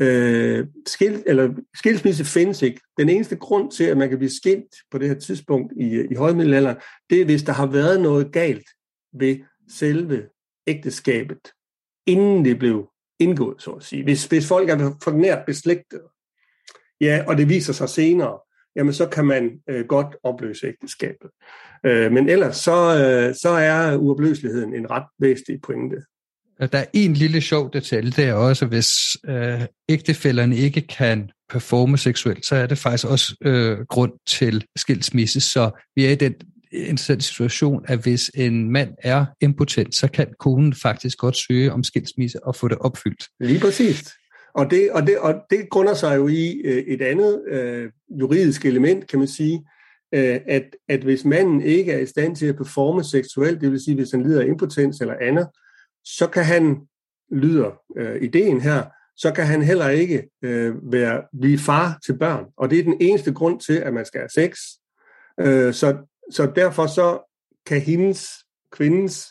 Øh, 0.00 0.66
skil, 0.86 1.22
eller, 1.26 1.54
skilsmisse 1.74 2.24
findes 2.24 2.62
ikke. 2.62 2.80
Den 2.98 3.08
eneste 3.08 3.36
grund 3.36 3.70
til, 3.70 3.84
at 3.84 3.96
man 3.96 4.08
kan 4.08 4.18
blive 4.18 4.30
skilt 4.30 4.74
på 4.90 4.98
det 4.98 5.08
her 5.08 5.18
tidspunkt 5.18 5.72
i, 5.76 6.06
i 6.10 6.14
højmiddelalderen, 6.14 6.76
det 7.10 7.20
er, 7.20 7.24
hvis 7.24 7.42
der 7.42 7.52
har 7.52 7.66
været 7.66 8.00
noget 8.00 8.32
galt 8.32 8.68
ved 9.12 9.38
selve 9.68 10.28
ægteskabet, 10.66 11.52
inden 12.06 12.44
det 12.44 12.58
blev 12.58 12.89
indgået, 13.20 13.62
så 13.62 13.70
at 13.70 13.82
sige. 13.82 14.04
Hvis, 14.04 14.26
hvis 14.26 14.48
folk 14.48 14.70
er 14.70 14.96
for 15.04 15.10
nært 15.10 15.46
beslægtet, 15.46 16.00
ja, 17.00 17.24
og 17.26 17.36
det 17.36 17.48
viser 17.48 17.72
sig 17.72 17.88
senere, 17.88 18.38
jamen 18.76 18.92
så 18.92 19.06
kan 19.06 19.24
man 19.24 19.50
øh, 19.68 19.86
godt 19.86 20.16
opløse 20.22 20.66
ægteskabet. 20.66 21.30
Øh, 21.86 22.12
men 22.12 22.28
ellers 22.28 22.56
så, 22.56 22.72
øh, 22.72 23.34
så 23.34 23.48
er 23.48 23.96
uopløseligheden 23.96 24.74
en 24.74 24.90
ret 24.90 25.06
væsentlig 25.18 25.60
pointe. 25.62 25.96
Der 26.72 26.78
er 26.78 26.84
en 26.92 27.14
lille 27.14 27.40
sjov 27.40 27.72
detalje, 27.72 28.10
det 28.10 28.24
er 28.24 28.34
også, 28.34 28.66
hvis 28.66 28.90
øh, 29.28 29.60
ægtefælderne 29.88 30.56
ikke 30.56 30.80
kan 30.80 31.30
performe 31.48 31.98
seksuelt, 31.98 32.46
så 32.46 32.56
er 32.56 32.66
det 32.66 32.78
faktisk 32.78 33.06
også 33.06 33.36
øh, 33.42 33.78
grund 33.88 34.12
til 34.26 34.64
skilsmisse. 34.76 35.40
Så 35.40 35.70
vi 35.96 36.06
er 36.06 36.10
i 36.10 36.14
den 36.14 36.34
interessant 36.72 37.24
situation, 37.24 37.84
at 37.88 37.98
hvis 37.98 38.30
en 38.34 38.70
mand 38.70 38.94
er 38.98 39.26
impotent, 39.40 39.94
så 39.94 40.08
kan 40.10 40.26
konen 40.38 40.74
faktisk 40.74 41.18
godt 41.18 41.36
søge 41.36 41.72
om 41.72 41.84
skilsmisse 41.84 42.44
og 42.44 42.56
få 42.56 42.68
det 42.68 42.78
opfyldt. 42.78 43.24
Lige 43.40 43.60
præcis. 43.60 44.12
Og 44.54 44.70
det, 44.70 44.90
og 44.90 45.06
det, 45.06 45.18
og 45.18 45.34
det 45.50 45.70
grunder 45.70 45.94
sig 45.94 46.16
jo 46.16 46.28
i 46.28 46.60
øh, 46.64 46.84
et 46.86 47.02
andet 47.02 47.42
øh, 47.48 47.90
juridisk 48.20 48.64
element, 48.64 49.06
kan 49.06 49.18
man 49.18 49.28
sige, 49.28 49.64
øh, 50.14 50.40
at, 50.46 50.76
at 50.88 51.00
hvis 51.00 51.24
manden 51.24 51.62
ikke 51.62 51.92
er 51.92 51.98
i 51.98 52.06
stand 52.06 52.36
til 52.36 52.46
at 52.46 52.56
performe 52.56 53.04
seksuelt, 53.04 53.60
det 53.60 53.70
vil 53.70 53.84
sige, 53.84 53.94
hvis 53.94 54.10
han 54.10 54.22
lider 54.22 54.42
af 54.42 54.46
impotens 54.46 55.00
eller 55.00 55.14
andet, 55.20 55.48
så 56.04 56.26
kan 56.26 56.44
han, 56.44 56.76
lyder 57.32 57.70
øh, 57.96 58.22
ideen 58.22 58.60
her, 58.60 58.84
så 59.16 59.32
kan 59.32 59.46
han 59.46 59.62
heller 59.62 59.88
ikke 59.88 60.28
øh, 60.42 60.92
være, 60.92 61.22
blive 61.40 61.58
far 61.58 61.98
til 62.06 62.18
børn. 62.18 62.44
Og 62.56 62.70
det 62.70 62.78
er 62.78 62.82
den 62.82 62.96
eneste 63.00 63.32
grund 63.32 63.60
til, 63.60 63.72
at 63.72 63.94
man 63.94 64.04
skal 64.04 64.20
have 64.20 64.28
sex. 64.28 64.58
Øh, 65.40 65.74
så, 65.74 65.96
så 66.30 66.52
derfor 66.56 66.86
så 66.86 67.32
kan 67.66 67.80
hendes, 67.80 68.28
kvindens 68.72 69.26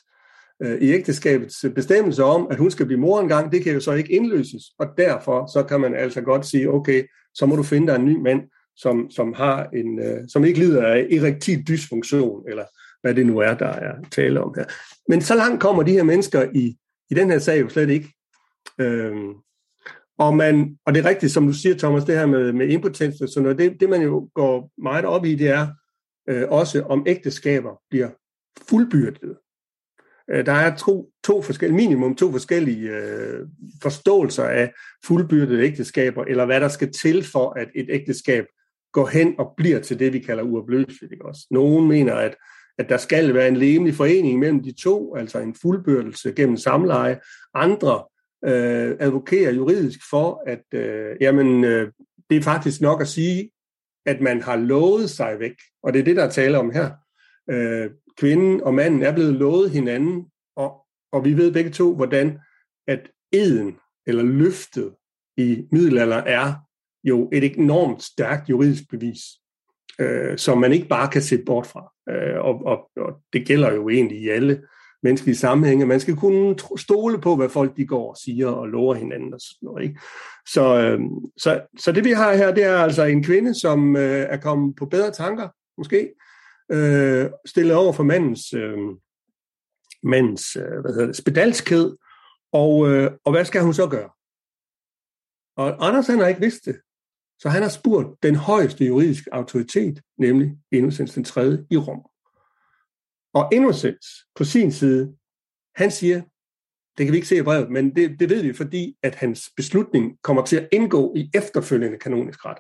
øh, 0.64 0.82
i 0.82 0.92
ægteskabets 0.92 1.66
bestemmelse 1.76 2.24
om, 2.24 2.48
at 2.52 2.58
hun 2.58 2.72
skal 2.72 2.86
blive 2.86 3.00
mor 3.00 3.20
engang, 3.20 3.52
det 3.52 3.64
kan 3.64 3.74
jo 3.74 3.80
så 3.80 3.94
ikke 3.94 4.14
indløses. 4.14 4.64
Og 4.80 4.88
derfor 4.98 5.52
så 5.54 5.64
kan 5.64 5.82
man 5.82 5.96
altså 5.96 6.22
godt 6.22 6.46
sige, 6.46 6.70
okay, 6.70 7.04
så 7.34 7.46
må 7.46 7.56
du 7.56 7.64
finde 7.64 7.88
dig 7.88 7.96
en 7.96 8.06
ny 8.06 8.18
mand, 8.22 8.42
som, 8.76 9.10
som, 9.10 9.34
har 9.34 9.70
en, 9.74 10.00
øh, 10.00 10.20
som 10.28 10.46
ikke 10.46 10.60
lider 10.60 10.88
af 10.88 11.08
erektil 11.12 11.68
dysfunktion, 11.68 12.50
eller 12.50 12.66
hvad 13.02 13.16
det 13.16 13.26
nu 13.26 13.38
er, 13.38 13.54
der 13.54 13.68
er 13.68 13.94
tale 14.12 14.42
om 14.42 14.54
her. 14.58 14.66
Men 15.08 15.22
så 15.22 15.36
langt 15.36 15.62
kommer 15.62 15.84
de 15.84 15.92
her 15.92 16.04
mennesker 16.04 16.50
i, 16.54 16.78
i 17.10 17.14
den 17.14 17.32
her 17.32 17.40
sag 17.40 17.62
jo 17.62 17.70
slet 17.70 17.90
ikke. 17.90 18.14
Øhm, 18.80 19.34
Og, 20.20 20.36
man, 20.36 20.78
og 20.86 20.94
det 20.94 21.06
er 21.06 21.10
rigtigt, 21.10 21.32
som 21.32 21.48
du 21.48 21.54
siger, 21.54 21.76
Thomas, 21.78 22.04
det 22.04 22.16
her 22.16 22.26
med, 22.26 22.54
med 22.54 22.68
impotens 22.70 23.22
og 23.22 23.30
sådan 23.30 23.44
noget, 23.44 23.58
det, 23.58 23.80
det 23.80 23.90
man 23.90 24.02
jo 24.02 24.30
går 24.36 24.72
meget 24.78 25.06
op 25.06 25.26
i, 25.26 25.36
det 25.36 25.48
er 25.48 25.68
øh, 26.30 26.50
også, 26.50 26.82
om 26.82 27.04
ægteskaber 27.08 27.82
bliver 27.90 28.10
fuldbyrdet. 28.70 29.38
Øh, 30.30 30.46
der 30.46 30.52
er 30.52 30.76
to, 30.76 31.10
to 31.24 31.42
forskellige, 31.42 31.78
minimum 31.78 32.16
to 32.16 32.32
forskellige 32.32 32.90
øh, 32.90 33.48
forståelser 33.82 34.44
af 34.44 34.74
fuldbyrdede 35.06 35.64
ægteskaber, 35.64 36.24
eller 36.24 36.46
hvad 36.46 36.62
der 36.62 36.68
skal 36.68 36.92
til 36.92 37.24
for, 37.24 37.50
at 37.60 37.68
et 37.76 37.86
ægteskab 37.90 38.46
går 38.92 39.08
hen 39.08 39.36
og 39.40 39.54
bliver 39.58 39.80
til 39.80 40.00
det, 40.00 40.14
vi 40.14 40.20
kalder 40.20 40.44
uopløseligt. 40.44 41.12
Ikke 41.12 41.26
også? 41.26 41.48
Nogen 41.52 41.88
mener, 41.88 42.14
at, 42.14 42.36
at 42.78 42.90
der 42.90 42.98
skal 42.98 43.34
være 43.34 43.48
en 43.48 43.58
levende 43.58 43.94
forening 43.94 44.40
mellem 44.40 44.64
de 44.64 44.72
to, 44.72 45.16
altså 45.16 45.40
en 45.40 45.56
fuldbyrdelse 45.62 46.32
gennem 46.32 46.58
samleje. 46.58 47.20
Andre 47.54 48.04
øh, 48.46 48.96
advokerer 49.00 49.52
juridisk 49.52 50.00
for, 50.10 50.44
at 50.48 50.80
øh, 50.80 51.16
jamen, 51.22 51.64
øh, 51.64 51.92
det 52.30 52.38
er 52.38 52.42
faktisk 52.42 52.82
nok 52.82 53.02
at 53.02 53.08
sige, 53.08 53.50
at 54.06 54.22
man 54.22 54.42
har 54.42 54.56
lovet 54.56 55.10
sig 55.10 55.40
væk. 55.40 55.56
Og 55.84 55.94
det 55.94 56.00
er 56.00 56.04
det, 56.04 56.16
der 56.16 56.24
er 56.24 56.30
tale 56.30 56.58
om 56.58 56.72
her. 56.72 56.92
Øh, 57.50 57.90
kvinden 58.18 58.64
og 58.64 58.74
manden 58.74 59.04
er 59.04 59.14
blevet 59.14 59.34
lovet 59.34 59.72
hinanden, 59.72 60.26
og, 60.56 60.86
og 61.12 61.26
vi 61.26 61.38
ved 61.38 61.52
begge 61.52 61.70
to, 61.70 61.96
hvordan 61.96 62.40
at 62.88 63.12
eden 63.32 63.78
eller 64.08 64.24
løftet 64.24 64.96
i 65.38 65.68
middelalder 65.72 66.18
er 66.18 66.54
jo 67.04 67.30
et 67.34 67.44
enormt 67.58 68.04
stærkt 68.04 68.50
juridisk 68.50 68.90
bevis, 68.90 69.20
øh, 70.00 70.38
som 70.38 70.58
man 70.58 70.74
ikke 70.74 70.88
bare 70.88 71.12
kan 71.12 71.22
se 71.22 71.38
bort 71.46 71.68
fra. 71.68 71.94
Øh, 72.10 72.40
og, 72.46 72.66
og, 72.66 72.90
og 72.98 73.22
det 73.34 73.48
gælder 73.48 73.74
jo 73.74 73.90
egentlig 73.90 74.22
i 74.22 74.30
alle 74.30 74.62
menneskelige 75.04 75.38
sammenhænge. 75.38 75.86
Man 75.86 76.00
skal 76.00 76.16
kunne 76.16 76.56
stole 76.78 77.22
på, 77.22 77.36
hvad 77.36 77.50
folk 77.50 77.78
de 77.78 77.86
går 77.86 78.10
og 78.10 78.18
siger 78.18 78.48
og 78.48 78.68
lover 78.68 78.96
hinanden 78.96 79.34
og 79.34 79.40
sådan 79.40 79.58
noget. 79.62 79.84
Ikke? 79.84 80.00
Så, 80.48 80.82
øh, 80.82 81.00
så, 81.38 81.62
så 81.80 81.92
det 81.92 82.04
vi 82.04 82.12
har 82.12 82.34
her, 82.34 82.54
det 82.54 82.64
er 82.64 82.78
altså 82.78 83.04
en 83.04 83.24
kvinde, 83.24 83.60
som 83.60 83.96
øh, 83.96 84.26
er 84.30 84.38
kommet 84.38 84.76
på 84.76 84.86
bedre 84.86 85.12
tanker, 85.12 85.50
måske, 85.78 86.10
øh, 86.72 87.30
stillet 87.46 87.76
over 87.76 87.94
for 87.94 88.04
mandens, 88.04 88.54
øh, 88.54 88.78
mandens 90.04 90.56
øh, 90.56 90.82
hvad 90.82 90.94
hedder 90.94 91.06
det, 91.06 91.16
spedalskhed, 91.16 91.98
og, 92.54 92.90
øh, 92.90 93.12
og 93.26 93.32
hvad 93.32 93.46
skal 93.46 93.62
hun 93.62 93.74
så 93.74 93.88
gøre? 93.88 94.10
Og 95.58 95.88
Anders 95.88 96.08
han 96.08 96.20
har 96.20 96.28
ikke 96.28 96.42
vidst 96.42 96.66
det, 96.66 96.76
så 97.40 97.50
han 97.50 97.62
har 97.62 97.70
spurgt 97.70 98.24
den 98.24 98.36
højeste 98.36 98.86
juridiske 98.86 99.34
autoritet, 99.34 100.02
nemlig 100.18 100.58
Innocens 100.72 101.14
den 101.14 101.24
3. 101.24 101.66
i 101.72 101.78
Rom. 101.78 102.09
Og 103.34 103.50
Innocence 103.52 104.08
på 104.36 104.44
sin 104.44 104.72
side, 104.72 105.16
han 105.76 105.92
siger, 105.92 106.22
det 106.98 107.06
kan 107.06 107.12
vi 107.12 107.18
ikke 107.18 107.28
se 107.28 107.38
i 107.38 107.42
brevet, 107.42 107.72
men 107.72 107.96
det, 107.96 108.20
det 108.20 108.30
ved 108.30 108.42
vi, 108.42 108.54
fordi 108.54 108.98
at 109.04 109.16
hans 109.16 109.50
beslutning 109.56 110.18
kommer 110.24 110.46
til 110.46 110.56
at 110.58 110.68
indgå 110.72 111.14
i 111.16 111.30
efterfølgende 111.34 111.98
kanonisk 111.98 112.46
ret. 112.46 112.58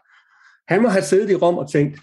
Han 0.68 0.82
må 0.82 0.88
have 0.88 1.04
siddet 1.04 1.30
i 1.30 1.36
Rom 1.36 1.58
og 1.58 1.72
tænkt, 1.72 2.00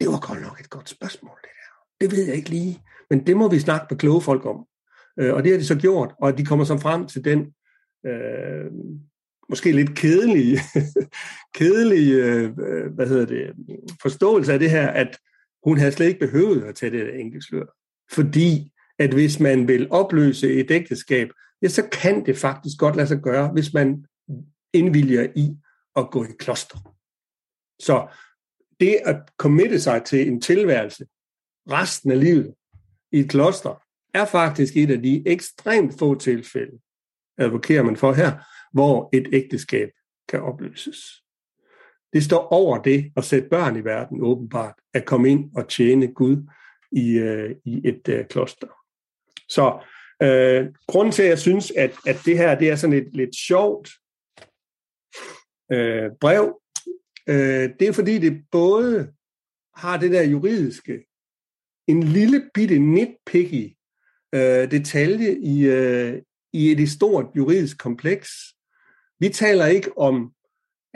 det 0.00 0.08
var 0.08 0.28
godt 0.28 0.42
nok 0.42 0.60
et 0.60 0.70
godt 0.70 0.88
spørgsmål, 0.88 1.38
det 1.42 1.50
der. 1.50 2.06
Det 2.06 2.16
ved 2.16 2.26
jeg 2.26 2.34
ikke 2.34 2.50
lige, 2.50 2.82
men 3.10 3.26
det 3.26 3.36
må 3.36 3.48
vi 3.48 3.58
snakke 3.58 3.86
med 3.90 3.98
kloge 3.98 4.22
folk 4.22 4.46
om. 4.46 4.66
Øh, 5.18 5.34
og 5.34 5.44
det 5.44 5.52
har 5.52 5.58
de 5.58 5.66
så 5.66 5.78
gjort, 5.78 6.14
og 6.20 6.38
de 6.38 6.44
kommer 6.44 6.64
så 6.64 6.78
frem 6.78 7.06
til 7.06 7.24
den 7.24 7.54
øh, 8.06 8.70
måske 9.48 9.72
lidt 9.72 9.94
kedelige, 9.94 10.58
kedelige 11.58 12.14
øh, 12.14 12.44
øh, 12.44 12.94
hvad 12.94 13.06
hedder 13.06 13.26
det, 13.26 13.52
forståelse 14.02 14.52
af 14.52 14.58
det 14.58 14.70
her, 14.70 14.88
at 14.88 15.18
hun 15.66 15.78
havde 15.78 15.92
slet 15.92 16.06
ikke 16.06 16.26
behøvet 16.26 16.64
at 16.64 16.74
tage 16.74 16.90
det 16.90 17.20
enkeltslør. 17.20 17.66
Fordi 18.10 18.72
at 18.98 19.12
hvis 19.12 19.40
man 19.40 19.68
vil 19.68 19.90
opløse 19.90 20.52
et 20.52 20.70
ægteskab, 20.70 21.28
ja, 21.62 21.68
så 21.68 21.88
kan 21.92 22.26
det 22.26 22.38
faktisk 22.38 22.78
godt 22.78 22.96
lade 22.96 23.08
sig 23.08 23.20
gøre, 23.22 23.52
hvis 23.52 23.74
man 23.74 24.06
indvilger 24.72 25.26
i 25.36 25.56
at 25.96 26.10
gå 26.10 26.24
i 26.24 26.32
kloster. 26.38 26.96
Så 27.80 28.08
det 28.80 28.98
at 29.04 29.16
committe 29.38 29.80
sig 29.80 30.04
til 30.04 30.28
en 30.28 30.40
tilværelse 30.40 31.06
resten 31.70 32.10
af 32.10 32.20
livet 32.20 32.54
i 33.12 33.18
et 33.18 33.30
kloster, 33.30 33.82
er 34.14 34.24
faktisk 34.24 34.76
et 34.76 34.90
af 34.90 35.02
de 35.02 35.22
ekstremt 35.26 35.98
få 35.98 36.14
tilfælde, 36.14 36.78
advokerer 37.38 37.82
man 37.82 37.96
for 37.96 38.12
her, 38.12 38.38
hvor 38.72 39.08
et 39.12 39.28
ægteskab 39.32 39.88
kan 40.28 40.42
opløses. 40.42 41.25
Det 42.16 42.24
står 42.24 42.48
over 42.52 42.82
det 42.82 43.12
at 43.16 43.24
sætte 43.24 43.48
børn 43.48 43.76
i 43.76 43.84
verden 43.84 44.22
åbenbart, 44.22 44.74
at 44.94 45.04
komme 45.04 45.30
ind 45.30 45.50
og 45.56 45.68
tjene 45.68 46.14
Gud 46.14 46.36
i, 46.92 47.18
øh, 47.18 47.56
i 47.64 47.80
et 47.84 48.08
øh, 48.08 48.26
kloster. 48.26 48.66
Så 49.48 49.84
øh, 50.22 50.66
grunden 50.86 51.12
til, 51.12 51.22
at 51.22 51.28
jeg 51.28 51.38
synes, 51.38 51.70
at, 51.70 51.92
at 52.06 52.16
det 52.24 52.38
her 52.38 52.58
det 52.58 52.70
er 52.70 52.76
sådan 52.76 52.96
et 52.96 53.08
lidt 53.12 53.36
sjovt 53.36 53.90
øh, 55.72 56.10
brev, 56.20 56.60
øh, 57.28 57.70
det 57.80 57.88
er 57.88 57.92
fordi, 57.92 58.18
det 58.18 58.44
både 58.50 59.12
har 59.74 59.96
det 59.96 60.12
der 60.12 60.22
juridiske, 60.22 61.06
en 61.88 62.02
lille 62.02 62.50
bitte 62.54 62.78
nitpicky 62.78 63.76
øh, 64.34 64.70
detalje 64.70 65.36
i, 65.38 65.66
øh, 65.66 66.22
i 66.52 66.72
et 66.72 66.88
stort 66.88 67.26
juridisk 67.36 67.78
kompleks. 67.78 68.30
Vi 69.20 69.28
taler 69.28 69.66
ikke 69.66 69.98
om 69.98 70.32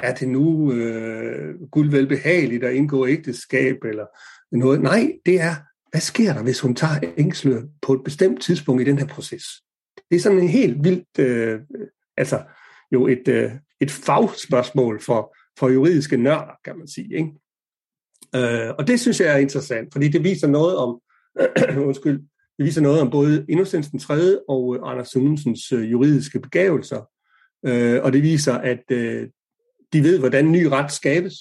er 0.03 0.15
det 0.15 0.29
nu 0.29 0.73
øh, 0.73 1.55
guldvelbehageligt 1.71 2.65
at 2.65 2.75
indgå 2.75 3.07
ægteskab 3.07 3.77
eller 3.85 4.07
noget? 4.53 4.81
Nej, 4.81 5.13
det 5.27 5.41
er, 5.41 5.55
hvad 5.91 6.01
sker 6.01 6.33
der, 6.33 6.43
hvis 6.43 6.61
hun 6.61 6.75
tager 6.75 7.13
ængslør 7.17 7.63
på 7.83 7.93
et 7.93 8.05
bestemt 8.05 8.43
tidspunkt 8.43 8.83
i 8.83 8.85
den 8.85 8.99
her 8.99 9.07
proces? 9.07 9.45
Det 10.11 10.17
er 10.17 10.21
sådan 10.21 10.39
en 10.39 10.49
helt 10.49 10.85
vildt, 10.85 11.19
øh, 11.19 11.61
altså 12.17 12.43
jo 12.93 13.07
et, 13.07 13.29
øh, 13.29 13.53
et 13.81 13.91
fagspørgsmål 13.91 15.03
for, 15.03 15.37
for 15.59 15.69
juridiske 15.69 16.17
nørder, 16.17 16.59
kan 16.65 16.79
man 16.79 16.89
sige. 16.89 17.17
Ikke? 17.17 17.31
Øh, 18.37 18.75
og 18.79 18.87
det 18.87 19.01
synes 19.01 19.21
jeg 19.21 19.33
er 19.33 19.39
interessant, 19.39 19.89
fordi 19.93 20.09
det 20.09 20.25
viser 20.25 20.49
noget 20.49 20.77
om, 20.77 21.01
undskyld, 21.89 22.21
det 22.59 22.67
viser 22.67 22.81
noget 22.81 23.01
om 23.01 23.11
både 23.11 23.47
Innocens 23.49 23.89
den 23.89 23.99
3. 23.99 24.39
og 24.49 24.77
øh, 24.77 24.91
Anders 24.91 25.09
Sundensens 25.09 25.73
øh, 25.73 25.91
juridiske 25.91 26.41
begavelser, 26.41 27.11
øh, 27.67 28.03
og 28.03 28.13
det 28.13 28.23
viser, 28.23 28.55
at 28.55 28.83
øh, 28.91 29.29
de 29.93 30.03
ved, 30.03 30.19
hvordan 30.19 30.53
ny 30.53 30.65
ret 30.65 30.93
skabes, 30.93 31.35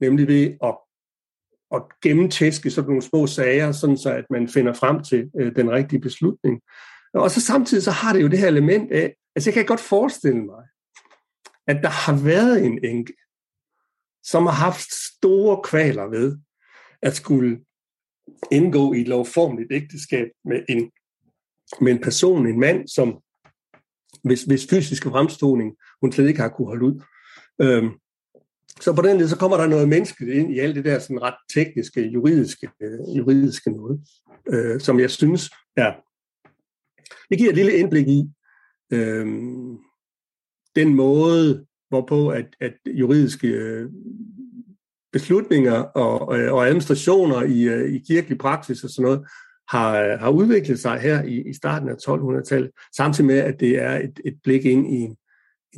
nemlig 0.00 0.28
ved 0.28 0.56
at, 0.62 0.78
at 1.74 1.82
gennemtæske 2.02 2.70
sådan 2.70 2.88
nogle 2.88 3.02
små 3.02 3.26
sager, 3.26 3.72
sådan 3.72 3.96
så 3.96 4.10
at 4.10 4.24
man 4.30 4.48
finder 4.48 4.72
frem 4.72 5.02
til 5.02 5.30
øh, 5.40 5.56
den 5.56 5.70
rigtige 5.70 6.00
beslutning. 6.00 6.60
Og 7.14 7.30
så 7.30 7.40
samtidig 7.40 7.82
så 7.82 7.90
har 7.90 8.12
det 8.12 8.22
jo 8.22 8.28
det 8.28 8.38
her 8.38 8.48
element 8.48 8.92
af, 8.92 9.16
altså 9.36 9.50
jeg 9.50 9.54
kan 9.54 9.66
godt 9.66 9.80
forestille 9.80 10.44
mig, 10.44 10.64
at 11.66 11.82
der 11.82 11.88
har 11.88 12.24
været 12.24 12.64
en 12.64 12.84
enke, 12.84 13.12
som 14.22 14.46
har 14.46 14.52
haft 14.52 14.94
store 14.94 15.60
kvaler 15.64 16.06
ved 16.06 16.38
at 17.02 17.16
skulle 17.16 17.60
indgå 18.50 18.92
i 18.92 19.00
et 19.00 19.08
lovformeligt 19.08 19.72
ægteskab 19.72 20.28
med 20.44 20.64
en, 20.68 20.90
med 21.80 21.92
en 21.92 22.00
person, 22.00 22.46
en 22.46 22.60
mand, 22.60 22.88
som 22.88 23.22
hvis, 24.24 24.42
hvis 24.42 24.66
fysiske 24.70 25.10
fremståning 25.10 25.76
hun 26.00 26.12
slet 26.12 26.28
ikke 26.28 26.40
har 26.40 26.48
kunne 26.48 26.66
holde 26.66 26.84
ud. 26.84 27.02
Øhm, 27.62 27.90
så 28.80 28.92
på 28.92 29.02
den 29.02 29.16
måde, 29.16 29.28
så 29.28 29.36
kommer 29.36 29.56
der 29.56 29.66
noget 29.66 29.88
menneskeligt 29.88 30.36
ind 30.36 30.54
i 30.54 30.58
alt 30.58 30.76
det 30.76 30.84
der 30.84 30.98
sådan 30.98 31.22
ret 31.22 31.34
tekniske, 31.54 32.08
juridiske, 32.08 32.70
øh, 32.82 33.16
juridiske 33.16 33.70
noget, 33.70 34.00
øh, 34.48 34.80
som 34.80 35.00
jeg 35.00 35.10
synes 35.10 35.50
er... 35.76 35.92
Det 37.30 37.38
giver 37.38 37.50
et 37.50 37.56
lille 37.56 37.76
indblik 37.76 38.08
i 38.08 38.30
øh, 38.92 39.26
den 40.76 40.94
måde, 40.94 41.66
hvorpå 41.88 42.28
at, 42.28 42.46
at 42.60 42.74
juridiske 42.86 43.48
øh, 43.48 43.90
beslutninger 45.12 45.72
og, 45.72 46.38
øh, 46.38 46.52
og 46.52 46.66
administrationer 46.66 47.42
i, 47.42 47.62
øh, 47.62 47.94
i 47.94 47.98
kirkelig 47.98 48.38
praksis 48.38 48.84
og 48.84 48.90
sådan 48.90 49.04
noget, 49.04 49.26
har, 49.68 50.00
øh, 50.00 50.18
har 50.18 50.30
udviklet 50.30 50.78
sig 50.78 51.00
her 51.00 51.22
i, 51.22 51.48
i 51.48 51.52
starten 51.52 51.88
af 51.88 51.94
1200-tallet, 51.94 52.70
samtidig 52.96 53.26
med, 53.26 53.38
at 53.38 53.60
det 53.60 53.82
er 53.82 53.96
et, 53.96 54.20
et 54.24 54.38
blik 54.44 54.64
ind 54.64 54.86
i 54.86 54.96
en, 54.96 55.16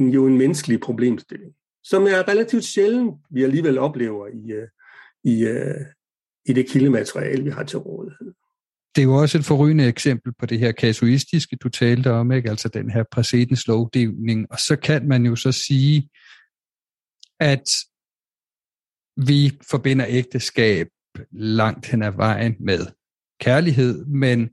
en, 0.01 0.11
jo 0.11 0.27
en 0.27 0.39
menneskelig 0.39 0.81
problemstilling 0.81 1.53
som 1.89 2.03
er 2.03 2.29
relativt 2.29 2.65
sjældent, 2.65 3.15
vi 3.31 3.43
alligevel 3.43 3.79
oplever 3.79 4.27
i, 4.27 4.53
øh, 4.53 4.69
i, 5.25 5.45
øh, 5.45 5.85
i 6.47 6.53
det 6.53 6.69
kildemateriale, 6.69 7.45
vi 7.45 7.51
har 7.51 7.63
til 7.63 7.79
rådighed. 7.79 8.33
Det 8.97 9.03
er 9.03 9.07
jo 9.07 9.15
også 9.15 9.39
et 9.39 9.45
forrygende 9.45 9.87
eksempel 9.89 10.33
på 10.39 10.47
det 10.47 10.59
her 10.59 10.73
kasuistiske, 10.73 11.57
du 11.57 11.69
talte 11.69 12.13
om, 12.13 12.33
ikke? 12.33 12.51
altså 12.51 12.69
den 12.69 12.91
her 12.91 13.05
præcedens 13.13 13.67
lovgivning. 13.67 14.47
Og 14.51 14.59
så 14.59 14.77
kan 14.77 15.09
man 15.09 15.27
jo 15.27 15.37
så 15.37 15.53
sige, 15.53 16.11
at 17.41 17.69
vi 19.17 19.59
forbinder 19.71 20.07
ægteskab 20.09 20.89
langt 21.33 21.87
hen 21.87 22.03
ad 22.03 22.13
vejen 22.13 22.57
med 22.61 22.87
kærlighed, 23.41 24.07
men 24.07 24.51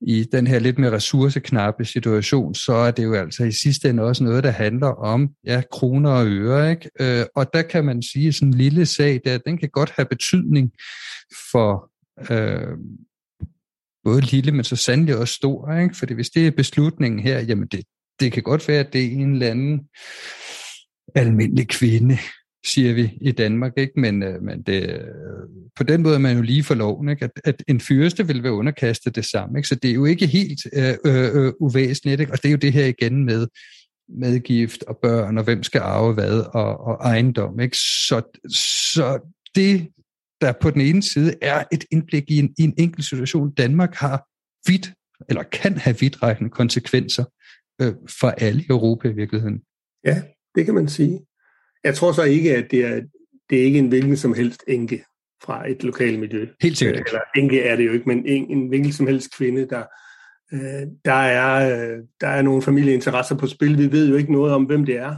i 0.00 0.24
den 0.32 0.46
her 0.46 0.58
lidt 0.58 0.78
mere 0.78 0.92
ressourceknappe 0.92 1.84
situation, 1.84 2.54
så 2.54 2.72
er 2.72 2.90
det 2.90 3.04
jo 3.04 3.14
altså 3.14 3.44
i 3.44 3.52
sidste 3.52 3.90
ende 3.90 4.02
også 4.02 4.24
noget, 4.24 4.44
der 4.44 4.50
handler 4.50 4.86
om 4.86 5.28
ja, 5.46 5.62
kroner 5.70 6.10
og 6.10 6.26
øre. 6.26 6.70
Ikke? 6.70 6.90
Øh, 7.00 7.26
og 7.36 7.52
der 7.52 7.62
kan 7.62 7.84
man 7.84 8.02
sige, 8.02 8.28
at 8.28 8.34
sådan 8.34 8.48
en 8.48 8.54
lille 8.54 8.86
sag, 8.86 9.20
der, 9.24 9.38
den 9.38 9.58
kan 9.58 9.68
godt 9.68 9.90
have 9.96 10.06
betydning 10.06 10.72
for 11.52 11.90
øh, 12.30 12.78
både 14.04 14.20
lille, 14.20 14.52
men 14.52 14.64
så 14.64 14.76
sandelig 14.76 15.16
også 15.16 15.34
stor. 15.34 15.72
Ikke? 15.72 15.96
Fordi 15.96 16.14
hvis 16.14 16.30
det 16.30 16.46
er 16.46 16.50
beslutningen 16.50 17.20
her, 17.20 17.40
jamen 17.40 17.66
det, 17.66 17.84
det 18.20 18.32
kan 18.32 18.42
godt 18.42 18.68
være, 18.68 18.80
at 18.80 18.92
det 18.92 19.04
er 19.04 19.10
en 19.10 19.32
eller 19.32 19.50
anden 19.50 19.80
almindelig 21.14 21.68
kvinde, 21.68 22.18
siger 22.66 22.94
vi 22.94 23.18
i 23.20 23.32
Danmark, 23.32 23.72
ikke? 23.76 24.00
Men, 24.00 24.22
øh, 24.22 24.42
men 24.42 24.62
det, 24.62 24.90
øh, 24.90 25.00
på 25.76 25.82
den 25.82 26.02
måde 26.02 26.14
er 26.14 26.18
man 26.18 26.36
jo 26.36 26.42
lige 26.42 26.64
for 26.64 26.74
loven, 26.74 27.08
ikke? 27.08 27.24
At, 27.24 27.30
at 27.44 27.62
en 27.68 27.80
fyrste 27.80 28.26
vil 28.26 28.42
være 28.42 28.52
underkastet 28.52 29.16
det 29.16 29.24
samme. 29.24 29.58
Ikke? 29.58 29.68
Så 29.68 29.74
det 29.74 29.90
er 29.90 29.94
jo 29.94 30.04
ikke 30.04 30.26
helt 30.26 30.60
øh, 30.72 30.94
øh, 31.06 31.44
øh, 31.46 31.52
uvæsentligt, 31.60 32.20
ikke? 32.20 32.32
og 32.32 32.42
det 32.42 32.48
er 32.48 32.52
jo 32.52 32.56
det 32.56 32.72
her 32.72 32.86
igen 32.86 33.24
med 33.24 33.46
medgift 34.08 34.82
og 34.82 34.98
børn, 35.02 35.38
og 35.38 35.44
hvem 35.44 35.62
skal 35.62 35.80
arve 35.80 36.14
hvad, 36.14 36.40
og, 36.54 36.80
og 36.80 36.94
ejendom. 36.94 37.60
Ikke? 37.60 37.76
Så, 37.76 38.40
så 38.48 39.18
det, 39.54 39.88
der 40.40 40.52
på 40.52 40.70
den 40.70 40.80
ene 40.80 41.02
side 41.02 41.34
er 41.42 41.64
et 41.72 41.84
indblik 41.90 42.30
i 42.30 42.38
en, 42.38 42.54
i 42.58 42.62
en 42.62 42.74
enkelt 42.78 43.06
situation, 43.06 43.54
Danmark 43.54 43.94
har 43.94 44.26
vidt, 44.70 44.92
eller 45.28 45.42
kan 45.42 45.78
have 45.78 45.96
vidtrækkende 46.00 46.50
konsekvenser 46.50 47.24
øh, 47.80 47.94
for 48.20 48.28
alle 48.28 48.62
i 48.62 48.66
Europa 48.70 49.08
i 49.08 49.12
virkeligheden. 49.12 49.60
Ja, 50.04 50.22
det 50.54 50.64
kan 50.64 50.74
man 50.74 50.88
sige. 50.88 51.20
Jeg 51.84 51.94
tror 51.94 52.12
så 52.12 52.22
ikke, 52.22 52.56
at 52.56 52.70
det 52.70 52.84
er, 52.84 53.00
det 53.50 53.60
er 53.60 53.64
ikke 53.64 53.78
en 53.78 53.88
hvilken 53.88 54.16
som 54.16 54.34
helst 54.34 54.64
enke 54.68 55.04
fra 55.44 55.70
et 55.70 55.84
lokalt 55.84 56.20
miljø. 56.20 56.46
Helt 56.62 56.78
sikkert. 56.78 57.06
Eller 57.06 57.20
enke 57.36 57.62
er 57.62 57.76
det 57.76 57.86
jo 57.86 57.92
ikke, 57.92 58.08
men 58.08 58.26
en, 58.26 58.50
en 58.50 58.68
hvilken 58.68 58.92
som 58.92 59.06
helst 59.06 59.36
kvinde, 59.36 59.68
der, 59.68 59.84
øh, 60.52 60.86
der, 61.04 61.12
er, 61.12 61.76
øh, 61.76 61.98
der 62.20 62.28
er 62.28 62.42
nogle 62.42 62.62
familieinteresser 62.62 63.36
på 63.36 63.46
spil. 63.46 63.78
Vi 63.78 63.92
ved 63.92 64.08
jo 64.08 64.16
ikke 64.16 64.32
noget 64.32 64.52
om, 64.52 64.64
hvem 64.64 64.84
det 64.84 64.96
er. 64.96 65.16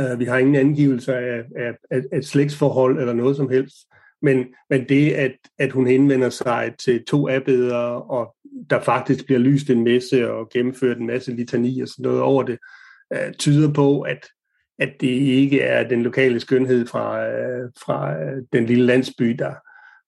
Øh, 0.00 0.18
vi 0.18 0.24
har 0.24 0.38
ingen 0.38 0.54
angivelser 0.54 1.14
af, 1.14 1.44
af, 1.56 1.74
af, 1.90 2.02
af 2.12 2.18
et 2.18 2.26
slægtsforhold 2.26 3.00
eller 3.00 3.12
noget 3.12 3.36
som 3.36 3.50
helst. 3.50 3.76
Men, 4.22 4.44
men 4.70 4.88
det, 4.88 5.12
at, 5.12 5.34
at 5.58 5.72
hun 5.72 5.86
henvender 5.86 6.30
sig 6.30 6.72
til 6.84 7.04
to 7.04 7.28
abbeder, 7.28 7.76
og 8.10 8.34
der 8.70 8.80
faktisk 8.80 9.26
bliver 9.26 9.38
lyst 9.38 9.70
en 9.70 9.84
messe 9.84 10.30
og 10.30 10.50
gennemført 10.52 10.98
en 10.98 11.06
masse 11.06 11.32
litani 11.32 11.80
og 11.80 11.88
sådan 11.88 12.02
noget 12.02 12.20
over 12.20 12.42
det, 12.42 12.58
øh, 13.12 13.34
tyder 13.38 13.72
på, 13.72 14.00
at, 14.00 14.26
at 14.78 14.92
det 15.00 15.06
ikke 15.06 15.60
er 15.60 15.88
den 15.88 16.02
lokale 16.02 16.40
skønhed 16.40 16.86
fra, 16.86 17.26
øh, 17.26 17.70
fra 17.84 18.22
øh, 18.22 18.42
den 18.52 18.66
lille 18.66 18.86
landsby, 18.86 19.24
der, 19.38 19.54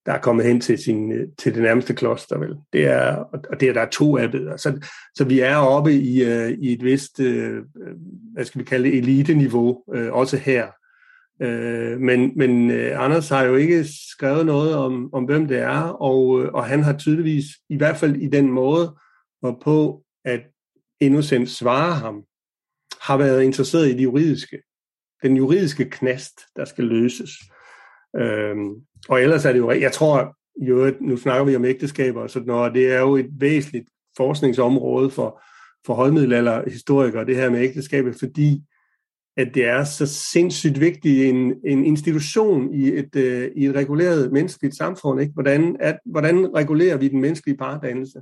der 0.06 0.12
er 0.12 0.20
kommet 0.20 0.46
hen 0.46 0.60
til, 0.60 0.78
sin, 0.78 1.12
øh, 1.12 1.26
til 1.38 1.54
det 1.54 1.62
nærmeste 1.62 1.94
kloster. 1.94 2.38
Vel. 2.38 2.56
Det 2.72 2.86
er, 2.86 3.16
og 3.50 3.60
det 3.60 3.68
er, 3.68 3.72
der 3.72 3.80
er 3.80 3.90
to 3.90 4.18
abbeder. 4.18 4.56
Så, 4.56 4.80
så 5.14 5.24
vi 5.24 5.40
er 5.40 5.56
oppe 5.56 5.92
i, 5.92 6.24
øh, 6.24 6.50
i 6.50 6.72
et 6.72 6.84
vist, 6.84 7.20
øh, 7.20 7.56
øh, 7.56 7.94
hvad 8.34 8.44
skal 8.44 8.58
vi 8.58 8.64
kalde 8.64 8.90
det, 8.90 8.98
eliteniveau, 8.98 9.82
øh, 9.94 10.12
også 10.12 10.36
her. 10.36 10.66
Øh, 11.42 12.00
men 12.00 12.32
men 12.36 12.70
øh, 12.70 13.04
Anders 13.04 13.28
har 13.28 13.44
jo 13.44 13.54
ikke 13.54 13.84
skrevet 13.84 14.46
noget 14.46 14.74
om, 14.74 15.14
om 15.14 15.24
hvem 15.24 15.48
det 15.48 15.58
er, 15.58 15.80
og, 15.80 16.42
øh, 16.42 16.52
og 16.52 16.64
han 16.64 16.82
har 16.82 16.92
tydeligvis, 16.92 17.44
i 17.68 17.76
hvert 17.76 17.96
fald 17.96 18.16
i 18.16 18.28
den 18.28 18.50
måde, 18.50 18.96
på 19.42 20.02
at 20.24 20.40
Innocent 21.00 21.50
svarer 21.50 21.92
ham, 21.92 22.22
har 23.02 23.16
været 23.16 23.42
interesseret 23.42 23.88
i 23.88 23.92
det 23.92 24.02
juridiske. 24.02 24.58
Den 25.22 25.36
juridiske 25.36 25.90
knast, 25.90 26.40
der 26.56 26.64
skal 26.64 26.84
løses. 26.84 27.30
Øhm, 28.16 28.70
og 29.08 29.22
ellers 29.22 29.44
er 29.44 29.52
det 29.52 29.58
jo, 29.58 29.70
jeg 29.70 29.92
tror, 29.92 30.36
jo, 30.60 30.92
nu 31.00 31.16
snakker 31.16 31.44
vi 31.44 31.56
om 31.56 31.64
ægteskaber 31.64 32.20
og 32.20 32.30
sådan 32.30 32.46
noget, 32.46 32.74
det 32.74 32.92
er 32.92 33.00
jo 33.00 33.16
et 33.16 33.28
væsentligt 33.38 33.88
forskningsområde 34.16 35.10
for, 35.10 35.42
for 35.86 35.94
højmiddelalderhistorikere, 35.94 37.26
det 37.26 37.36
her 37.36 37.50
med 37.50 37.60
ægteskabet, 37.60 38.16
fordi 38.18 38.62
at 39.36 39.54
det 39.54 39.64
er 39.64 39.84
så 39.84 40.06
sindssygt 40.06 40.80
vigtig 40.80 41.28
en, 41.28 41.54
en 41.66 41.84
institution 41.84 42.74
i 42.74 42.88
et, 42.88 43.16
øh, 43.16 43.50
i 43.56 43.66
et 43.66 43.74
reguleret 43.74 44.32
menneskeligt 44.32 44.76
samfund. 44.76 45.20
Ikke? 45.20 45.32
Hvordan, 45.32 45.76
at, 45.80 45.98
hvordan 46.06 46.54
regulerer 46.54 46.96
vi 46.96 47.08
den 47.08 47.20
menneskelige 47.20 47.56
pardannelse? 47.56 48.20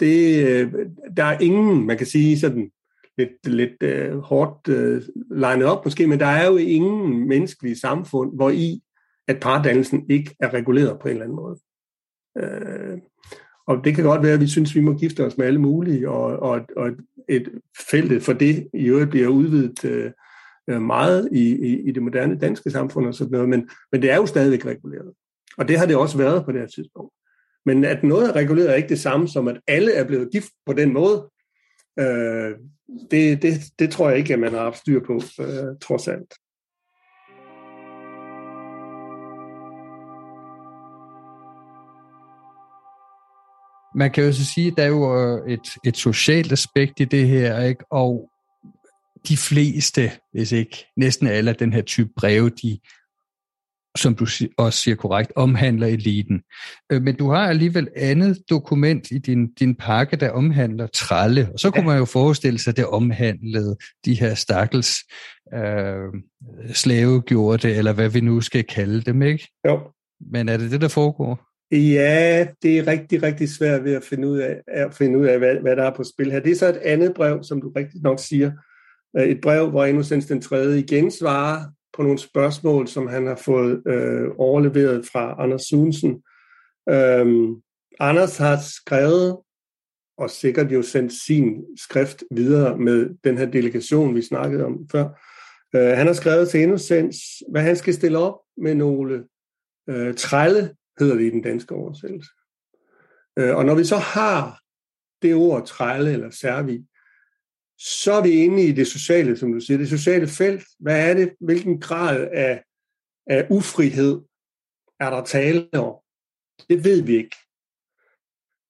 Det, 0.00 0.46
øh, 0.46 0.72
der 1.16 1.24
er 1.24 1.38
ingen, 1.38 1.86
man 1.86 1.98
kan 1.98 2.06
sige 2.06 2.38
sådan 2.38 2.70
lidt, 3.18 3.46
lidt 3.46 3.82
øh, 3.82 4.18
hårdt 4.18 4.68
øh, 4.68 5.02
legnet 5.30 5.66
op 5.66 5.84
måske, 5.84 6.06
men 6.06 6.20
der 6.20 6.26
er 6.26 6.46
jo 6.46 6.56
ingen 6.56 7.28
menneskelige 7.28 7.78
samfund, 7.78 8.34
hvor 8.34 8.50
i 8.50 8.82
at 9.28 9.40
pardannelsen 9.40 10.10
ikke 10.10 10.36
er 10.40 10.54
reguleret 10.54 10.98
på 11.00 11.08
en 11.08 11.12
eller 11.12 11.24
anden 11.24 11.36
måde. 11.36 11.58
Øh, 12.38 12.98
og 13.66 13.84
det 13.84 13.94
kan 13.94 14.04
godt 14.04 14.22
være, 14.22 14.32
at 14.32 14.40
vi 14.40 14.46
synes, 14.46 14.70
at 14.70 14.74
vi 14.74 14.80
må 14.80 14.94
gifte 14.94 15.24
os 15.24 15.38
med 15.38 15.46
alle 15.46 15.60
mulige, 15.60 16.10
og, 16.10 16.38
og, 16.50 16.60
og 16.76 16.90
et 17.28 17.48
feltet 17.90 18.22
for 18.22 18.32
det 18.32 18.68
i 18.74 18.84
øvrigt 18.84 19.10
bliver 19.10 19.28
udvidet 19.28 19.84
øh, 19.84 20.10
øh, 20.70 20.82
meget 20.82 21.28
i, 21.32 21.56
i, 21.66 21.88
i 21.88 21.92
det 21.92 22.02
moderne 22.02 22.38
danske 22.38 22.70
samfund 22.70 23.06
og 23.06 23.14
sådan 23.14 23.30
noget, 23.30 23.48
men, 23.48 23.68
men 23.92 24.02
det 24.02 24.10
er 24.10 24.16
jo 24.16 24.26
stadigvæk 24.26 24.66
reguleret. 24.66 25.12
Og 25.58 25.68
det 25.68 25.78
har 25.78 25.86
det 25.86 25.96
også 25.96 26.18
været 26.18 26.44
på 26.44 26.52
det 26.52 26.60
her 26.60 26.68
tidspunkt. 26.68 27.12
Men 27.66 27.84
at 27.84 28.02
noget 28.02 28.28
er 28.28 28.32
reguleret 28.32 28.70
er 28.70 28.74
ikke 28.74 28.88
det 28.88 29.00
samme 29.00 29.28
som, 29.28 29.48
at 29.48 29.60
alle 29.66 29.92
er 29.92 30.04
blevet 30.04 30.32
gift 30.32 30.50
på 30.66 30.72
den 30.72 30.92
måde. 30.92 31.30
Øh, 31.98 32.54
det, 33.10 33.42
det, 33.42 33.52
det 33.78 33.90
tror 33.90 34.08
jeg 34.08 34.18
ikke, 34.18 34.32
at 34.32 34.40
man 34.40 34.52
har 34.52 34.62
haft 34.62 34.78
styr 34.78 35.00
på, 35.06 35.14
øh, 35.40 35.78
trods 35.80 36.08
alt. 36.08 36.34
Man 43.94 44.10
kan 44.10 44.24
jo 44.24 44.32
så 44.32 44.44
sige, 44.44 44.66
at 44.66 44.74
der 44.76 44.82
er 44.82 44.88
jo 44.88 45.20
øh, 45.20 45.52
et, 45.52 45.68
et 45.84 45.96
socialt 45.96 46.52
aspekt 46.52 47.00
i 47.00 47.04
det 47.04 47.28
her, 47.28 47.60
ikke? 47.62 47.84
og 47.90 48.30
de 49.28 49.36
fleste, 49.36 50.10
hvis 50.32 50.52
ikke 50.52 50.86
næsten 50.96 51.26
alle 51.26 51.50
af 51.50 51.56
den 51.56 51.72
her 51.72 51.82
type 51.82 52.10
breve, 52.16 52.50
de, 52.50 52.78
som 53.96 54.14
du 54.14 54.26
også 54.56 54.80
siger 54.80 54.94
korrekt, 54.94 55.32
omhandler 55.36 55.86
eliten. 55.86 56.42
Øh, 56.92 57.02
men 57.02 57.16
du 57.16 57.30
har 57.30 57.48
alligevel 57.48 57.88
andet 57.96 58.38
dokument 58.50 59.10
i 59.10 59.18
din, 59.18 59.52
din 59.52 59.74
pakke, 59.74 60.16
der 60.16 60.30
omhandler 60.30 60.86
tralle, 60.86 61.48
og 61.52 61.58
så 61.58 61.70
kunne 61.70 61.86
man 61.86 61.98
jo 61.98 62.04
forestille 62.04 62.58
sig, 62.58 62.70
at 62.70 62.76
det 62.76 62.86
omhandlede 62.86 63.76
de 64.04 64.14
her 64.14 64.34
stakkels 64.34 64.96
øh, 65.54 66.22
slavegjorte, 66.74 67.74
eller 67.74 67.92
hvad 67.92 68.08
vi 68.08 68.20
nu 68.20 68.40
skal 68.40 68.64
kalde 68.64 69.00
dem, 69.00 69.22
ikke? 69.22 69.48
Jo. 69.68 69.80
Men 70.32 70.48
er 70.48 70.56
det 70.56 70.70
det, 70.70 70.80
der 70.80 70.88
foregår? 70.88 71.40
Ja, 71.72 72.46
det 72.62 72.78
er 72.78 72.86
rigtig, 72.86 73.22
rigtig 73.22 73.48
svært 73.48 73.84
ved 73.84 73.94
at 73.94 74.04
finde 74.04 74.28
ud 74.28 74.38
af, 74.38 74.56
at 74.68 74.94
finde 74.94 75.18
ud 75.18 75.26
af 75.26 75.38
hvad, 75.38 75.56
hvad 75.62 75.76
der 75.76 75.84
er 75.84 75.94
på 75.96 76.04
spil 76.04 76.32
her. 76.32 76.40
Det 76.40 76.52
er 76.52 76.56
så 76.56 76.68
et 76.68 76.76
andet 76.76 77.14
brev, 77.14 77.42
som 77.42 77.60
du 77.60 77.72
rigtig 77.76 78.02
nok 78.02 78.20
siger, 78.20 78.50
Øh, 79.16 79.24
et 79.24 79.40
brev, 79.40 79.70
hvor 79.70 79.84
Innocens 79.84 80.26
den 80.26 80.40
3. 80.40 80.78
igen 80.78 81.10
svarer 81.10 81.64
på 81.96 82.02
nogle 82.02 82.18
spørgsmål, 82.18 82.88
som 82.88 83.06
han 83.06 83.26
har 83.26 83.36
fået 83.36 83.82
øh, 83.86 84.28
overleveret 84.38 85.06
fra 85.12 85.42
Anders 85.42 85.62
Sunsen. 85.62 86.22
Øhm, 86.88 87.54
Anders 88.00 88.36
har 88.36 88.58
skrevet, 88.76 89.38
og 90.18 90.30
sikkert 90.30 90.72
jo 90.72 90.82
sendt 90.82 91.12
sin 91.12 91.64
skrift 91.76 92.24
videre 92.30 92.78
med 92.78 93.16
den 93.24 93.38
her 93.38 93.46
delegation, 93.46 94.14
vi 94.14 94.22
snakkede 94.22 94.64
om 94.64 94.88
før. 94.92 95.04
Øh, 95.74 95.96
han 95.96 96.06
har 96.06 96.14
skrevet 96.14 96.48
til 96.48 96.60
Innocens, 96.60 97.16
hvad 97.50 97.62
han 97.62 97.76
skal 97.76 97.94
stille 97.94 98.18
op 98.18 98.38
med 98.56 98.74
nogle 98.74 99.24
øh, 99.88 100.14
trælle, 100.14 100.74
hedder 100.98 101.14
det 101.14 101.24
i 101.24 101.30
den 101.30 101.42
danske 101.42 101.74
oversættelse. 101.74 102.30
Øh, 103.38 103.56
og 103.56 103.64
når 103.64 103.74
vi 103.74 103.84
så 103.84 103.96
har 103.96 104.60
det 105.22 105.34
ord 105.34 105.66
trælle 105.66 106.12
eller 106.12 106.30
servi, 106.30 106.86
så 107.78 108.12
er 108.12 108.22
vi 108.22 108.30
inde 108.30 108.62
i 108.62 108.72
det 108.72 108.86
sociale, 108.86 109.36
som 109.36 109.52
du 109.52 109.60
siger, 109.60 109.78
det 109.78 109.88
sociale 109.88 110.28
felt. 110.28 110.64
Hvad 110.78 111.10
er 111.10 111.14
det? 111.14 111.34
Hvilken 111.40 111.80
grad 111.80 112.28
af, 112.32 112.62
af 113.26 113.46
ufrihed 113.50 114.20
er 115.00 115.10
der 115.10 115.24
tale 115.24 115.68
om? 115.72 115.94
Det 116.70 116.84
ved 116.84 117.02
vi 117.02 117.16
ikke. 117.16 117.36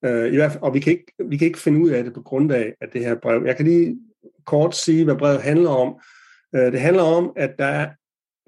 Øh, 0.04 0.32
i 0.32 0.36
hvert 0.36 0.52
fald, 0.52 0.62
og 0.62 0.74
vi 0.74 0.80
kan, 0.80 0.92
ikke, 0.92 1.12
vi 1.28 1.36
kan 1.36 1.46
ikke 1.46 1.58
finde 1.58 1.80
ud 1.80 1.90
af 1.90 2.04
det 2.04 2.14
på 2.14 2.22
grundlag 2.22 2.74
af 2.80 2.88
det 2.88 3.04
her 3.04 3.14
brev. 3.14 3.42
Jeg 3.46 3.56
kan 3.56 3.66
lige 3.66 3.98
kort 4.44 4.76
sige, 4.76 5.04
hvad 5.04 5.16
brevet 5.16 5.42
handler 5.42 5.70
om. 5.70 6.00
Øh, 6.54 6.72
det 6.72 6.80
handler 6.80 7.02
om, 7.02 7.32
at 7.36 7.54
der 7.58 7.64
er, 7.64 7.90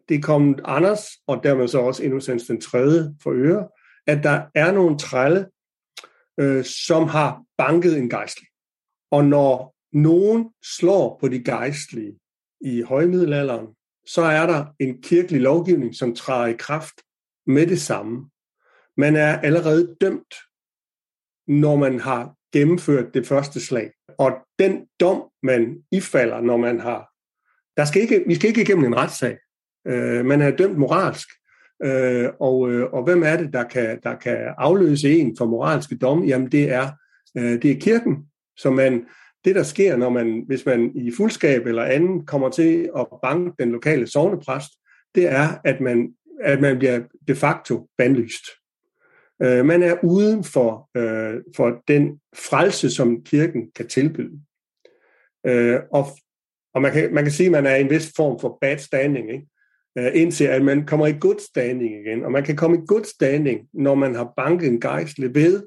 det 0.08 0.14
er 0.14 0.20
kommet 0.20 0.60
Anders, 0.64 1.06
og 1.26 1.40
dermed 1.42 1.68
så 1.68 1.78
også 1.78 2.02
Innocens 2.02 2.46
den 2.46 2.60
tredje 2.60 3.14
for 3.22 3.32
øre, 3.34 3.68
at 4.06 4.22
der 4.22 4.42
er 4.54 4.72
nogle 4.72 4.98
trælle, 4.98 5.46
øh, 6.40 6.64
som 6.64 7.08
har 7.08 7.42
banket 7.58 7.98
en 7.98 8.10
gejstlig. 8.10 8.48
Og 9.10 9.24
når 9.24 9.77
nogen 9.92 10.50
slår 10.78 11.18
på 11.20 11.28
de 11.28 11.44
gejstlige 11.44 12.18
i 12.60 12.82
højmiddelalderen, 12.82 13.66
så 14.06 14.22
er 14.22 14.46
der 14.46 14.66
en 14.78 15.02
kirkelig 15.02 15.40
lovgivning, 15.40 15.94
som 15.94 16.14
træder 16.14 16.46
i 16.46 16.56
kraft 16.58 16.94
med 17.46 17.66
det 17.66 17.80
samme. 17.80 18.30
Man 18.96 19.16
er 19.16 19.38
allerede 19.38 19.96
dømt, 20.00 20.34
når 21.46 21.76
man 21.76 22.00
har 22.00 22.34
gennemført 22.52 23.14
det 23.14 23.26
første 23.26 23.60
slag. 23.60 23.92
Og 24.18 24.32
den 24.58 24.86
dom, 25.00 25.22
man 25.42 25.82
ifalder, 25.92 26.40
når 26.40 26.56
man 26.56 26.80
har... 26.80 27.10
Der 27.76 27.84
skal 27.84 28.02
ikke, 28.02 28.24
vi 28.26 28.34
skal 28.34 28.48
ikke 28.48 28.62
igennem 28.62 28.84
en 28.84 28.96
retssag. 28.96 29.38
Øh, 29.86 30.24
man 30.24 30.40
er 30.40 30.50
dømt 30.50 30.78
moralsk. 30.78 31.28
Øh, 31.84 32.28
og, 32.40 32.70
øh, 32.70 32.92
og 32.92 33.04
hvem 33.04 33.22
er 33.22 33.36
det, 33.36 33.52
der 33.52 33.64
kan, 33.64 34.00
der 34.02 34.16
kan 34.16 34.54
afløse 34.58 35.10
en 35.10 35.36
for 35.38 35.46
moralske 35.46 35.98
dom? 35.98 36.24
Jamen, 36.24 36.52
det 36.52 36.70
er, 36.70 36.90
øh, 37.38 37.62
det 37.62 37.70
er 37.70 37.80
kirken. 37.80 38.16
Så 38.56 38.70
man, 38.70 39.06
det, 39.48 39.56
der 39.56 39.62
sker, 39.62 39.96
når 39.96 40.08
man, 40.08 40.44
hvis 40.46 40.66
man 40.66 40.92
i 40.94 41.12
fuldskab 41.16 41.66
eller 41.66 41.84
anden 41.84 42.26
kommer 42.26 42.48
til 42.48 42.90
at 42.98 43.06
banke 43.22 43.52
den 43.58 43.72
lokale 43.72 44.06
sovnepræst, 44.06 44.70
det 45.14 45.28
er, 45.28 45.48
at 45.64 45.80
man, 45.80 46.14
at 46.40 46.60
man 46.60 46.78
bliver 46.78 47.00
de 47.28 47.34
facto 47.34 47.88
bandlyst. 47.98 48.44
Øh, 49.42 49.64
man 49.64 49.82
er 49.82 49.96
uden 50.04 50.44
for, 50.44 50.90
øh, 50.96 51.42
for 51.56 51.82
den 51.88 52.20
frelse, 52.36 52.90
som 52.90 53.22
kirken 53.24 53.70
kan 53.76 53.86
tilbyde. 53.88 54.40
Øh, 55.46 55.80
og 55.92 56.06
og 56.74 56.82
man 56.82 56.92
kan, 56.92 57.14
man 57.14 57.24
kan 57.24 57.32
sige, 57.32 57.46
at 57.46 57.52
man 57.52 57.66
er 57.66 57.74
i 57.74 57.80
en 57.80 57.90
vis 57.90 58.12
form 58.16 58.40
for 58.40 58.58
bad 58.60 58.78
standing, 58.78 59.30
ikke? 59.32 59.46
Øh, 59.98 60.10
indtil 60.14 60.44
at 60.44 60.62
man 60.62 60.86
kommer 60.86 61.06
i 61.06 61.18
good 61.20 61.38
standing 61.38 62.06
igen. 62.06 62.24
Og 62.24 62.32
man 62.32 62.44
kan 62.44 62.56
komme 62.56 62.76
i 62.76 62.86
good 62.86 63.04
standing, 63.04 63.68
når 63.72 63.94
man 63.94 64.14
har 64.14 64.32
banket 64.36 64.68
en 64.68 64.80
gejsle 64.80 65.34
ved, 65.34 65.66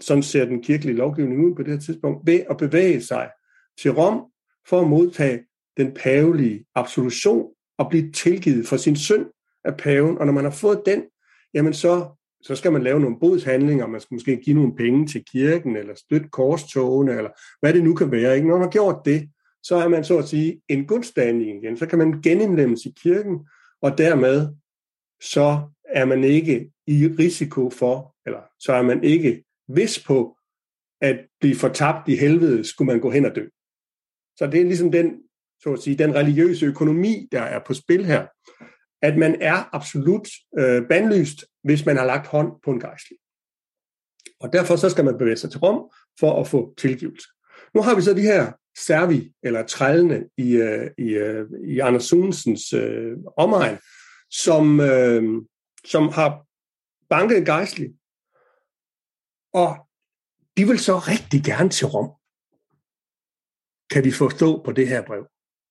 sådan 0.00 0.22
ser 0.22 0.44
den 0.44 0.62
kirkelige 0.62 0.96
lovgivning 0.96 1.46
ud 1.46 1.54
på 1.54 1.62
det 1.62 1.72
her 1.72 1.80
tidspunkt, 1.80 2.26
ved 2.26 2.40
at 2.50 2.56
bevæge 2.56 3.02
sig 3.02 3.30
til 3.82 3.92
Rom 3.92 4.24
for 4.68 4.80
at 4.80 4.88
modtage 4.88 5.44
den 5.76 5.94
pavelige 5.94 6.64
absolution 6.74 7.46
og 7.78 7.88
blive 7.90 8.12
tilgivet 8.12 8.66
for 8.66 8.76
sin 8.76 8.96
synd 8.96 9.26
af 9.64 9.76
paven. 9.76 10.18
Og 10.18 10.26
når 10.26 10.32
man 10.32 10.44
har 10.44 10.50
fået 10.50 10.82
den, 10.86 11.02
jamen 11.54 11.72
så, 11.72 12.06
så 12.42 12.54
skal 12.54 12.72
man 12.72 12.82
lave 12.82 13.00
nogle 13.00 13.20
bodshandlinger, 13.20 13.86
man 13.86 14.00
skal 14.00 14.14
måske 14.14 14.36
give 14.36 14.56
nogle 14.56 14.76
penge 14.76 15.06
til 15.06 15.24
kirken, 15.32 15.76
eller 15.76 15.94
støtte 15.94 16.28
korstogene, 16.28 17.12
eller 17.12 17.30
hvad 17.60 17.72
det 17.72 17.84
nu 17.84 17.94
kan 17.94 18.10
være. 18.10 18.36
Ikke? 18.36 18.48
Når 18.48 18.54
man 18.54 18.64
har 18.64 18.70
gjort 18.70 19.00
det, 19.04 19.28
så 19.62 19.76
er 19.76 19.88
man 19.88 20.04
så 20.04 20.18
at 20.18 20.28
sige 20.28 20.62
en 20.68 20.86
gudstanding 20.86 21.64
igen. 21.64 21.76
Så 21.76 21.86
kan 21.86 21.98
man 21.98 22.22
genindlemmes 22.22 22.86
i 22.86 22.94
kirken, 23.02 23.48
og 23.82 23.98
dermed 23.98 24.48
så 25.22 25.60
er 25.84 26.04
man 26.04 26.24
ikke 26.24 26.70
i 26.86 27.06
risiko 27.06 27.70
for, 27.70 28.14
eller 28.26 28.40
så 28.60 28.72
er 28.72 28.82
man 28.82 29.04
ikke 29.04 29.44
vis 29.68 30.04
på 30.06 30.38
at 31.00 31.26
blive 31.40 31.56
fortabt 31.56 32.08
i 32.08 32.16
helvede, 32.16 32.64
skulle 32.64 32.86
man 32.86 33.00
gå 33.00 33.10
hen 33.10 33.24
og 33.24 33.36
dø. 33.36 33.46
Så 34.36 34.46
det 34.46 34.60
er 34.60 34.64
ligesom 34.64 34.92
den, 34.92 35.22
så 35.62 35.72
at 35.72 35.82
sige, 35.82 35.98
den 35.98 36.14
religiøse 36.14 36.66
økonomi, 36.66 37.28
der 37.32 37.40
er 37.40 37.60
på 37.66 37.74
spil 37.74 38.04
her, 38.04 38.26
at 39.02 39.18
man 39.18 39.42
er 39.42 39.74
absolut 39.74 40.28
øh, 40.58 40.88
bandlyst, 40.88 41.44
hvis 41.62 41.86
man 41.86 41.96
har 41.96 42.04
lagt 42.04 42.26
hånd 42.26 42.52
på 42.64 42.70
en 42.70 42.80
gejstlig. 42.80 43.18
Og 44.40 44.52
derfor 44.52 44.76
så 44.76 44.90
skal 44.90 45.04
man 45.04 45.18
bevæge 45.18 45.36
sig 45.36 45.50
til 45.50 45.60
Rom 45.60 45.90
for 46.20 46.40
at 46.40 46.48
få 46.48 46.74
tilgivelse. 46.78 47.28
Nu 47.74 47.82
har 47.82 47.94
vi 47.94 48.02
så 48.02 48.14
de 48.14 48.20
her 48.20 48.52
servi, 48.78 49.32
eller 49.42 49.66
trællene 49.66 50.28
i, 50.36 50.56
øh, 50.56 50.90
i, 50.98 51.08
øh, 51.08 51.46
i 51.66 51.78
Anders 51.78 52.04
Sunsens 52.04 52.72
øh, 52.72 53.16
omegn, 53.36 53.78
som, 54.30 54.80
øh, 54.80 55.22
som 55.84 56.08
har 56.08 56.46
banket 57.10 57.38
en 57.38 57.44
gejstlig, 57.44 57.94
og 59.54 59.76
de 60.56 60.66
vil 60.66 60.78
så 60.78 60.98
rigtig 60.98 61.44
gerne 61.44 61.68
til 61.68 61.86
Rom. 61.86 62.10
Kan 63.90 64.04
vi 64.04 64.12
forstå 64.12 64.62
på 64.64 64.72
det 64.72 64.88
her 64.88 65.02
brev. 65.02 65.26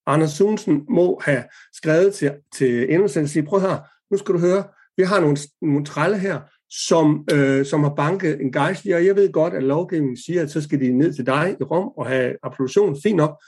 Anders 0.05 0.31
Sunsen 0.31 0.85
må 0.89 1.21
have 1.25 1.43
skrevet 1.73 2.15
til, 2.15 2.35
til 2.55 2.93
Endelsen 2.93 3.23
og 3.23 3.29
sige, 3.29 3.43
prøv 3.43 3.61
her, 3.61 3.79
nu 4.11 4.17
skal 4.17 4.35
du 4.35 4.39
høre, 4.39 4.63
vi 4.97 5.03
har 5.03 5.19
nogle, 5.19 5.37
nogle 5.61 5.85
trælle 5.85 6.19
her, 6.19 6.41
som, 6.87 7.27
øh, 7.33 7.65
som 7.65 7.83
har 7.83 7.93
banket 7.95 8.41
en 8.41 8.51
gejstlig, 8.51 8.95
og 8.95 9.05
jeg 9.05 9.15
ved 9.15 9.31
godt, 9.31 9.53
at 9.53 9.63
lovgivningen 9.63 10.17
siger, 10.17 10.41
at 10.41 10.51
så 10.51 10.61
skal 10.61 10.79
de 10.79 10.97
ned 10.97 11.13
til 11.13 11.25
dig 11.25 11.57
i 11.59 11.63
Rom 11.63 11.87
og 11.97 12.07
have 12.07 12.37
absolution, 12.43 13.01
fint 13.03 13.17
nok, 13.17 13.43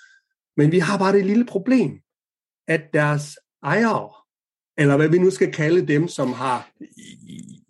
men 0.57 0.71
vi 0.71 0.79
har 0.79 0.97
bare 0.97 1.13
det 1.13 1.25
lille 1.25 1.45
problem, 1.45 1.99
at 2.67 2.81
deres 2.93 3.37
ejere, 3.63 4.09
eller 4.77 4.97
hvad 4.97 5.09
vi 5.09 5.17
nu 5.17 5.29
skal 5.29 5.53
kalde 5.53 5.87
dem, 5.87 6.07
som 6.07 6.33
har 6.33 6.69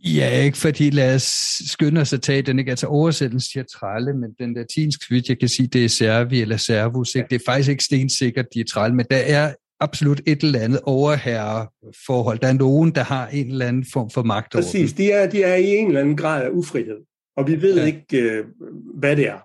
Ja, 0.05 0.43
ikke 0.43 0.57
fordi 0.57 0.89
lad 0.89 1.15
os 1.15 1.33
skynde 1.67 2.01
os 2.01 2.13
at 2.13 2.21
tage 2.21 2.41
den, 2.41 2.59
ikke? 2.59 2.71
Altså 2.71 2.87
oversættelsen 2.87 3.51
siger 3.51 3.63
trælle, 3.63 4.13
men 4.13 4.29
den 4.39 4.53
latinske, 4.53 5.05
vidt 5.09 5.29
jeg 5.29 5.39
kan 5.39 5.49
sige, 5.49 5.67
det 5.67 5.85
er 5.85 5.89
servi 5.89 6.41
eller 6.41 6.57
servus, 6.57 7.15
ikke? 7.15 7.27
Det 7.29 7.35
er 7.35 7.45
faktisk 7.45 7.69
ikke 7.69 7.83
stensikkert, 7.83 8.45
de 8.53 8.59
er 8.59 8.63
trælle, 8.63 8.95
men 8.95 9.05
der 9.11 9.17
er 9.17 9.53
absolut 9.79 10.21
et 10.25 10.41
eller 10.41 10.59
andet 10.59 10.79
overherreforhold. 10.83 12.39
Der 12.39 12.47
er 12.47 12.53
nogen, 12.53 12.91
der 12.95 13.03
har 13.03 13.27
en 13.27 13.51
eller 13.51 13.67
anden 13.67 13.85
form 13.93 14.09
for 14.09 14.23
magt 14.23 14.55
over 14.55 14.63
Præcis, 14.63 14.93
de 14.93 15.11
er, 15.11 15.29
de 15.29 15.43
er 15.43 15.55
i 15.55 15.75
en 15.75 15.87
eller 15.87 16.01
anden 16.01 16.17
grad 16.17 16.43
af 16.43 16.49
ufrihed, 16.49 16.97
og 17.37 17.47
vi 17.47 17.61
ved 17.61 17.77
ja. 17.77 17.85
ikke, 17.85 18.21
øh, 18.21 18.45
hvad 18.93 19.15
det 19.15 19.27
er. 19.27 19.39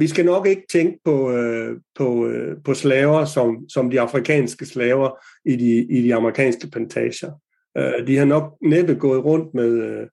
Vi 0.00 0.06
skal 0.06 0.24
nok 0.24 0.46
ikke 0.46 0.62
tænke 0.72 0.98
på, 1.04 1.30
øh, 1.30 1.76
på, 1.96 2.26
øh, 2.26 2.56
på 2.64 2.74
slaver 2.74 3.24
som, 3.24 3.68
som 3.68 3.90
de 3.90 4.00
afrikanske 4.00 4.66
slaver 4.66 5.10
i 5.44 5.56
de, 5.56 5.84
i 5.98 6.02
de 6.02 6.14
amerikanske 6.14 6.70
plantager. 6.70 7.32
Øh, 7.76 8.06
de 8.06 8.16
har 8.16 8.24
nok 8.24 8.56
næppe 8.62 8.94
gået 8.94 9.24
rundt 9.24 9.54
med, 9.54 9.70
øh, 9.70 10.06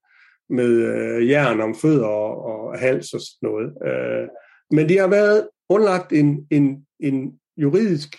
med 0.49 0.70
øh, 0.70 1.30
jern 1.30 1.62
om 1.62 1.76
fødder 1.76 2.08
og, 2.08 2.45
og 2.45 2.80
hals 2.80 3.14
og 3.14 3.20
sådan 3.22 3.49
noget. 3.49 3.74
Men 4.72 4.89
de 4.89 4.97
har 4.97 5.08
været 5.08 5.49
underlagt 5.70 6.14
en, 6.14 6.47
en, 6.51 6.86
en 6.99 7.39
juridisk, 7.58 8.18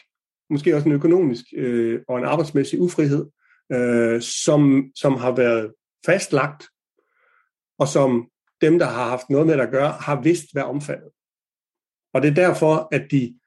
måske 0.51 0.75
også 0.75 0.89
en 0.89 0.95
økonomisk 0.95 1.45
øh, 1.57 2.01
og 2.09 2.19
en 2.19 2.25
arbejdsmæssig 2.25 2.81
ufrihed, 2.81 3.27
øh, 3.73 4.21
som, 4.23 4.91
som 4.95 5.15
har 5.15 5.37
været 5.37 5.73
fastlagt, 6.07 6.67
og 7.79 7.89
som 7.89 8.29
dem, 8.61 8.79
der 8.79 8.87
har 8.87 9.09
haft 9.09 9.31
noget 9.31 9.47
med 9.47 9.61
at 9.61 9.71
gøre, 9.71 9.91
har 9.91 10.23
vidst 10.23 10.53
hvad 10.53 10.63
omfattet. 10.63 11.11
Og 12.15 12.23
det 12.23 12.31
er 12.31 12.35
derfor, 12.35 12.89
at 12.93 13.07
de, 13.11 13.39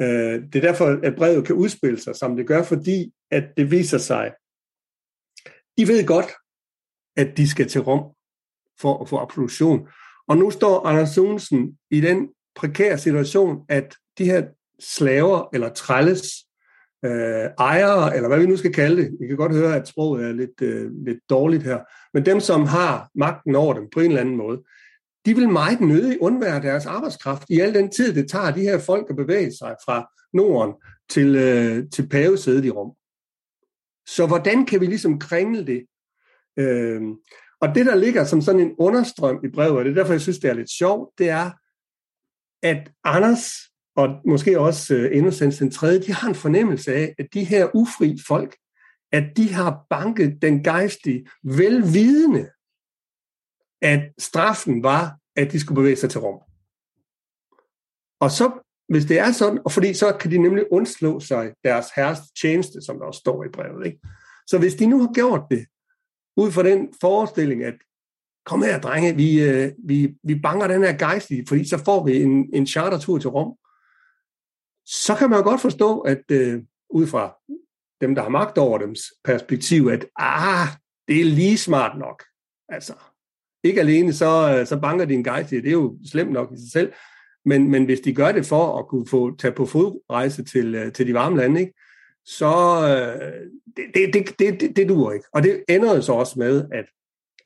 øh, 0.00 0.42
det 0.52 0.56
er 0.56 0.60
derfor, 0.60 1.00
at 1.02 1.16
brevet 1.16 1.46
kan 1.46 1.56
udspille 1.56 2.00
sig, 2.00 2.16
som 2.16 2.36
det 2.36 2.46
gør, 2.46 2.62
fordi 2.62 3.12
at 3.30 3.44
det 3.56 3.70
viser 3.70 3.98
sig, 3.98 4.32
de 5.78 5.88
ved 5.88 6.06
godt, 6.06 6.26
at 7.16 7.36
de 7.36 7.48
skal 7.48 7.68
til 7.68 7.80
Rom 7.80 8.04
for 8.80 9.02
at 9.02 9.08
få 9.08 9.18
absolution. 9.18 9.88
Og 10.28 10.36
nu 10.36 10.50
står 10.50 10.86
Anders 10.86 11.10
Sunsen 11.10 11.78
i 11.90 12.00
den 12.00 12.28
prekære 12.54 12.98
situation, 12.98 13.64
at 13.68 13.94
de 14.18 14.24
her 14.24 14.46
slaver 14.80 15.48
eller 15.52 15.68
trælles 15.68 16.22
øh, 17.04 17.50
ejere, 17.58 18.16
eller 18.16 18.28
hvad 18.28 18.38
vi 18.38 18.46
nu 18.46 18.56
skal 18.56 18.74
kalde 18.74 19.02
det, 19.02 19.18
I 19.20 19.26
kan 19.26 19.36
godt 19.36 19.52
høre, 19.52 19.76
at 19.76 19.88
sproget 19.88 20.24
er 20.24 20.32
lidt, 20.32 20.62
øh, 20.62 20.90
lidt 21.04 21.18
dårligt 21.30 21.62
her, 21.62 21.78
men 22.14 22.26
dem, 22.26 22.40
som 22.40 22.66
har 22.66 23.10
magten 23.14 23.54
over 23.54 23.74
dem 23.74 23.88
på 23.92 24.00
en 24.00 24.06
eller 24.06 24.20
anden 24.20 24.36
måde, 24.36 24.62
de 25.26 25.34
vil 25.34 25.48
meget 25.48 25.80
nødig 25.80 26.22
undvære 26.22 26.62
deres 26.62 26.86
arbejdskraft 26.86 27.44
i 27.48 27.60
al 27.60 27.74
den 27.74 27.90
tid, 27.90 28.14
det 28.14 28.30
tager 28.30 28.50
de 28.50 28.60
her 28.60 28.78
folk 28.78 29.06
at 29.10 29.16
bevæge 29.16 29.52
sig 29.58 29.76
fra 29.84 30.10
Norden 30.32 30.74
til, 31.10 31.36
øh, 31.36 31.90
til 31.90 32.08
pavesædet 32.08 32.64
i 32.64 32.70
Rom. 32.70 32.92
Så 34.08 34.26
hvordan 34.26 34.66
kan 34.66 34.80
vi 34.80 34.86
ligesom 34.86 35.18
kringle 35.18 35.66
det? 35.66 35.86
Øh, 36.58 37.02
og 37.60 37.74
det, 37.74 37.86
der 37.86 37.94
ligger 37.94 38.24
som 38.24 38.40
sådan 38.40 38.60
en 38.60 38.74
understrøm 38.78 39.44
i 39.44 39.48
brevet, 39.48 39.78
og 39.78 39.84
det 39.84 39.90
er 39.90 39.94
derfor, 39.94 40.12
jeg 40.12 40.20
synes, 40.20 40.38
det 40.38 40.50
er 40.50 40.54
lidt 40.54 40.70
sjovt, 40.70 41.18
det 41.18 41.28
er, 41.28 41.50
at 42.62 42.90
Anders 43.04 43.52
og 43.96 44.20
måske 44.26 44.60
også 44.60 44.94
øh, 44.94 45.10
uh, 45.10 45.16
Innocens 45.16 45.58
den 45.58 45.70
tredje, 45.70 46.02
de 46.02 46.12
har 46.12 46.28
en 46.28 46.34
fornemmelse 46.34 46.94
af, 46.94 47.14
at 47.18 47.26
de 47.34 47.44
her 47.44 47.70
ufri 47.74 48.18
folk, 48.26 48.56
at 49.12 49.36
de 49.36 49.52
har 49.52 49.86
banket 49.90 50.42
den 50.42 50.64
gejstige 50.64 51.26
velvidende, 51.42 52.50
at 53.82 54.12
straffen 54.18 54.82
var, 54.82 55.18
at 55.36 55.52
de 55.52 55.60
skulle 55.60 55.76
bevæge 55.76 55.96
sig 55.96 56.10
til 56.10 56.20
Rom. 56.20 56.40
Og 58.20 58.30
så 58.30 58.61
hvis 58.88 59.04
det 59.04 59.18
er 59.18 59.32
sådan, 59.32 59.60
og 59.64 59.72
fordi 59.72 59.94
så 59.94 60.16
kan 60.20 60.30
de 60.30 60.38
nemlig 60.38 60.64
undslå 60.72 61.20
sig 61.20 61.52
deres 61.64 61.86
herres 61.96 62.18
tjeneste, 62.40 62.82
som 62.82 62.98
der 62.98 63.06
også 63.06 63.20
står 63.20 63.44
i 63.44 63.48
brevet. 63.48 63.86
Ikke? 63.86 63.98
Så 64.46 64.58
hvis 64.58 64.74
de 64.74 64.86
nu 64.86 65.00
har 65.00 65.12
gjort 65.12 65.42
det, 65.50 65.66
ud 66.36 66.50
fra 66.50 66.62
den 66.62 66.88
forestilling, 67.00 67.64
at 67.64 67.74
kom 68.46 68.62
her, 68.62 68.80
drenge, 68.80 69.16
vi, 69.16 69.42
øh, 69.42 69.72
vi, 69.84 70.14
vi 70.22 70.34
banker 70.34 70.66
den 70.66 70.82
her 70.82 70.98
gejstlige, 70.98 71.46
fordi 71.48 71.68
så 71.68 71.78
får 71.84 72.04
vi 72.04 72.22
en, 72.22 72.50
en 72.52 72.66
chartertur 72.66 73.18
til 73.18 73.30
Rom, 73.30 73.56
så 74.86 75.14
kan 75.14 75.30
man 75.30 75.38
jo 75.38 75.44
godt 75.44 75.60
forstå, 75.60 76.00
at 76.00 76.22
øh, 76.30 76.62
ud 76.90 77.06
fra 77.06 77.36
dem, 78.00 78.14
der 78.14 78.22
har 78.22 78.28
magt 78.28 78.58
over 78.58 78.78
dems 78.78 79.00
perspektiv, 79.24 79.88
at 79.92 80.06
ah, 80.16 80.68
det 81.08 81.20
er 81.20 81.24
lige 81.24 81.58
smart 81.58 81.98
nok. 81.98 82.22
Altså, 82.68 82.94
ikke 83.64 83.80
alene 83.80 84.12
så, 84.12 84.58
øh, 84.58 84.66
så 84.66 84.80
banker 84.80 85.04
din 85.04 85.22
gejst 85.22 85.24
gejstlige, 85.24 85.62
det 85.62 85.68
er 85.68 85.72
jo 85.72 85.98
slemt 86.10 86.32
nok 86.32 86.52
i 86.52 86.56
sig 86.56 86.72
selv, 86.72 86.92
men, 87.44 87.70
men 87.70 87.84
hvis 87.84 88.00
de 88.00 88.14
gør 88.14 88.32
det 88.32 88.46
for 88.46 88.78
at 88.78 88.88
kunne 88.88 89.06
få 89.06 89.36
tage 89.36 89.54
på 89.54 89.66
fodrejse 89.66 90.44
til, 90.44 90.74
øh, 90.74 90.92
til 90.92 91.06
de 91.06 91.14
varme 91.14 91.36
lande, 91.36 91.60
ikke, 91.60 91.74
så 92.24 92.54
øh, 92.88 93.40
det, 93.76 94.14
det, 94.14 94.38
det, 94.38 94.60
det, 94.60 94.76
det 94.76 94.88
duer 94.88 95.12
ikke. 95.12 95.26
Og 95.32 95.42
det 95.42 95.64
ender 95.68 96.00
så 96.00 96.12
også 96.12 96.38
med, 96.38 96.64
at, 96.72 96.84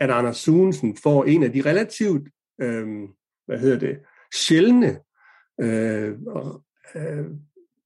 at 0.01 0.11
Anders 0.11 0.37
Sunesen 0.37 0.97
får 1.03 1.25
en 1.25 1.43
af 1.43 1.53
de 1.53 1.61
relativt, 1.61 2.29
øh, 2.61 2.87
hvad 3.47 3.59
hedder 3.59 3.79
det, 3.79 3.99
sjældne 4.35 4.99
øh, 5.61 6.15
øh, 6.95 7.25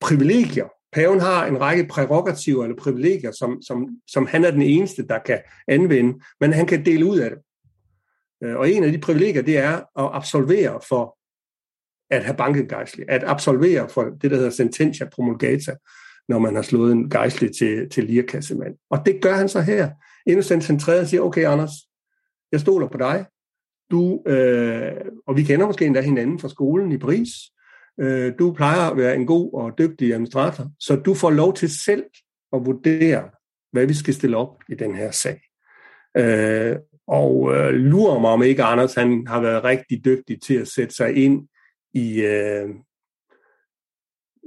privilegier. 0.01 0.69
Paven 0.93 1.21
har 1.21 1.47
en 1.47 1.61
række 1.61 1.87
prerogativer 1.87 2.65
eller 2.65 2.77
privilegier, 2.77 3.33
som, 3.33 3.63
som, 3.63 3.89
som 4.07 4.27
han 4.27 4.45
er 4.45 4.51
den 4.51 4.63
eneste, 4.63 5.07
der 5.07 5.19
kan 5.19 5.41
anvende, 5.69 6.21
men 6.41 6.53
han 6.53 6.67
kan 6.67 6.85
dele 6.85 7.05
ud 7.05 7.19
af 7.19 7.31
det. 7.31 7.39
Øh, 8.45 8.57
og 8.57 8.71
en 8.71 8.85
af 8.85 8.93
de 8.93 8.99
privilegier, 8.99 9.43
det 9.43 9.59
er 9.59 9.77
at 9.77 10.11
absolvere 10.13 10.81
for 10.89 11.17
at 12.11 12.25
have 12.25 12.37
banket 12.37 12.69
gejstlig, 12.69 13.07
at 13.09 13.25
absolvere 13.27 13.89
for 13.89 14.03
det, 14.23 14.31
der 14.31 14.37
hedder 14.37 14.51
sententia 14.51 15.09
promulgata, 15.09 15.75
når 16.29 16.39
man 16.39 16.55
har 16.55 16.63
slået 16.63 16.93
en 16.93 17.11
gejstlig 17.11 17.51
til, 17.57 17.89
til 17.91 18.05
lirkassemand. 18.05 18.75
Og 18.91 18.99
det 19.07 19.23
gør 19.23 19.35
han 19.35 19.49
så 19.49 19.61
her. 19.61 19.91
Innocent 20.27 20.65
centreret 20.65 21.09
siger, 21.09 21.21
okay 21.21 21.47
Anders, 21.47 21.71
jeg 22.53 22.61
stoler 22.61 22.89
på 22.89 22.99
dig. 22.99 23.27
Du, 23.91 24.23
øh, 24.27 24.93
og 25.27 25.37
vi 25.37 25.43
kender 25.43 25.67
måske 25.67 25.87
endda 25.87 26.01
hinanden 26.01 26.39
fra 26.39 26.49
skolen 26.49 26.93
i 26.93 26.99
Paris. 26.99 27.29
Øh, 28.01 28.33
du 28.39 28.53
plejer 28.53 28.91
at 28.91 28.97
være 28.97 29.17
en 29.17 29.27
god 29.27 29.55
og 29.55 29.79
dygtig 29.79 30.13
administrator, 30.13 30.71
så 30.81 30.97
du 30.97 31.15
får 31.15 31.31
lov 31.31 31.55
til 31.55 31.83
selv 31.85 32.05
at 32.53 32.67
vurdere, 32.67 33.23
hvad 33.73 33.87
vi 33.87 33.95
skal 33.95 34.15
stille 34.15 34.37
op 34.37 34.57
i 34.69 34.75
den 34.75 34.95
her 34.95 35.11
sag. 35.11 35.41
Øh, 36.17 36.77
og 37.07 37.55
øh, 37.55 37.73
lurer 37.73 38.21
mig 38.21 38.31
om 38.31 38.43
ikke 38.43 38.63
Anders, 38.63 38.95
han 38.95 39.27
har 39.27 39.41
været 39.41 39.65
rigtig 39.65 40.05
dygtig 40.05 40.43
til 40.43 40.55
at 40.55 40.69
sætte 40.69 40.95
sig 40.95 41.17
ind 41.17 41.49
i, 41.95 42.21
øh, 42.21 42.69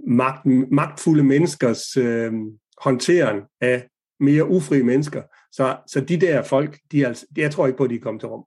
magt, 0.08 0.46
magtfulde 0.72 1.24
menneskers 1.24 1.98
øh, 1.98 2.34
håndtering 2.78 3.44
af 3.62 3.88
mere 4.20 4.48
ufri 4.48 4.82
mennesker. 4.82 5.24
Så, 5.52 5.78
så 5.88 6.02
de 6.02 6.18
der 6.18 6.44
folk, 6.44 6.80
de 6.92 7.04
er, 7.04 7.08
altså, 7.08 7.26
jeg 7.38 7.52
tror 7.52 7.68
ikke 7.68 7.78
på, 7.78 7.84
at 7.84 7.90
de 7.90 7.96
er 7.96 8.00
kommet 8.00 8.22
til 8.22 8.30
rum. 8.30 8.46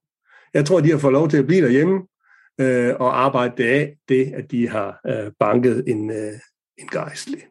Jeg 0.54 0.64
tror, 0.64 0.80
de 0.80 0.90
har 0.90 0.98
fået 0.98 1.12
lov 1.12 1.28
til 1.28 1.36
at 1.36 1.46
blive 1.46 1.64
derhjemme 1.64 2.06
øh, 2.60 2.94
og 3.00 3.20
arbejde 3.20 3.54
det 3.56 3.64
af, 3.64 3.96
det 4.08 4.32
at 4.34 4.50
de 4.50 4.68
har 4.68 5.00
øh, 5.06 5.32
banket 5.38 5.84
en, 5.86 6.10
øh, 6.10 6.32
en 6.78 6.88
gejstlig. 6.88 7.42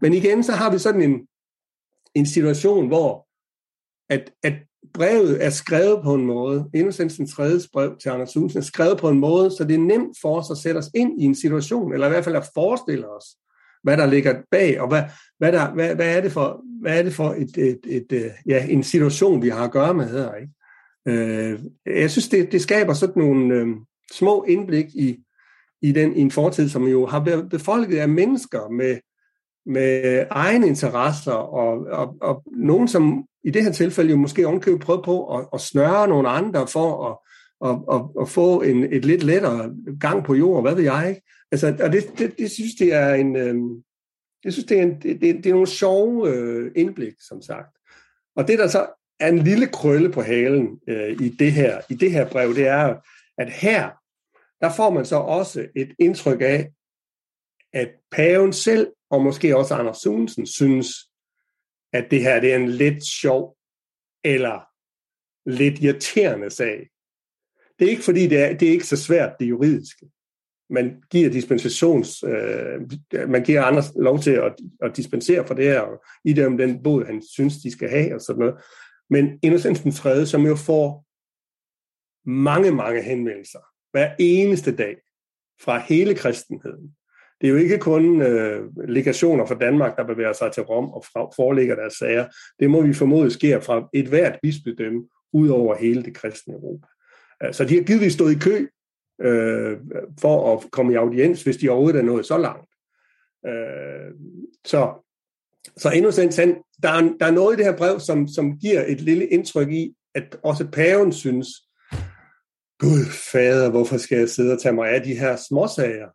Men 0.00 0.12
igen, 0.12 0.42
så 0.42 0.52
har 0.52 0.72
vi 0.72 0.78
sådan 0.78 1.02
en, 1.02 1.28
en 2.14 2.26
situation, 2.26 2.86
hvor 2.86 3.28
at, 4.08 4.32
at 4.42 4.52
brevet 4.94 5.44
er 5.44 5.50
skrevet 5.50 6.00
på 6.04 6.14
en 6.14 6.26
måde, 6.26 6.70
Innocensens 6.74 7.34
tredje 7.34 7.60
brev 7.72 7.96
til 7.98 8.08
Anders 8.08 8.30
Sunsen 8.30 8.58
er 8.58 8.62
skrevet 8.62 8.98
på 8.98 9.08
en 9.08 9.18
måde, 9.18 9.50
så 9.50 9.64
det 9.64 9.74
er 9.74 9.78
nemt 9.78 10.16
for 10.22 10.38
os 10.40 10.50
at 10.50 10.56
sætte 10.56 10.78
os 10.78 10.90
ind 10.94 11.22
i 11.22 11.24
en 11.24 11.34
situation, 11.34 11.92
eller 11.92 12.06
i 12.06 12.10
hvert 12.10 12.24
fald 12.24 12.36
at 12.36 12.50
forestille 12.54 13.08
os, 13.08 13.24
hvad 13.82 13.96
der 13.96 14.06
ligger 14.06 14.42
bag, 14.50 14.80
og 14.80 14.88
hvad, 14.88 15.02
hvad, 15.38 15.52
der, 15.52 15.74
hvad, 15.74 15.94
hvad 15.94 16.16
er 16.16 16.20
det 16.20 16.32
for, 16.32 16.62
hvad 16.80 16.98
er 16.98 17.02
det 17.02 17.14
for 17.14 17.30
et, 17.30 17.56
et, 17.56 17.78
et, 17.86 18.12
et, 18.12 18.32
ja, 18.46 18.66
en 18.68 18.82
situation, 18.82 19.42
vi 19.42 19.48
har 19.48 19.64
at 19.64 19.72
gøre 19.72 19.94
med 19.94 20.08
her. 20.10 20.34
Ikke? 20.34 20.52
Øh, 21.08 21.60
jeg 21.86 22.10
synes, 22.10 22.28
det, 22.28 22.52
det 22.52 22.62
skaber 22.62 22.92
sådan 22.92 23.22
nogle 23.22 23.54
øh, 23.54 23.66
små 24.12 24.44
indblik 24.48 24.86
i, 24.94 25.18
i, 25.82 25.92
den, 25.92 26.16
i 26.16 26.20
en 26.20 26.30
fortid, 26.30 26.68
som 26.68 26.88
jo 26.88 27.06
har 27.06 27.24
været 27.24 27.48
befolket 27.50 27.98
af 27.98 28.08
mennesker 28.08 28.68
med, 28.70 28.98
med 29.66 30.26
egne 30.30 30.66
interesser, 30.66 31.32
og, 31.32 31.86
og, 31.90 32.14
og 32.20 32.42
nogen, 32.46 32.88
som 32.88 33.24
i 33.44 33.50
det 33.50 33.64
her 33.64 33.72
tilfælde 33.72 34.10
jo 34.10 34.16
måske 34.16 34.46
ovenkøbet 34.46 34.80
prøve 34.80 35.02
på 35.02 35.36
at, 35.38 35.46
at 35.54 35.60
snøre 35.60 36.08
nogle 36.08 36.28
andre 36.28 36.66
for 36.66 37.10
at, 37.10 37.16
at, 37.68 37.78
at, 37.94 38.02
at 38.20 38.28
få 38.28 38.62
en, 38.62 38.84
et 38.92 39.04
lidt 39.04 39.22
lettere 39.22 39.74
gang 40.00 40.24
på 40.24 40.34
jorden, 40.34 40.64
hvad 40.64 40.74
ved 40.74 40.84
jeg 40.84 41.08
ikke? 41.08 41.22
Altså, 41.52 41.76
og 41.80 41.92
det, 41.92 42.18
det, 42.18 42.38
det 42.38 42.50
synes 42.50 42.74
det 42.78 42.94
er 42.94 43.14
en, 43.14 43.36
øh, 43.36 43.56
jeg 44.44 44.52
synes 44.52 44.66
det 44.66 44.78
er, 44.78 44.82
en, 44.82 45.02
det, 45.02 45.20
det 45.20 45.46
er 45.46 45.50
nogle 45.50 45.66
sjove 45.66 46.28
øh, 46.28 46.72
indblik, 46.76 47.14
som 47.28 47.42
sagt. 47.42 47.78
Og 48.36 48.48
det 48.48 48.58
der 48.58 48.68
så 48.68 48.86
er 49.20 49.28
en 49.28 49.38
lille 49.38 49.66
krølle 49.66 50.12
på 50.12 50.22
halen 50.22 50.80
øh, 50.88 51.12
i 51.12 51.28
det 51.28 51.52
her 51.52 51.80
i 51.90 51.94
det 51.94 52.12
her 52.12 52.28
brev, 52.28 52.54
det 52.54 52.66
er, 52.66 52.94
at 53.38 53.50
her 53.50 53.90
der 54.60 54.72
får 54.76 54.90
man 54.90 55.04
så 55.04 55.16
også 55.16 55.66
et 55.76 55.94
indtryk 55.98 56.40
af, 56.40 56.70
at 57.72 57.88
paven 58.12 58.52
selv, 58.52 58.88
og 59.10 59.22
måske 59.22 59.56
også 59.56 59.74
Anders 59.74 59.96
Sunsen, 59.96 60.46
synes, 60.46 60.88
at 61.92 62.10
det 62.10 62.22
her 62.22 62.40
det 62.40 62.52
er 62.52 62.56
en 62.56 62.68
lidt 62.68 63.06
sjov 63.06 63.56
eller 64.24 64.60
lidt 65.46 65.80
irriterende 65.82 66.50
sag. 66.50 66.88
Det 67.78 67.86
er 67.86 67.90
ikke 67.90 68.02
fordi, 68.02 68.26
det 68.26 68.38
er, 68.44 68.56
det 68.56 68.68
er 68.68 68.72
ikke 68.72 68.86
så 68.86 68.96
svært, 68.96 69.32
det 69.40 69.48
juridiske. 69.48 70.06
Man 70.70 71.02
giver 71.10 71.30
dispensations, 71.30 72.22
øh, 72.22 72.80
man 73.28 73.44
giver 73.44 73.62
andre 73.62 73.82
lov 73.96 74.18
til 74.18 74.30
at, 74.30 74.56
at 74.82 74.96
dispensere 74.96 75.46
for 75.46 75.54
det 75.54 75.64
her, 75.64 75.80
og 75.80 76.04
i 76.24 76.32
dem 76.32 76.58
den 76.58 76.82
bod, 76.82 77.04
han 77.04 77.22
synes, 77.22 77.56
de 77.56 77.70
skal 77.70 77.88
have, 77.88 78.14
og 78.14 78.20
sådan 78.20 78.40
noget. 78.40 78.54
Men 79.10 79.38
Innocent 79.42 79.82
den 79.82 79.92
3., 79.92 80.26
som 80.26 80.46
jo 80.46 80.56
får 80.56 81.04
mange, 82.30 82.70
mange 82.70 83.02
henvendelser 83.02 83.58
hver 83.90 84.14
eneste 84.18 84.76
dag 84.76 84.96
fra 85.60 85.78
hele 85.78 86.14
kristenheden. 86.14 86.96
Det 87.40 87.46
er 87.46 87.50
jo 87.50 87.56
ikke 87.56 87.78
kun 87.78 88.22
øh, 88.22 88.66
legationer 88.88 89.46
fra 89.46 89.54
Danmark, 89.54 89.96
der 89.96 90.06
bevæger 90.06 90.32
sig 90.32 90.52
til 90.52 90.62
Rom 90.62 90.88
og 90.90 91.04
fra, 91.04 91.30
forelægger 91.36 91.74
deres 91.74 91.94
sager. 91.94 92.26
Det 92.60 92.70
må 92.70 92.82
vi 92.82 92.92
formode 92.92 93.30
sker 93.30 93.60
fra 93.60 93.88
et 93.94 94.06
hvert 94.06 94.38
bispedømme 94.42 95.08
ud 95.32 95.48
over 95.48 95.76
hele 95.76 96.02
det 96.02 96.14
kristne 96.14 96.54
Europa. 96.54 96.86
Øh, 97.44 97.54
så 97.54 97.64
de 97.64 97.74
har 97.74 97.82
givetvis 97.82 98.12
stået 98.12 98.32
i 98.32 98.38
kø 98.38 98.66
øh, 99.22 99.76
for 100.20 100.56
at 100.56 100.70
komme 100.70 100.92
i 100.92 100.96
audiens, 100.96 101.42
hvis 101.42 101.56
de 101.56 101.68
overhovedet 101.68 101.98
er 101.98 102.04
nået 102.04 102.26
så 102.26 102.38
langt. 102.38 102.70
Øh, 103.46 104.12
så 104.64 105.04
så 105.76 105.90
Innocent, 105.90 106.36
han, 106.36 106.56
der 106.82 106.88
er, 106.88 107.00
der 107.20 107.26
er 107.26 107.30
noget 107.30 107.54
i 107.54 107.56
det 107.56 107.64
her 107.64 107.76
brev, 107.76 108.00
som, 108.00 108.28
som 108.28 108.58
giver 108.58 108.84
et 108.86 109.00
lille 109.00 109.26
indtryk 109.26 109.70
i, 109.70 109.94
at 110.14 110.38
også 110.42 110.66
paven 110.72 111.12
synes, 111.12 111.48
Gud 112.78 113.04
fader, 113.32 113.70
hvorfor 113.70 113.96
skal 113.96 114.18
jeg 114.18 114.28
sidde 114.28 114.52
og 114.52 114.60
tage 114.60 114.74
mig 114.74 114.90
af 114.90 115.02
de 115.02 115.14
her 115.14 115.36
småsager? 115.48 116.08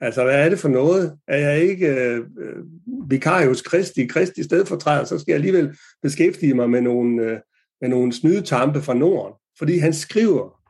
Altså, 0.00 0.24
hvad 0.24 0.44
er 0.44 0.48
det 0.48 0.58
for 0.58 0.68
noget? 0.68 1.18
Er 1.28 1.36
jeg 1.36 1.62
ikke 1.62 1.86
øh, 1.86 2.16
øh 2.16 2.56
vikarius 3.08 3.62
Kristi, 3.62 4.06
Kristi 4.06 4.42
stedfortræder, 4.42 5.04
så 5.04 5.18
skal 5.18 5.32
jeg 5.32 5.36
alligevel 5.36 5.78
beskæftige 6.02 6.54
mig 6.54 6.70
med 6.70 6.80
nogle, 6.80 7.22
øh, 7.22 7.38
med 7.80 7.88
nogle 7.88 8.12
snydetampe 8.12 8.82
fra 8.82 8.94
Norden. 8.94 9.34
Fordi 9.58 9.78
han 9.78 9.92
skriver 9.92 10.60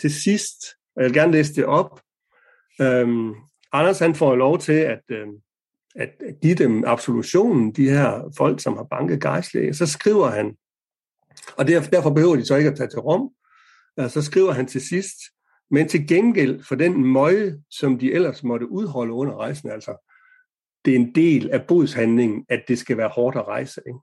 til 0.00 0.14
sidst, 0.14 0.56
og 0.96 1.02
jeg 1.02 1.10
vil 1.10 1.20
gerne 1.20 1.32
læse 1.32 1.54
det 1.54 1.64
op, 1.64 2.00
øhm, 2.80 3.34
Anders 3.72 3.98
han 3.98 4.14
får 4.14 4.36
lov 4.36 4.58
til 4.58 4.72
at, 4.72 5.02
øh, 5.10 5.26
at 5.96 6.10
give 6.42 6.54
dem 6.54 6.84
absolutionen, 6.86 7.72
de 7.72 7.90
her 7.90 8.32
folk, 8.36 8.62
som 8.62 8.76
har 8.76 8.86
banket 8.90 9.22
gejstlige. 9.22 9.74
Så 9.74 9.86
skriver 9.86 10.30
han, 10.30 10.56
og 11.56 11.68
derfor 11.68 12.10
behøver 12.10 12.36
de 12.36 12.46
så 12.46 12.56
ikke 12.56 12.70
at 12.70 12.76
tage 12.76 12.88
til 12.88 12.98
Rom, 12.98 13.30
øh, 14.00 14.10
så 14.10 14.22
skriver 14.22 14.52
han 14.52 14.66
til 14.66 14.80
sidst, 14.80 15.16
men 15.70 15.88
til 15.88 16.08
gengæld 16.08 16.62
for 16.62 16.74
den 16.74 17.04
møje, 17.06 17.58
som 17.70 17.98
de 17.98 18.12
ellers 18.12 18.44
måtte 18.44 18.70
udholde 18.70 19.12
under 19.12 19.36
rejsen, 19.36 19.70
altså 19.70 20.08
det 20.84 20.92
er 20.92 20.98
en 20.98 21.14
del 21.14 21.50
af 21.50 21.66
bodshandlingen, 21.66 22.46
at 22.48 22.62
det 22.68 22.78
skal 22.78 22.96
være 22.96 23.08
hårdt 23.08 23.36
at 23.36 23.48
rejse. 23.48 23.80
Ikke? 23.86 23.98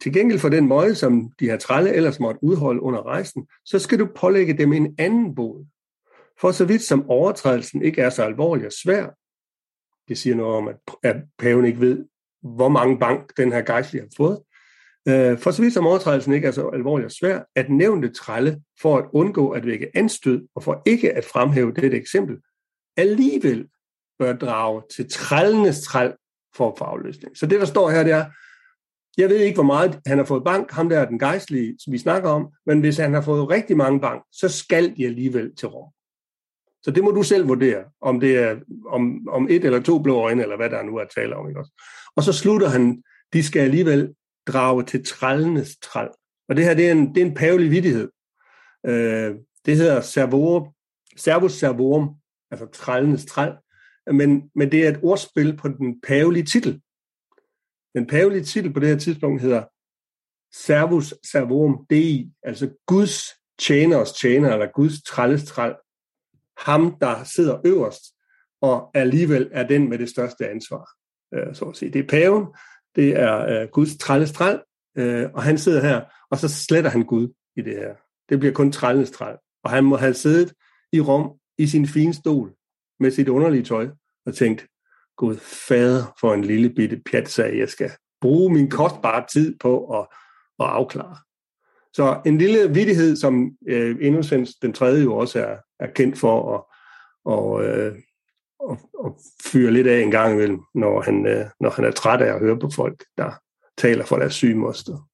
Til 0.00 0.12
gengæld 0.12 0.38
for 0.38 0.48
den 0.48 0.68
møje, 0.68 0.94
som 0.94 1.32
de 1.40 1.44
her 1.44 1.56
trælle 1.56 1.94
ellers 1.94 2.20
måtte 2.20 2.44
udholde 2.44 2.82
under 2.82 3.02
rejsen, 3.06 3.48
så 3.64 3.78
skal 3.78 3.98
du 3.98 4.08
pålægge 4.16 4.58
dem 4.58 4.72
en 4.72 4.94
anden 4.98 5.34
bod. 5.34 5.66
For 6.40 6.50
så 6.50 6.64
vidt 6.64 6.82
som 6.82 7.10
overtrædelsen 7.10 7.82
ikke 7.82 8.02
er 8.02 8.10
så 8.10 8.22
alvorlig 8.22 8.66
og 8.66 8.72
svær, 8.72 9.10
det 10.08 10.18
siger 10.18 10.36
noget 10.36 10.56
om, 10.56 10.68
at 11.02 11.16
paven 11.38 11.64
ikke 11.64 11.80
ved, 11.80 12.04
hvor 12.42 12.68
mange 12.68 12.98
bank 12.98 13.36
den 13.36 13.52
her 13.52 13.62
gejstlige 13.62 14.02
har 14.02 14.10
fået, 14.16 14.40
Øh, 15.08 15.38
for 15.38 15.50
så 15.50 15.62
vidt 15.62 15.74
som 15.74 15.86
overtrædelsen 15.86 16.32
ikke 16.32 16.46
er 16.46 16.52
så 16.52 16.68
alvorlig 16.68 17.04
og 17.04 17.12
svær, 17.12 17.40
at 17.56 17.70
nævnte 17.70 18.08
trælle 18.08 18.62
for 18.80 18.98
at 18.98 19.04
undgå 19.12 19.50
at 19.50 19.66
vække 19.66 19.90
anstød 19.94 20.46
og 20.54 20.62
for 20.62 20.82
ikke 20.86 21.12
at 21.12 21.24
fremhæve 21.24 21.72
dette 21.72 21.96
eksempel, 21.96 22.36
alligevel 22.96 23.68
bør 24.18 24.32
drage 24.32 24.82
til 24.96 25.10
trællenes 25.10 25.82
træl 25.82 26.14
for 26.56 26.74
fagløsning. 26.78 27.36
Så 27.36 27.46
det, 27.46 27.60
der 27.60 27.66
står 27.66 27.90
her, 27.90 28.02
det 28.02 28.12
er, 28.12 28.24
jeg 29.16 29.28
ved 29.28 29.36
ikke, 29.36 29.56
hvor 29.56 29.64
meget 29.64 30.00
han 30.06 30.18
har 30.18 30.24
fået 30.24 30.44
bank, 30.44 30.70
ham 30.70 30.88
der 30.88 30.98
er 30.98 31.08
den 31.08 31.18
gejstlige, 31.18 31.76
som 31.78 31.92
vi 31.92 31.98
snakker 31.98 32.30
om, 32.30 32.48
men 32.66 32.80
hvis 32.80 32.96
han 32.96 33.14
har 33.14 33.20
fået 33.20 33.50
rigtig 33.50 33.76
mange 33.76 34.00
bank, 34.00 34.22
så 34.32 34.48
skal 34.48 34.96
de 34.96 35.06
alligevel 35.06 35.56
til 35.56 35.68
Rom. 35.68 35.92
Så 36.82 36.90
det 36.90 37.04
må 37.04 37.10
du 37.10 37.22
selv 37.22 37.48
vurdere, 37.48 37.84
om 38.00 38.20
det 38.20 38.38
er 38.38 38.56
om, 38.88 39.28
om 39.28 39.48
et 39.50 39.64
eller 39.64 39.80
to 39.80 39.98
blå 39.98 40.16
øjne, 40.16 40.42
eller 40.42 40.56
hvad 40.56 40.70
der 40.70 40.82
nu 40.82 40.96
er 40.96 41.04
tale 41.04 41.36
om. 41.36 41.48
Ikke 41.48 41.60
også? 41.60 41.72
Og 42.16 42.22
så 42.22 42.32
slutter 42.32 42.68
han, 42.68 43.02
de 43.32 43.42
skal 43.42 43.60
alligevel 43.60 44.14
drage 44.46 44.84
til 44.84 45.06
trællenes 45.06 45.76
træl. 45.76 46.08
Og 46.48 46.56
det 46.56 46.64
her, 46.64 46.74
det 46.74 46.88
er 46.88 46.92
en, 46.92 47.14
det 47.14 47.22
er 47.22 47.26
en 47.26 47.34
pavelig 47.34 47.70
vidighed. 47.70 48.08
Øh, 48.86 49.34
det 49.66 49.76
hedder 49.76 50.00
servorum, 50.00 50.72
servus 51.16 51.52
servorum, 51.52 52.14
altså 52.50 52.66
trællenes 52.66 53.24
træl. 53.24 53.52
Men, 54.06 54.50
men 54.54 54.72
det 54.72 54.86
er 54.86 54.90
et 54.90 55.00
ordspil 55.02 55.56
på 55.56 55.68
den 55.68 56.00
pavelige 56.00 56.44
titel. 56.44 56.82
Den 57.94 58.06
pavelige 58.06 58.44
titel 58.44 58.72
på 58.72 58.80
det 58.80 58.88
her 58.88 58.98
tidspunkt 58.98 59.42
hedder 59.42 59.64
Servus 60.52 61.14
Servorum 61.30 61.86
Dei, 61.90 62.32
altså 62.42 62.70
Guds 62.86 63.24
tjeners 63.58 64.12
tjener, 64.12 64.52
eller 64.52 64.66
Guds 64.74 65.02
trælles 65.02 65.44
træl. 65.44 65.74
Ham, 66.58 66.96
der 67.00 67.24
sidder 67.24 67.60
øverst, 67.64 68.02
og 68.60 68.90
alligevel 68.94 69.50
er 69.52 69.66
den 69.66 69.88
med 69.88 69.98
det 69.98 70.08
største 70.08 70.48
ansvar. 70.48 70.88
Øh, 71.34 71.54
så 71.54 71.64
at 71.64 71.76
sige. 71.76 71.92
Det 71.92 71.98
er 71.98 72.08
paven, 72.08 72.46
det 72.96 73.20
er 73.20 73.46
øh, 73.46 73.68
Guds 73.68 73.96
trælle 73.96 74.26
træl, 74.26 74.60
øh, 74.98 75.30
og 75.34 75.42
han 75.42 75.58
sidder 75.58 75.80
her, 75.80 76.00
og 76.30 76.38
så 76.38 76.48
sletter 76.48 76.90
han 76.90 77.02
Gud 77.02 77.28
i 77.56 77.62
det 77.62 77.76
her. 77.76 77.94
Det 78.28 78.38
bliver 78.38 78.54
kun 78.54 78.72
trællens 78.72 79.10
træl. 79.10 79.36
Og 79.64 79.70
han 79.70 79.84
må 79.84 79.96
have 79.96 80.14
siddet 80.14 80.52
i 80.92 81.00
Rom 81.00 81.32
i 81.58 81.66
sin 81.66 81.86
fine 81.86 82.14
stol 82.14 82.54
med 83.00 83.10
sit 83.10 83.28
underlige 83.28 83.64
tøj 83.64 83.88
og 84.26 84.34
tænkt, 84.34 84.66
Gud 85.16 85.36
fader 85.68 86.14
for 86.20 86.34
en 86.34 86.44
lille 86.44 86.70
bitte 86.70 87.02
pjatsag, 87.10 87.58
jeg 87.58 87.68
skal 87.68 87.90
bruge 88.20 88.52
min 88.52 88.70
kostbare 88.70 89.24
tid 89.32 89.58
på 89.58 89.98
at, 89.98 90.06
at 90.60 90.66
afklare. 90.66 91.16
Så 91.92 92.20
en 92.26 92.38
lille 92.38 92.74
vidighed, 92.74 93.16
som 93.16 93.50
øh, 93.68 93.96
Innocens 94.00 94.54
den 94.54 94.72
tredje 94.72 95.02
jo 95.02 95.16
også 95.16 95.38
er, 95.40 95.56
er 95.80 95.86
kendt 95.92 96.18
for 96.18 96.54
at, 96.54 96.62
og, 97.24 97.64
øh, 97.64 97.94
og, 98.68 98.78
og 98.98 99.18
fyre 99.44 99.70
lidt 99.70 99.86
af 99.86 100.00
en 100.00 100.10
gang 100.10 100.34
imellem, 100.34 100.60
når 100.74 101.00
han, 101.00 101.26
øh, 101.26 101.46
når 101.60 101.70
han 101.70 101.84
er 101.84 101.90
træt 101.90 102.20
af 102.20 102.34
at 102.34 102.40
høre 102.40 102.58
på 102.58 102.70
folk, 102.70 103.04
der 103.16 103.30
taler 103.78 104.04
for 104.04 104.16
deres 104.16 104.34
syge 104.34 104.54
moster. 104.54 105.08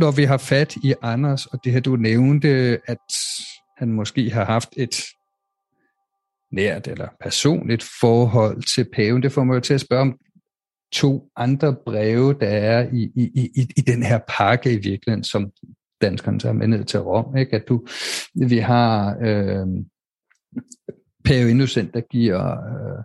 Når 0.00 0.16
vi 0.16 0.24
har 0.24 0.36
fat 0.38 0.76
i 0.76 0.94
Anders, 1.02 1.46
og 1.46 1.64
det 1.64 1.72
her 1.72 1.80
du 1.80 1.96
nævnte, 1.96 2.80
at 2.86 3.12
han 3.76 3.92
måske 3.92 4.30
har 4.30 4.44
haft 4.44 4.68
et 4.76 4.96
nært 6.52 6.88
eller 6.88 7.08
personligt 7.20 7.84
forhold 8.00 8.62
til 8.74 8.86
paven, 8.92 9.22
det 9.22 9.32
får 9.32 9.44
mig 9.44 9.54
jo 9.54 9.60
til 9.60 9.74
at 9.74 9.80
spørge 9.80 10.02
om 10.02 10.18
to 10.92 11.30
andre 11.36 11.76
breve, 11.86 12.34
der 12.40 12.48
er 12.48 12.88
i, 12.92 13.12
i, 13.16 13.50
i, 13.54 13.68
i 13.76 13.80
den 13.80 14.02
her 14.02 14.20
pakke 14.28 14.72
i 14.72 14.76
virkeligheden, 14.76 15.24
som 15.24 15.52
danskerne 16.00 16.38
tager 16.38 16.52
med 16.52 16.66
ned 16.66 16.84
til 16.84 17.00
Rom. 17.00 17.36
Ikke? 17.36 17.56
At 17.56 17.68
du, 17.68 17.86
vi 18.34 18.58
har 18.58 19.16
øh, 19.20 19.66
Pave 21.24 21.50
Innocent, 21.50 21.94
der 21.94 22.00
giver 22.00 22.50
øh, 22.50 23.04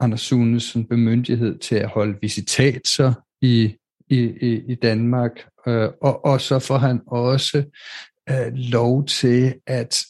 Anders 0.00 0.20
Sunesen 0.20 0.88
bemyndighed 0.88 1.58
til 1.58 1.76
at 1.76 1.88
holde 1.88 2.18
visitatser 2.22 3.12
i, 3.40 3.76
i, 4.08 4.18
i, 4.18 4.72
i 4.72 4.74
Danmark, 4.74 5.46
øh, 5.66 5.88
og, 6.02 6.24
og 6.24 6.40
så 6.40 6.58
får 6.58 6.78
han 6.78 7.00
også 7.06 7.64
øh, 8.30 8.52
lov 8.52 9.06
til 9.06 9.54
at 9.66 10.04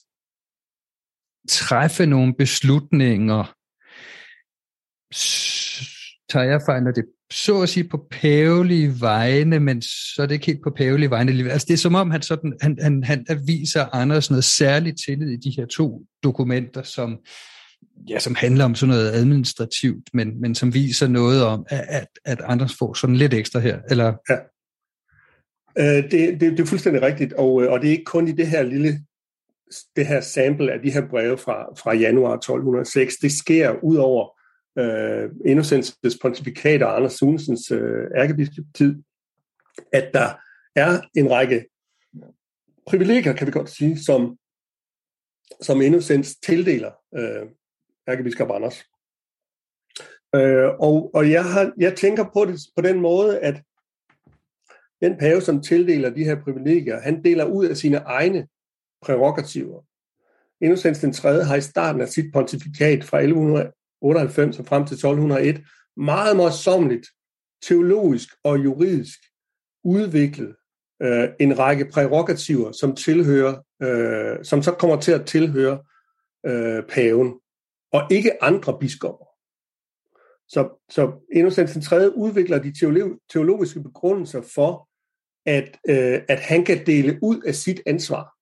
træffe 1.48 2.06
nogle 2.06 2.34
beslutninger, 2.34 3.54
tager 6.30 6.46
jeg 6.46 6.60
fejl, 6.66 6.82
når 6.82 6.90
det 6.90 7.04
så 7.30 7.62
at 7.62 7.68
sige 7.68 7.88
på 7.88 8.06
pævelige 8.10 9.00
vegne, 9.00 9.60
men 9.60 9.82
så 9.82 10.22
er 10.22 10.26
det 10.26 10.34
ikke 10.34 10.46
helt 10.46 10.62
på 10.62 10.70
pævelige 10.70 11.10
vegne. 11.10 11.50
Altså 11.52 11.66
det 11.68 11.74
er 11.74 11.78
som 11.78 11.94
om, 11.94 12.10
han, 12.10 12.22
sådan, 12.22 12.52
han, 12.60 12.78
han, 12.80 13.04
han 13.04 13.40
viser 13.46 13.94
Anders 13.94 14.30
noget 14.30 14.44
særligt 14.44 14.96
tillid 15.06 15.28
i 15.28 15.36
de 15.36 15.54
her 15.56 15.66
to 15.66 16.02
dokumenter, 16.22 16.82
som, 16.82 17.18
ja, 18.08 18.18
som 18.18 18.34
handler 18.34 18.64
om 18.64 18.74
sådan 18.74 18.94
noget 18.94 19.10
administrativt, 19.10 20.08
men, 20.14 20.40
men 20.40 20.54
som 20.54 20.74
viser 20.74 21.08
noget 21.08 21.44
om, 21.44 21.66
at, 21.68 22.06
at 22.24 22.40
Anders 22.44 22.74
får 22.78 22.94
sådan 22.94 23.16
lidt 23.16 23.34
ekstra 23.34 23.60
her. 23.60 23.78
Eller? 23.90 24.14
Ja. 24.30 24.36
Øh, 25.78 26.10
det, 26.10 26.40
det, 26.40 26.40
det 26.40 26.60
er 26.60 26.66
fuldstændig 26.66 27.02
rigtigt, 27.02 27.32
og, 27.32 27.62
øh, 27.62 27.72
og 27.72 27.80
det 27.80 27.86
er 27.86 27.92
ikke 27.92 28.04
kun 28.04 28.28
i 28.28 28.32
det 28.32 28.46
her 28.46 28.62
lille 28.62 29.00
det 29.96 30.06
her 30.06 30.20
sample 30.20 30.72
af 30.72 30.80
de 30.80 30.90
her 30.90 31.08
breve 31.08 31.38
fra, 31.38 31.64
fra 31.82 31.94
januar 31.94 32.34
1206. 32.34 33.14
Det 33.16 33.32
sker 33.32 33.84
ud 33.84 33.96
over 33.96 34.39
øh, 34.78 35.30
Innocens 35.44 35.98
pontifikat 36.22 36.82
og 36.82 36.96
Anders 36.96 37.12
Sunesens 37.12 37.70
øh, 37.70 38.06
ærkebiskoptid, 38.16 39.02
at 39.92 40.10
der 40.14 40.28
er 40.76 41.00
en 41.16 41.30
række 41.30 41.66
privilegier, 42.86 43.32
kan 43.32 43.46
vi 43.46 43.52
godt 43.52 43.70
sige, 43.70 43.98
som, 43.98 44.38
som 45.60 45.80
Innocens 45.80 46.36
tildeler 46.36 46.92
øh, 47.14 47.46
ærkebiskop 48.08 48.50
Anders. 48.50 48.84
Øh, 50.34 50.68
og 50.80 51.10
og 51.14 51.30
jeg, 51.30 51.44
har, 51.44 51.72
jeg 51.78 51.96
tænker 51.96 52.24
på 52.32 52.44
det 52.44 52.60
på 52.76 52.82
den 52.82 53.00
måde, 53.00 53.38
at 53.38 53.62
den 55.02 55.18
pave, 55.18 55.40
som 55.40 55.62
tildeler 55.62 56.10
de 56.10 56.24
her 56.24 56.42
privilegier, 56.42 57.00
han 57.00 57.24
deler 57.24 57.44
ud 57.44 57.66
af 57.66 57.76
sine 57.76 57.96
egne 57.96 58.48
prerogativer. 59.02 59.82
Innocens 60.60 60.98
den 60.98 61.12
3. 61.12 61.44
har 61.44 61.56
i 61.56 61.60
starten 61.60 62.00
af 62.00 62.08
sit 62.08 62.32
pontifikat 62.32 63.04
fra 63.04 63.20
1198 64.02 64.58
og 64.58 64.66
frem 64.66 64.86
til 64.86 64.94
1201 64.94 65.64
meget 65.96 66.36
morsomligt, 66.36 67.06
teologisk 67.62 68.28
og 68.44 68.64
juridisk 68.64 69.18
udviklet 69.84 70.56
øh, 71.02 71.28
en 71.40 71.58
række 71.58 71.84
prerogativer, 71.92 72.72
som 72.72 72.96
tilhører, 72.96 73.62
øh, 73.82 74.44
som 74.44 74.62
så 74.62 74.72
kommer 74.72 75.00
til 75.00 75.12
at 75.12 75.26
tilhøre 75.26 75.82
øh, 76.46 76.82
paven, 76.88 77.34
og 77.92 78.02
ikke 78.10 78.42
andre 78.42 78.78
biskopper. 78.80 79.26
Så, 80.48 80.84
så 80.90 81.26
Innocens 81.32 81.72
den 81.72 81.82
3. 81.82 82.16
udvikler 82.16 82.58
de 82.58 82.74
teologiske 83.32 83.82
begrundelser 83.82 84.42
for, 84.54 84.88
at, 85.46 85.78
øh, 85.88 86.22
at 86.28 86.40
han 86.40 86.64
kan 86.64 86.86
dele 86.86 87.18
ud 87.22 87.42
af 87.42 87.54
sit 87.54 87.80
ansvar 87.86 88.34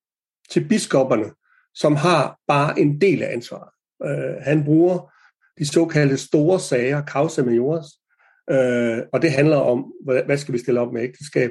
til 0.50 0.68
biskopperne, 0.68 1.32
som 1.74 1.96
har 1.96 2.38
bare 2.46 2.80
en 2.80 3.00
del 3.00 3.22
af 3.22 3.32
ansvaret. 3.32 3.70
Øh, 4.04 4.36
han 4.42 4.64
bruger 4.64 5.12
de 5.59 5.66
såkaldte 5.66 6.16
store 6.16 6.61
sager, 6.61 7.02
causa 7.06 7.42
majores, 7.42 7.86
øh, 8.50 8.98
og 9.12 9.22
det 9.22 9.30
handler 9.30 9.56
om, 9.56 9.92
hvad, 10.04 10.22
hvad 10.26 10.36
skal 10.36 10.54
vi 10.54 10.59
stille 10.59 10.80
op 10.80 10.92
med 10.92 11.02
ægteskab, 11.02 11.50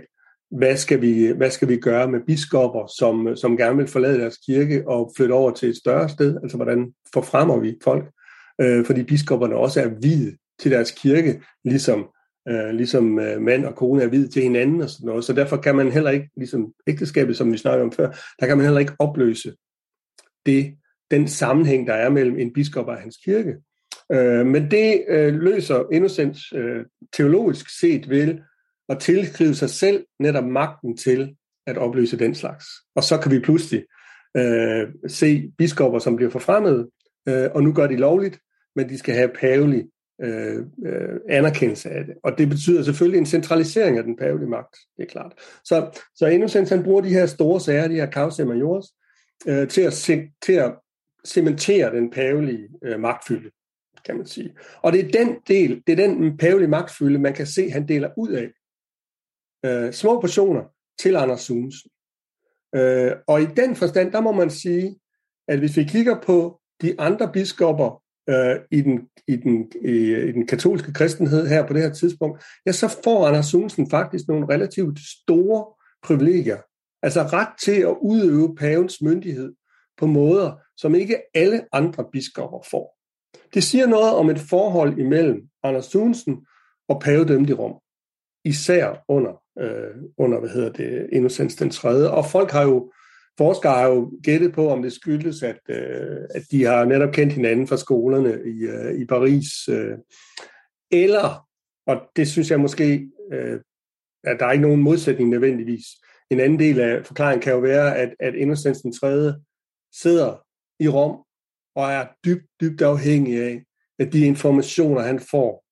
hvad 0.51 0.78
skal 0.78 1.01
vi, 1.01 1.28
hvad 1.28 1.51
skal 1.51 1.68
vi 1.68 1.78
gøre 1.78 2.12
med 2.12 2.20
biskopper, 2.28 2.88
som, 2.97 3.36
som 3.36 3.58
gerne 3.58 3.78
vil 3.78 3.88
forlade 3.88 4.20
deres 4.20 4.38
kirke 4.38 4.88
og 4.88 5.14
flytte 5.18 5.34
over 5.34 5.51
til 5.51 5.70
et 5.70 5.78
større 5.78 6.10
sted, 6.10 6.38
altså 6.43 6.58
hvordan 6.58 6.93
forfremmer 7.14 7.60
vi 7.60 7.78
folk, 7.84 8.05
øh, 8.62 8.86
fordi 8.86 9.03
biskopperne 9.03 9.55
også 9.55 9.82
er 9.82 9.88
hvide 9.88 10.38
til 10.60 10.72
deres 10.72 10.91
kirke, 10.91 11.41
ligesom 11.64 12.08
øh, 12.47 12.70
ligesom 12.70 13.20
øh, 13.20 13.41
mand 13.41 13.66
og 13.66 13.76
kone 13.76 14.03
er 14.03 14.08
vidt 14.08 14.34
til 14.34 14.43
hinanden 14.43 14.82
og 14.82 14.89
sådan 14.89 15.05
noget. 15.05 15.24
Så 15.24 15.34
derfor 15.34 15.58
kan 15.58 15.76
man 15.76 15.91
heller 15.91 16.12
ikke, 16.12 16.30
ligesom 16.38 16.74
ægteskabet, 16.88 17.38
som 17.38 17.51
vi 17.51 17.58
snakkede 17.58 17.84
om 17.84 17.91
før, 17.91 18.12
der 18.39 18.47
kan 18.47 18.58
man 18.58 18.66
heller 18.66 18.80
ikke 18.80 18.93
opløse 18.99 19.53
det, 20.45 20.76
den 21.12 21.28
sammenhæng, 21.28 21.88
der 21.88 21.93
er 21.93 22.10
mellem 22.10 22.38
en 22.38 22.53
biskop 22.53 22.88
og 22.88 22.97
hans 22.97 23.18
kirke. 23.26 23.55
Øh, 24.12 24.45
men 24.45 24.72
det 24.72 25.03
øh, 25.08 25.34
løser 25.34 25.84
Innocens 25.91 26.53
øh, 26.53 26.86
teologisk 27.14 27.80
set 27.80 28.10
ved 28.10 28.38
at 28.89 28.99
tilskrive 28.99 29.55
sig 29.55 29.70
selv 29.70 30.05
netop 30.20 30.45
magten 30.45 30.97
til 30.97 31.36
at 31.68 31.78
opløse 31.78 32.20
den 32.20 32.36
slags. 32.36 32.66
Og 32.95 33.03
så 33.03 33.18
kan 33.18 33.32
vi 33.32 33.39
pludselig 33.39 33.86
øh, 34.38 34.88
se 35.08 35.51
biskopper, 35.58 35.99
som 35.99 36.16
bliver 36.16 36.32
forfremmet, 36.32 36.89
øh, 37.28 37.49
og 37.55 37.64
nu 37.64 37.74
gør 37.74 37.88
de 37.88 37.95
lovligt, 37.95 38.39
men 38.76 38.89
de 38.89 38.97
skal 38.97 39.16
have 39.16 39.30
pavelig 39.39 39.86
øh, 40.22 40.66
øh, 40.86 41.20
anerkendelse 41.30 41.89
af 41.89 42.05
det. 42.05 42.16
Og 42.24 42.38
det 42.38 42.49
betyder 42.49 42.84
selvfølgelig 42.84 43.18
en 43.18 43.26
centralisering 43.26 43.97
af 43.97 44.03
den 44.03 44.18
pavelige 44.18 44.49
magt, 44.49 44.76
det 44.97 45.03
er 45.03 45.08
klart. 45.08 45.34
Så, 45.64 46.01
så 46.16 46.28
Innocens 46.28 46.70
han 46.70 46.84
bruger 46.84 47.01
de 47.01 47.10
her 47.10 47.26
store 47.26 47.62
sager, 47.62 47.88
de 47.88 47.95
her 47.95 48.12
causa 48.12 48.45
majores, 48.45 48.86
øh, 49.47 49.68
til, 49.68 49.82
at 49.82 49.93
til 50.41 50.53
at 50.53 50.76
cementere 51.26 51.95
den 51.95 52.12
pavelige 52.12 52.68
øh, 52.84 52.99
magtfylde, 52.99 53.49
kan 54.08 54.18
man 54.18 54.26
sige. 54.26 54.53
Og 54.82 54.93
det 54.93 55.05
er 55.05 55.12
den 55.12 55.38
del, 55.47 55.84
det 55.88 55.99
er 55.99 56.08
den 56.08 56.38
pavelige 56.38 56.70
magtfylde, 56.70 57.20
man 57.20 57.34
kan 57.34 57.47
se, 57.47 57.72
han 57.72 57.88
deler 57.88 58.10
ud 58.18 58.30
af. 58.30 58.49
Øh, 59.66 59.93
små 59.93 60.22
portioner 60.22 60.64
til 60.99 61.16
Anders 61.16 61.41
Sunesen. 61.41 61.91
Øh, 62.76 63.12
og 63.28 63.41
i 63.41 63.45
den 63.45 63.76
forstand, 63.76 64.12
der 64.12 64.22
må 64.22 64.32
man 64.32 64.49
sige, 64.49 64.99
at 65.47 65.60
hvis 65.60 65.78
vi 65.78 65.84
kigger 65.84 66.22
på 66.22 66.62
de 66.82 66.99
andre 66.99 67.32
biskopper 67.32 68.03
øh, 68.30 68.55
i, 68.72 68.82
den, 68.82 69.10
i, 69.28 69.36
den, 69.36 69.72
i, 69.86 70.16
i 70.16 70.32
den 70.32 70.47
katolske 70.47 70.93
kristenhed 70.93 71.47
her 71.47 71.68
på 71.68 71.74
det 71.74 71.82
her 71.82 71.93
tidspunkt, 71.93 72.43
ja, 72.66 72.72
så 72.72 72.99
får 73.03 73.28
Anders 73.28 73.45
Sunesen 73.45 73.89
faktisk 73.89 74.28
nogle 74.28 74.53
relativt 74.53 74.99
store 74.99 75.66
privilegier. 76.03 76.58
Altså 77.03 77.22
ret 77.22 77.60
til 77.62 77.82
at 77.82 77.97
udøve 78.01 78.55
pavens 78.55 79.01
myndighed 79.01 79.53
på 79.97 80.05
måder, 80.05 80.55
som 80.78 80.95
ikke 80.95 81.22
alle 81.34 81.66
andre 81.72 82.05
biskopper 82.12 82.60
får. 82.72 82.97
Det 83.54 83.64
siger 83.64 83.88
noget 83.88 84.14
om 84.14 84.30
et 84.30 84.39
forhold 84.39 85.00
imellem 85.00 85.41
Anders 85.64 85.88
Thunsen 85.88 86.45
og 86.89 87.02
pavedømmet 87.02 87.50
i 87.50 87.54
Rom. 87.54 87.76
Især 88.45 89.04
under, 89.08 89.41
øh, 89.60 89.95
under 90.18 90.39
hvad 90.39 90.50
hedder 90.50 90.72
det, 90.72 91.10
Innocens 91.12 91.56
den 91.56 91.70
3. 91.70 92.10
Og 92.10 92.26
folk 92.26 92.52
har 92.52 92.64
jo 92.64 92.91
Forskere 93.38 93.74
har 93.74 93.88
jo 93.88 94.12
gættet 94.24 94.54
på, 94.54 94.70
om 94.70 94.82
det 94.82 94.93
skyldes, 94.93 95.43
at, 95.43 95.60
øh, 95.70 96.18
at 96.30 96.41
de 96.52 96.64
har 96.64 96.86
netop 96.86 97.14
kendt 97.14 97.34
hinanden 97.34 97.68
fra 97.68 97.78
skolerne 97.78 98.41
i, 98.45 98.60
øh, 98.60 99.02
i 99.02 99.06
Paris. 99.06 99.70
Øh. 99.70 99.98
Eller, 100.91 101.48
og 101.88 102.02
det 102.16 102.28
synes 102.28 102.52
jeg 102.52 102.60
måske, 102.60 103.10
øh, 103.34 103.60
at 104.24 104.39
der 104.39 104.45
er 104.45 104.52
ikke 104.52 104.68
nogen 104.68 104.82
modsætning 104.82 105.30
nødvendigvis. 105.30 105.86
En 106.30 106.39
anden 106.39 106.60
del 106.60 106.80
af 106.80 107.06
forklaringen 107.06 107.41
kan 107.41 107.54
jo 107.54 107.60
være, 107.60 107.98
at, 107.98 108.16
at 108.20 108.36
Innocens 108.36 108.82
den 108.82 108.93
3. 108.93 109.34
sidder 109.93 110.36
i 110.80 110.88
Rom 110.88 111.24
og 111.78 111.92
er 111.92 112.08
dybt, 112.26 112.46
dybt 112.62 112.82
afhængig 112.82 113.44
af, 113.44 113.64
at 114.00 114.14
de 114.14 114.26
informationer, 114.26 115.02
han 115.02 115.20
får 115.20 115.64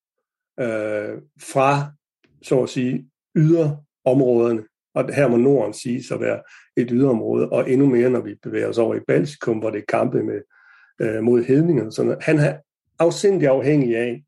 øh, 0.59 1.21
fra, 1.41 1.91
så 2.41 2.63
at 2.63 2.69
sige, 2.69 3.09
yderområderne, 3.35 4.63
og 4.93 5.13
her 5.13 5.27
må 5.27 5.37
Norden 5.37 5.73
sige 5.73 6.13
at 6.13 6.19
være 6.19 6.41
et 6.77 6.87
yderområde, 6.91 7.49
og 7.49 7.71
endnu 7.71 7.85
mere, 7.87 8.09
når 8.09 8.21
vi 8.21 8.35
bevæger 8.43 8.67
os 8.67 8.77
over 8.77 8.95
i 8.95 8.99
Baltikum, 9.07 9.59
hvor 9.59 9.69
det 9.69 9.79
er 9.79 9.85
kampe 9.87 10.23
med, 10.23 10.41
øh, 11.01 11.23
mod 11.23 11.43
hedninger. 11.43 11.89
Sådan 11.89 12.17
han 12.21 12.39
er 12.39 12.57
afsindig 12.99 13.47
afhængig 13.47 13.97
af, 13.97 14.23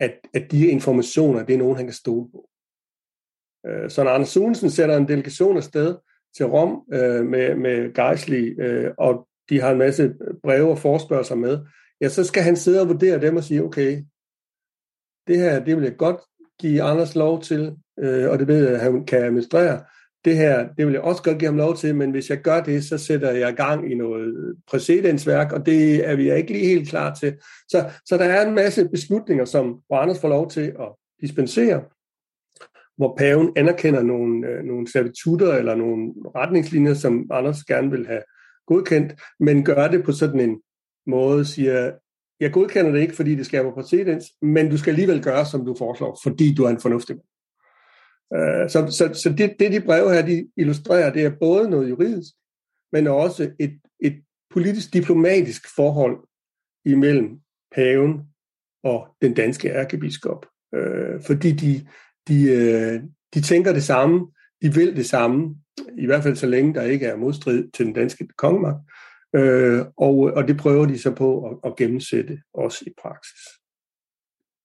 at, 0.00 0.14
at 0.34 0.50
de 0.50 0.66
informationer, 0.66 1.44
det 1.44 1.54
er 1.54 1.58
nogen, 1.58 1.76
han 1.76 1.86
kan 1.86 1.94
stole 1.94 2.30
på. 2.30 2.48
Øh, 3.66 3.90
så 3.90 4.04
når 4.04 4.10
Anders 4.10 4.28
Sunsen 4.28 4.70
sætter 4.70 4.96
en 4.96 5.08
delegation 5.08 5.56
afsted 5.56 5.96
til 6.36 6.46
Rom 6.46 6.82
øh, 6.92 7.26
med, 7.26 7.54
med 7.54 7.94
Geisli, 7.94 8.48
øh, 8.48 8.90
og 8.98 9.28
de 9.50 9.60
har 9.60 9.70
en 9.70 9.78
masse 9.78 10.14
breve 10.42 10.70
og 10.70 10.78
forspørgseler 10.78 11.40
med, 11.40 11.58
ja, 12.00 12.08
så 12.08 12.24
skal 12.24 12.42
han 12.42 12.56
sidde 12.56 12.80
og 12.80 12.88
vurdere 12.88 13.20
dem 13.20 13.36
og 13.36 13.44
sige, 13.44 13.64
okay, 13.64 14.02
det 15.26 15.36
her, 15.38 15.64
det 15.64 15.76
vil 15.76 15.84
jeg 15.84 15.96
godt 15.96 16.20
give 16.60 16.82
Anders 16.82 17.14
lov 17.14 17.42
til, 17.42 17.76
øh, 18.00 18.30
og 18.30 18.38
det 18.38 18.48
ved 18.48 18.64
jeg, 18.64 18.74
at 18.74 18.80
han 18.80 19.06
kan 19.06 19.24
administrere. 19.24 19.82
Det 20.24 20.36
her, 20.36 20.68
det 20.78 20.86
vil 20.86 20.92
jeg 20.92 21.02
også 21.02 21.22
godt 21.22 21.38
give 21.38 21.48
ham 21.48 21.56
lov 21.56 21.76
til, 21.76 21.94
men 21.94 22.10
hvis 22.10 22.30
jeg 22.30 22.38
gør 22.38 22.60
det, 22.60 22.84
så 22.84 22.98
sætter 22.98 23.30
jeg 23.30 23.54
gang 23.54 23.92
i 23.92 23.94
noget 23.94 24.56
præcedensværk, 24.66 25.52
og 25.52 25.66
det 25.66 26.08
er 26.08 26.16
vi 26.16 26.32
ikke 26.32 26.52
lige 26.52 26.66
helt 26.66 26.88
klar 26.88 27.14
til. 27.14 27.38
Så, 27.68 27.90
så 28.06 28.16
der 28.16 28.24
er 28.24 28.46
en 28.46 28.54
masse 28.54 28.88
beslutninger, 28.88 29.44
som 29.44 29.80
hvor 29.86 29.96
Anders 29.96 30.20
får 30.20 30.28
lov 30.28 30.50
til 30.50 30.60
at 30.60 30.88
dispensere, 31.20 31.84
hvor 32.96 33.16
paven 33.16 33.52
anerkender 33.56 34.02
nogle, 34.02 34.46
øh, 34.48 34.64
nogle 34.64 34.88
servitutter 34.88 35.54
eller 35.54 35.74
nogle 35.74 36.12
retningslinjer, 36.36 36.94
som 36.94 37.26
Anders 37.30 37.64
gerne 37.64 37.90
vil 37.90 38.06
have 38.06 38.22
godkendt, 38.66 39.12
men 39.40 39.64
gør 39.64 39.88
det 39.88 40.04
på 40.04 40.12
sådan 40.12 40.40
en 40.40 40.62
måde, 41.06 41.44
siger, 41.44 41.92
jeg 42.40 42.52
godkender 42.52 42.92
det 42.92 43.00
ikke, 43.00 43.16
fordi 43.16 43.34
det 43.34 43.46
skaber 43.46 43.74
præcedens, 43.74 44.24
men 44.42 44.70
du 44.70 44.78
skal 44.78 44.90
alligevel 44.90 45.22
gøre, 45.22 45.46
som 45.46 45.64
du 45.64 45.74
foreslår, 45.78 46.20
fordi 46.22 46.54
du 46.54 46.64
er 46.64 46.70
en 46.70 46.80
fornuftig 46.80 47.16
mand. 47.16 47.26
Øh, 48.34 48.70
så 48.70 48.96
så, 48.98 49.20
så 49.22 49.34
det, 49.38 49.56
det, 49.58 49.72
de 49.72 49.80
breve 49.80 50.14
her, 50.14 50.26
de 50.26 50.48
illustrerer, 50.56 51.12
det 51.12 51.24
er 51.24 51.38
både 51.40 51.70
noget 51.70 51.90
juridisk, 51.90 52.34
men 52.92 53.06
også 53.06 53.50
et, 53.60 53.80
et 54.00 54.22
politisk 54.50 54.94
diplomatisk 54.94 55.74
forhold 55.76 56.18
imellem 56.84 57.40
paven 57.74 58.22
og 58.82 59.16
den 59.22 59.34
danske 59.34 59.68
ærkebiskop. 59.68 60.46
Øh, 60.74 61.22
fordi 61.26 61.52
de, 61.52 61.86
de, 62.28 62.50
øh, 62.50 63.02
de 63.34 63.40
tænker 63.40 63.72
det 63.72 63.82
samme, 63.82 64.26
de 64.62 64.74
vil 64.74 64.96
det 64.96 65.06
samme, 65.06 65.56
i 65.98 66.06
hvert 66.06 66.22
fald 66.22 66.36
så 66.36 66.46
længe 66.46 66.74
der 66.74 66.82
ikke 66.82 67.06
er 67.06 67.16
modstrid 67.16 67.68
til 67.70 67.86
den 67.86 67.94
danske 67.94 68.28
kongemagt. 68.36 68.78
Øh, 69.36 69.84
og, 69.96 70.16
og 70.16 70.48
det 70.48 70.56
prøver 70.56 70.86
de 70.86 70.98
så 70.98 71.10
på 71.10 71.50
at, 71.50 71.56
at 71.64 71.76
gennemsætte 71.76 72.38
også 72.54 72.84
i 72.86 72.90
praksis. 73.02 73.40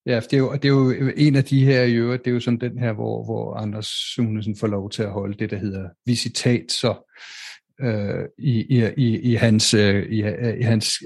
Ja, 0.05 0.19
det 0.19 0.33
er, 0.33 0.37
jo, 0.37 0.53
det 0.53 0.65
er 0.65 0.69
jo 0.69 1.11
en 1.17 1.35
af 1.35 1.43
de 1.43 1.65
her 1.65 1.83
i 1.83 1.93
øvrigt, 1.93 2.25
det 2.25 2.31
er 2.31 2.33
jo 2.33 2.39
sådan 2.39 2.59
den 2.59 2.79
her, 2.79 2.93
hvor, 2.93 3.25
hvor 3.25 3.53
Anders 3.55 3.87
Sunesen 3.87 4.55
får 4.55 4.67
lov 4.67 4.89
til 4.89 5.03
at 5.03 5.11
holde 5.11 5.37
det, 5.37 5.49
der 5.49 5.57
hedder 5.57 5.89
visitat, 6.05 6.71
så 6.71 7.11
øh, 7.81 8.25
i, 8.39 8.79
i, 8.97 9.19
i, 9.19 9.35
hans, 9.35 9.73
øh, 9.73 10.05
i, 10.05 10.19
i 10.59 10.61
hans 10.61 11.03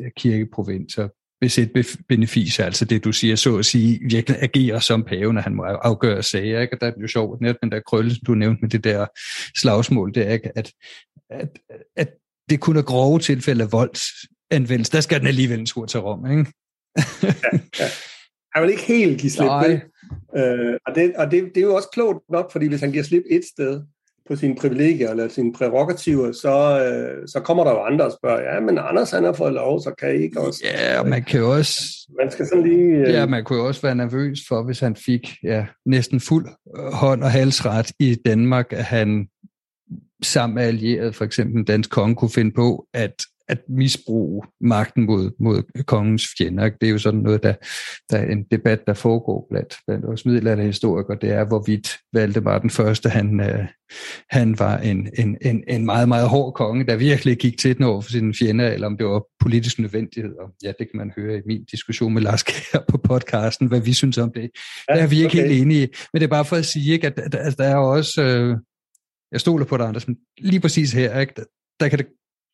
kirkeprovinser 1.41 1.93
et 1.93 2.05
benefice, 2.07 2.63
altså 2.63 2.85
det 2.85 3.03
du 3.03 3.11
siger, 3.11 3.35
så 3.35 3.57
at 3.57 3.65
sige, 3.65 3.99
virkelig 4.09 4.37
agerer 4.41 4.79
som 4.79 5.03
paven, 5.03 5.37
at 5.37 5.43
han 5.43 5.55
må 5.55 5.63
afgøre 5.63 6.23
sager, 6.23 6.61
ikke? 6.61 6.75
Og 6.75 6.81
der 6.81 6.87
er 6.87 6.91
det 6.91 7.01
jo 7.01 7.07
sjovt, 7.07 7.41
netop 7.41 7.55
den 7.63 7.71
der 7.71 7.79
krølle, 7.79 8.15
du 8.15 8.33
nævnte 8.33 8.61
med 8.61 8.69
det 8.69 8.83
der 8.83 9.05
slagsmål, 9.57 10.13
det 10.13 10.27
er, 10.27 10.33
ikke? 10.33 10.57
At, 10.57 10.71
at, 11.29 11.59
at 11.95 12.09
det 12.49 12.59
kun 12.59 12.77
er 12.77 12.81
grove 12.81 13.19
tilfælde 13.19 13.63
af 13.63 13.71
voldsanvendelse, 13.71 14.91
der 14.91 15.01
skal 15.01 15.19
den 15.19 15.27
alligevel 15.27 15.59
en 15.59 15.65
tur 15.65 15.85
til 15.85 15.99
Rom, 15.99 16.31
ikke? 16.31 16.45
ja, 17.23 17.33
ja. 17.79 17.85
Han 18.53 18.63
vil 18.63 18.69
ikke 18.71 18.83
helt 18.83 19.21
give 19.21 19.31
slip? 19.31 19.49
Øh, 20.37 20.77
og 20.87 20.95
det, 20.95 21.15
og 21.15 21.31
det, 21.31 21.43
det 21.55 21.57
er 21.57 21.67
jo 21.67 21.75
også 21.75 21.89
klogt 21.93 22.19
nok, 22.29 22.51
fordi 22.51 22.67
hvis 22.67 22.79
han 22.79 22.91
giver 22.91 23.03
slip 23.03 23.23
et 23.29 23.43
sted, 23.53 23.81
på 24.29 24.35
sine 24.35 24.55
privilegier 24.55 25.09
eller 25.09 25.27
sine 25.27 25.53
prerogativer, 25.53 26.31
så, 26.31 26.85
øh, 26.85 27.27
så 27.27 27.39
kommer 27.39 27.63
der 27.63 27.71
jo 27.71 27.79
andre 27.79 28.05
og 28.05 28.11
spørger, 28.11 28.53
ja, 28.53 28.59
men 28.59 28.77
Anders 28.77 29.11
han 29.11 29.23
har 29.23 29.33
fået 29.33 29.53
lov, 29.53 29.81
så 29.81 29.93
kan 29.99 30.15
I 30.15 30.23
ikke 30.23 30.41
også? 30.41 30.61
Ja, 30.63 30.99
og 30.99 31.07
man 31.07 31.23
kan 31.23 31.39
jo 31.39 31.51
også... 31.55 31.73
Man 32.17 32.31
skal 32.31 32.45
sådan 32.45 32.63
lige... 32.63 32.85
Øh... 32.85 33.13
Ja, 33.13 33.25
man 33.25 33.43
kunne 33.43 33.59
jo 33.59 33.67
også 33.67 33.81
være 33.81 33.95
nervøs 33.95 34.39
for, 34.47 34.63
hvis 34.63 34.79
han 34.79 34.95
fik 34.95 35.35
ja, 35.43 35.65
næsten 35.85 36.19
fuld 36.19 36.47
hånd 36.93 37.23
og 37.23 37.31
halsret 37.31 37.91
i 37.99 38.15
Danmark, 38.25 38.73
at 38.73 38.83
han 38.83 39.27
sammen 40.23 40.55
med 40.55 40.63
allieret, 40.63 41.15
for 41.15 41.25
eksempel 41.25 41.55
den 41.55 41.65
danske 41.65 41.91
konge, 41.91 42.15
kunne 42.15 42.31
finde 42.31 42.51
på 42.51 42.87
at 42.93 43.13
at 43.49 43.59
misbruge 43.69 44.43
magten 44.61 45.05
mod, 45.05 45.31
mod 45.39 45.83
kongens 45.83 46.27
fjender. 46.37 46.69
Det 46.69 46.87
er 46.87 46.91
jo 46.91 46.97
sådan 46.97 47.19
noget, 47.19 47.43
der, 47.43 47.53
der 48.09 48.17
er 48.17 48.31
en 48.31 48.43
debat, 48.43 48.87
der 48.87 48.93
foregår 48.93 49.47
blandt, 49.49 49.77
blandt 49.87 50.05
os 50.05 50.25
middelalderhistorikere, 50.25 51.17
det 51.21 51.29
er, 51.29 51.45
hvorvidt 51.45 51.97
Valdemar 52.13 52.59
den 52.59 52.69
første, 52.69 53.09
han, 53.09 53.39
øh, 53.39 53.65
han 54.29 54.59
var 54.59 54.77
en, 54.77 55.09
en, 55.17 55.37
en, 55.41 55.63
en 55.67 55.85
meget, 55.85 56.07
meget 56.07 56.29
hård 56.29 56.53
konge, 56.53 56.85
der 56.85 56.95
virkelig 56.95 57.37
gik 57.37 57.57
til 57.57 57.77
den 57.77 57.85
over 57.85 58.01
for 58.01 58.11
sine 58.11 58.33
fjender, 58.33 58.67
eller 58.67 58.87
om 58.87 58.97
det 58.97 59.05
var 59.05 59.23
politisk 59.39 59.79
nødvendighed. 59.79 60.35
Og 60.35 60.49
ja, 60.63 60.67
det 60.79 60.91
kan 60.91 60.97
man 60.97 61.11
høre 61.17 61.37
i 61.37 61.41
min 61.45 61.63
diskussion 61.71 62.13
med 62.13 62.21
Lars 62.21 62.43
Kjær 62.43 62.79
på 62.87 62.97
podcasten, 62.97 63.67
hvad 63.67 63.81
vi 63.81 63.93
synes 63.93 64.17
om 64.17 64.31
det. 64.31 64.49
Ja, 64.89 64.95
der 64.95 65.01
er 65.03 65.07
vi 65.07 65.15
ikke 65.15 65.27
okay. 65.27 65.47
helt 65.47 65.61
enige. 65.61 65.89
Men 66.13 66.19
det 66.19 66.23
er 66.23 66.29
bare 66.29 66.45
for 66.45 66.55
at 66.55 66.65
sige, 66.65 66.93
ikke, 66.93 67.07
at, 67.07 67.19
at, 67.19 67.35
at 67.35 67.57
der 67.57 67.65
er 67.65 67.75
også... 67.75 68.21
Øh, 68.21 68.57
jeg 69.31 69.39
stoler 69.41 69.65
på 69.65 69.77
dig, 69.77 69.87
Anders, 69.87 70.07
men 70.07 70.17
lige 70.37 70.59
præcis 70.59 70.93
her, 70.93 71.19
ikke, 71.19 71.33
der, 71.35 71.43
der 71.79 71.89
kan 71.89 71.99
det 71.99 72.07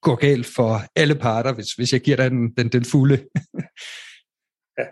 gå 0.06 0.16
galt 0.16 0.46
for 0.46 0.82
alle 0.96 1.16
parter, 1.16 1.54
hvis, 1.54 1.74
hvis 1.74 1.94
jeg 1.94 2.02
giver 2.02 2.18
dig 2.18 2.32
den, 2.32 2.54
den, 2.58 2.70
den 2.70 2.86
fulde. 2.86 3.18
ja, 4.80 4.86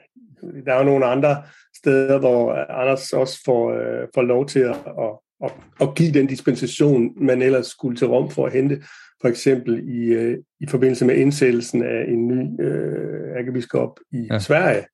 der 0.65 0.73
er 0.73 0.77
jo 0.77 0.83
nogle 0.83 1.05
andre 1.05 1.43
steder, 1.75 2.19
hvor 2.19 2.53
Anders 2.81 3.13
også 3.13 3.39
får, 3.45 3.71
øh, 3.71 4.07
får 4.15 4.21
lov 4.21 4.47
til 4.47 4.59
at, 4.59 4.75
at, 4.99 5.19
at, 5.43 5.51
at 5.81 5.95
give 5.95 6.13
den 6.13 6.27
dispensation, 6.27 7.25
man 7.25 7.41
ellers 7.41 7.67
skulle 7.67 7.97
til 7.97 8.07
Rom 8.07 8.31
for 8.31 8.45
at 8.45 8.53
hente. 8.53 8.83
For 9.21 9.27
eksempel 9.27 9.89
i, 9.89 10.05
øh, 10.05 10.37
i 10.59 10.67
forbindelse 10.67 11.05
med 11.05 11.15
indsættelsen 11.15 11.83
af 11.83 12.05
en 12.07 12.27
ny 12.27 12.61
øh, 12.61 13.37
ærkebiskop 13.37 13.99
i 14.11 14.27
ja. 14.31 14.39
Sverige, 14.39 14.85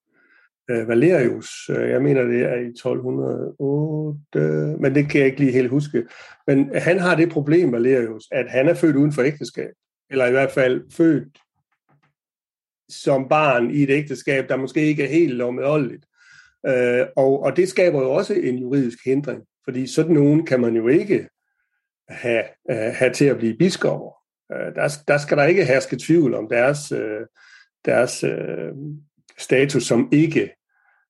øh, 0.71 0.87
Valerius. 0.87 1.49
Øh, 1.69 1.89
jeg 1.89 2.01
mener, 2.01 2.23
det 2.23 2.41
er 2.41 2.55
i 2.55 2.67
1208, 2.67 4.39
men 4.81 4.95
det 4.95 5.09
kan 5.09 5.19
jeg 5.19 5.27
ikke 5.27 5.39
lige 5.39 5.51
helt 5.51 5.69
huske. 5.69 6.03
Men 6.47 6.71
han 6.75 6.99
har 6.99 7.15
det 7.15 7.31
problem, 7.31 7.71
Valerius, 7.71 8.23
at 8.31 8.49
han 8.49 8.67
er 8.67 8.73
født 8.73 8.95
uden 8.95 9.11
for 9.11 9.21
ægteskab 9.21 9.71
eller 10.11 10.25
i 10.25 10.31
hvert 10.31 10.51
fald 10.51 10.91
født 10.91 11.37
som 12.89 13.29
barn 13.29 13.71
i 13.71 13.83
et 13.83 13.89
ægteskab, 13.89 14.49
der 14.49 14.55
måske 14.55 14.81
ikke 14.81 15.03
er 15.03 15.07
helt 15.07 15.33
lovmedholdeligt. 15.33 16.05
Øh, 16.67 17.05
og, 17.15 17.43
og 17.43 17.57
det 17.57 17.69
skaber 17.69 18.01
jo 18.01 18.11
også 18.11 18.33
en 18.33 18.57
juridisk 18.57 18.97
hindring, 19.05 19.43
fordi 19.63 19.87
sådan 19.87 20.13
nogen 20.13 20.45
kan 20.45 20.59
man 20.59 20.75
jo 20.75 20.87
ikke 20.87 21.29
have, 22.09 22.43
øh, 22.71 22.93
have 22.93 23.13
til 23.13 23.25
at 23.25 23.37
blive 23.37 23.57
biskopper. 23.57 24.15
Uh, 24.53 24.75
der, 24.75 24.97
der 25.07 25.17
skal 25.17 25.37
der 25.37 25.43
ikke 25.43 25.65
herske 25.65 25.97
tvivl 25.97 26.33
om 26.33 26.49
deres, 26.49 26.91
øh, 26.91 27.21
deres 27.85 28.25
status 29.37 29.83
som 29.83 30.09
ikke 30.11 30.49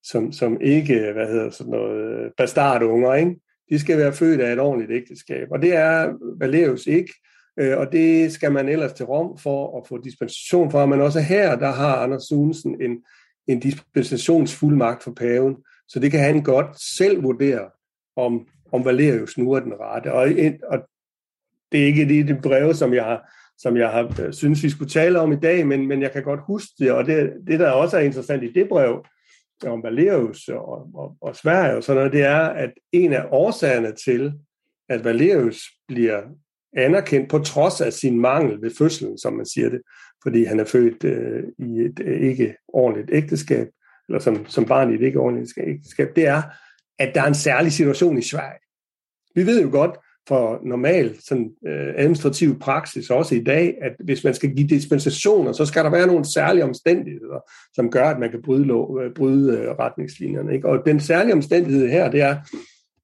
som, 0.04 0.32
som 0.32 0.62
ikke, 0.62 1.12
hvad 1.14 1.28
hedder 1.28 1.50
sådan 1.50 1.72
noget, 1.72 2.32
bastardunger, 2.38 3.14
ikke? 3.14 3.36
De 3.70 3.80
skal 3.80 3.98
være 3.98 4.14
født 4.14 4.42
af 4.42 4.54
et 4.54 4.60
ordentligt 4.60 4.92
ægteskab. 4.92 5.48
Og 5.52 5.62
det 5.62 5.76
er 5.76 6.14
Valerius 6.40 6.88
ikke. 6.88 7.14
Øh, 7.60 7.78
og 7.78 7.92
det 7.92 8.32
skal 8.32 8.52
man 8.52 8.70
ellers 8.70 8.94
til 8.94 9.06
Rom 9.06 9.38
for 9.38 9.78
at 9.78 9.88
få 9.88 9.98
dispensation 9.98 10.72
for. 10.72 10.86
Men 10.86 11.02
også 11.02 11.20
her, 11.20 11.56
der 11.56 11.72
har 11.72 11.96
Anders 11.96 12.24
Sunesen 12.24 12.82
en, 12.82 13.04
en 13.48 13.60
dispensationsfuldmagt 13.60 15.04
for 15.04 15.12
paven, 15.12 15.56
så 15.88 16.00
det 16.00 16.12
kan 16.12 16.20
han 16.20 16.44
godt 16.44 16.82
selv 16.82 17.24
vurdere, 17.24 17.70
om, 18.16 18.48
om 18.72 18.86
Valerius 18.86 19.38
nu 19.38 19.52
er 19.52 19.60
den 19.60 19.74
rette. 19.80 20.14
Og, 20.14 20.22
og 20.72 20.80
det 21.72 21.82
er 21.82 21.86
ikke 21.86 22.08
det, 22.08 22.28
det 22.28 22.42
brev, 22.42 22.74
som 22.74 22.94
jeg 22.94 23.04
har, 23.04 23.32
som 23.58 23.78
jeg 23.78 23.90
har 23.90 24.32
synes, 24.32 24.64
vi 24.64 24.70
skulle 24.70 24.90
tale 24.90 25.20
om 25.20 25.32
i 25.32 25.40
dag, 25.40 25.68
men, 25.68 25.88
men 25.88 26.02
jeg 26.02 26.12
kan 26.12 26.24
godt 26.24 26.40
huske 26.48 26.72
det, 26.80 26.92
og 26.92 27.06
det, 27.06 27.34
det, 27.48 27.60
der 27.60 27.72
også 27.72 27.98
er 27.98 28.02
interessant 28.02 28.44
i 28.44 28.52
det 28.52 28.70
brev, 28.70 29.06
om 29.68 29.84
Valerius 29.84 30.48
og, 30.48 30.90
og, 30.96 31.16
og 31.22 31.36
Sverige 31.36 31.78
og 31.78 31.84
sådan 31.84 31.98
noget, 31.98 32.14
det 32.14 32.24
er, 32.24 32.40
at 32.40 32.74
en 32.92 33.14
af 33.14 33.26
årsagerne 33.32 33.92
til, 34.06 34.34
at 34.90 35.04
Valerius 35.04 35.62
bliver 35.88 36.22
anerkendt 36.78 37.30
på 37.30 37.40
trods 37.40 37.82
af 37.82 37.94
sin 37.94 38.20
mangel 38.20 38.62
ved 38.62 38.72
fødslen, 38.78 39.18
som 39.18 39.34
man 39.34 39.46
siger 39.46 39.70
det, 39.70 39.82
fordi 40.24 40.44
han 40.44 40.60
er 40.60 40.66
født 40.66 41.04
øh, 41.04 41.44
i 41.58 41.80
et 41.80 42.00
øh, 42.04 42.22
ikke 42.22 42.56
ordentligt 42.68 43.10
ægteskab, 43.14 43.68
eller 44.10 44.20
som, 44.20 44.46
som 44.46 44.66
barn 44.66 44.92
i 44.92 44.96
et 44.96 45.02
ikke 45.02 45.20
ordentligt 45.20 45.54
ægteskab, 45.58 46.08
det 46.16 46.28
er, 46.28 46.42
at 47.00 47.16
der 47.16 47.22
er 47.22 47.28
en 47.28 47.36
særlig 47.36 47.72
situation 47.72 48.18
i 48.18 48.22
Sverige. 48.22 48.60
Vi 49.36 49.46
ved 49.46 49.62
jo 49.62 49.70
godt 49.72 49.98
for 50.28 50.60
normal 50.64 51.16
sådan, 51.20 51.52
øh, 51.68 51.94
administrativ 51.98 52.60
praksis, 52.60 53.10
også 53.10 53.36
i 53.36 53.44
dag, 53.44 53.78
at 53.82 53.92
hvis 54.04 54.24
man 54.24 54.34
skal 54.34 54.56
give 54.56 54.68
dispensationer, 54.68 55.52
så 55.52 55.66
skal 55.66 55.84
der 55.84 55.90
være 55.90 56.08
nogle 56.08 56.34
særlige 56.34 56.64
omstændigheder, 56.64 57.52
som 57.74 57.92
gør, 57.92 58.10
at 58.10 58.20
man 58.20 58.32
kan 58.32 58.42
bryde, 58.42 58.66
lov, 58.66 59.00
øh, 59.02 59.14
bryde 59.14 59.58
øh, 59.58 59.70
retningslinjerne. 59.70 60.54
Ikke? 60.54 60.68
Og 60.68 60.86
den 60.86 61.00
særlige 61.00 61.34
omstændighed 61.34 61.88
her, 61.90 62.12
det 62.12 62.22
er, 62.22 62.38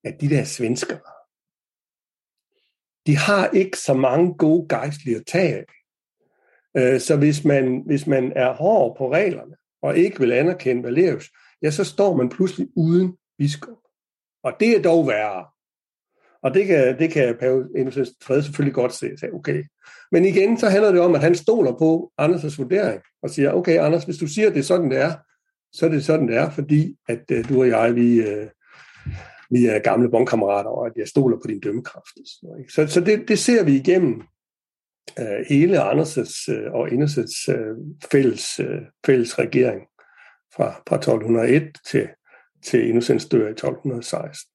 at 0.03 0.22
de 0.22 0.30
der 0.30 0.43
svenskere, 0.43 1.14
de 3.08 3.18
har 3.18 3.49
ikke 3.53 3.78
så 3.78 3.93
mange 3.93 4.34
gode 4.34 4.68
gejstlige 4.70 5.18
at 5.18 5.26
tage 5.26 5.56
af. 5.56 5.66
Øh, 6.78 6.99
så 6.99 7.16
hvis 7.16 7.45
man, 7.45 7.84
hvis 7.86 8.08
man 8.08 8.34
er 8.36 8.53
hård 8.53 8.97
på 8.97 9.12
reglerne, 9.12 9.56
og 9.82 9.97
ikke 9.97 10.20
vil 10.20 10.32
anerkende 10.32 10.84
Valerius, 10.84 11.30
ja, 11.62 11.72
så 11.72 11.84
står 11.84 12.16
man 12.18 12.30
pludselig 12.30 12.68
uden 12.76 13.18
biskop. 13.38 13.78
Og 14.43 14.53
det 14.60 14.78
er 14.78 14.82
dog 14.82 15.08
værre. 15.08 15.45
Og 16.43 16.53
det 16.53 16.68
kan, 16.68 16.99
det 16.99 17.12
kan 17.12 17.36
Pave 17.39 17.68
Innocens 17.78 18.12
Fred 18.22 18.41
selvfølgelig 18.41 18.74
godt 18.74 18.93
se. 18.93 19.18
Sagde, 19.18 19.34
okay. 19.34 19.64
Men 20.12 20.26
igen, 20.26 20.60
så 20.60 20.70
handler 20.70 20.91
det 20.91 21.01
om, 21.01 21.16
at 21.16 21.22
han 21.22 21.36
stoler 21.36 21.72
på 21.72 22.12
Anders' 22.22 22.58
vurdering, 22.58 23.01
og 23.24 23.30
siger, 23.30 23.51
okay 23.51 23.80
Anders, 23.80 24.03
hvis 24.03 24.18
du 24.18 24.28
siger, 24.28 24.47
at 24.47 24.53
det 24.53 24.60
er 24.60 24.64
sådan, 24.64 24.91
det 24.91 25.01
er, 25.01 25.14
så 25.74 25.86
er 25.86 25.89
det 25.89 26.06
sådan, 26.06 26.28
det 26.28 26.38
er, 26.38 26.49
fordi 26.49 26.95
at 27.08 27.32
uh, 27.32 27.49
du 27.49 27.60
og 27.60 27.68
jeg, 27.68 27.95
vi, 27.95 28.20
uh, 28.20 28.47
vi 29.56 29.66
er 29.66 29.80
gamle 29.80 30.12
bondkammerater, 30.12 30.70
og 30.70 30.86
at 30.86 30.91
jeg 30.95 31.08
stoler 31.08 31.38
på 31.38 31.47
din 31.47 31.60
dømmekraft. 31.60 32.16
Så, 32.70 32.88
så 32.88 33.01
det, 33.01 33.28
det 33.28 33.39
ser 33.39 33.64
vi 33.64 33.76
igennem 33.76 34.22
uh, 35.22 35.45
hele 35.49 35.91
Anders' 35.91 36.53
uh, 36.53 36.74
og 36.74 36.91
Indersets 36.91 37.49
uh, 37.49 37.56
øh, 37.56 37.76
fælles, 38.12 38.60
uh, 38.60 38.82
fælles 39.06 39.39
regering 39.39 39.82
fra, 40.56 40.82
fra 40.88 40.95
1201 40.95 41.64
til, 41.91 42.08
til 42.66 42.89
Innocens 42.89 43.26
dør 43.26 43.47
i 43.47 43.51
1216. 43.51 44.51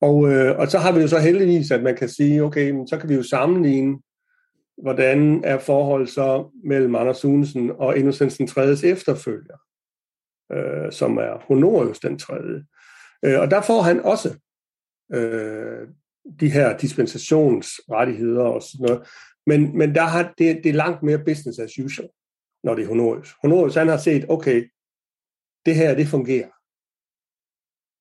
Og, 0.00 0.32
øh, 0.32 0.58
og 0.58 0.68
så 0.68 0.78
har 0.78 0.92
vi 0.92 1.00
jo 1.00 1.08
så 1.08 1.18
heldigvis, 1.18 1.70
at 1.70 1.82
man 1.82 1.96
kan 1.96 2.08
sige, 2.08 2.42
okay, 2.42 2.70
men 2.70 2.88
så 2.88 2.98
kan 2.98 3.08
vi 3.08 3.14
jo 3.14 3.22
sammenligne, 3.22 3.98
hvordan 4.82 5.44
er 5.44 5.58
forholdet 5.58 6.08
så 6.08 6.50
mellem 6.64 6.94
Anders 6.94 7.16
Sunesen 7.16 7.70
og 7.78 7.96
Innocens 7.96 8.36
den 8.36 8.46
3. 8.46 8.62
efterfølger, 8.84 9.56
øh, 10.52 10.92
som 10.92 11.16
er 11.16 11.44
Honorius 11.48 11.98
den 11.98 12.18
3. 12.18 12.34
Øh, 13.24 13.40
og 13.40 13.50
der 13.50 13.60
får 13.60 13.82
han 13.82 14.00
også 14.00 14.38
øh, 15.12 15.88
de 16.40 16.50
her 16.50 16.78
dispensationsrettigheder 16.78 18.42
og 18.42 18.62
sådan 18.62 18.86
noget. 18.86 19.08
Men, 19.46 19.78
men 19.78 19.94
der 19.94 20.02
har, 20.02 20.34
det, 20.38 20.60
det 20.64 20.68
er 20.70 20.74
langt 20.74 21.02
mere 21.02 21.24
business 21.24 21.58
as 21.58 21.78
usual, 21.78 22.08
når 22.64 22.74
det 22.74 22.84
er 22.84 22.88
Honorius. 22.88 23.34
Honorius 23.42 23.74
han 23.74 23.88
har 23.88 23.96
set, 23.96 24.24
okay, 24.28 24.70
det 25.66 25.74
her, 25.74 25.94
det 25.94 26.08
fungerer. 26.08 26.48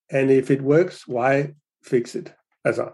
And 0.09 0.31
if 0.31 0.49
it 0.49 0.61
works, 0.61 1.09
why 1.09 1.43
fix 1.85 2.15
it? 2.15 2.33
Altså, 2.65 2.89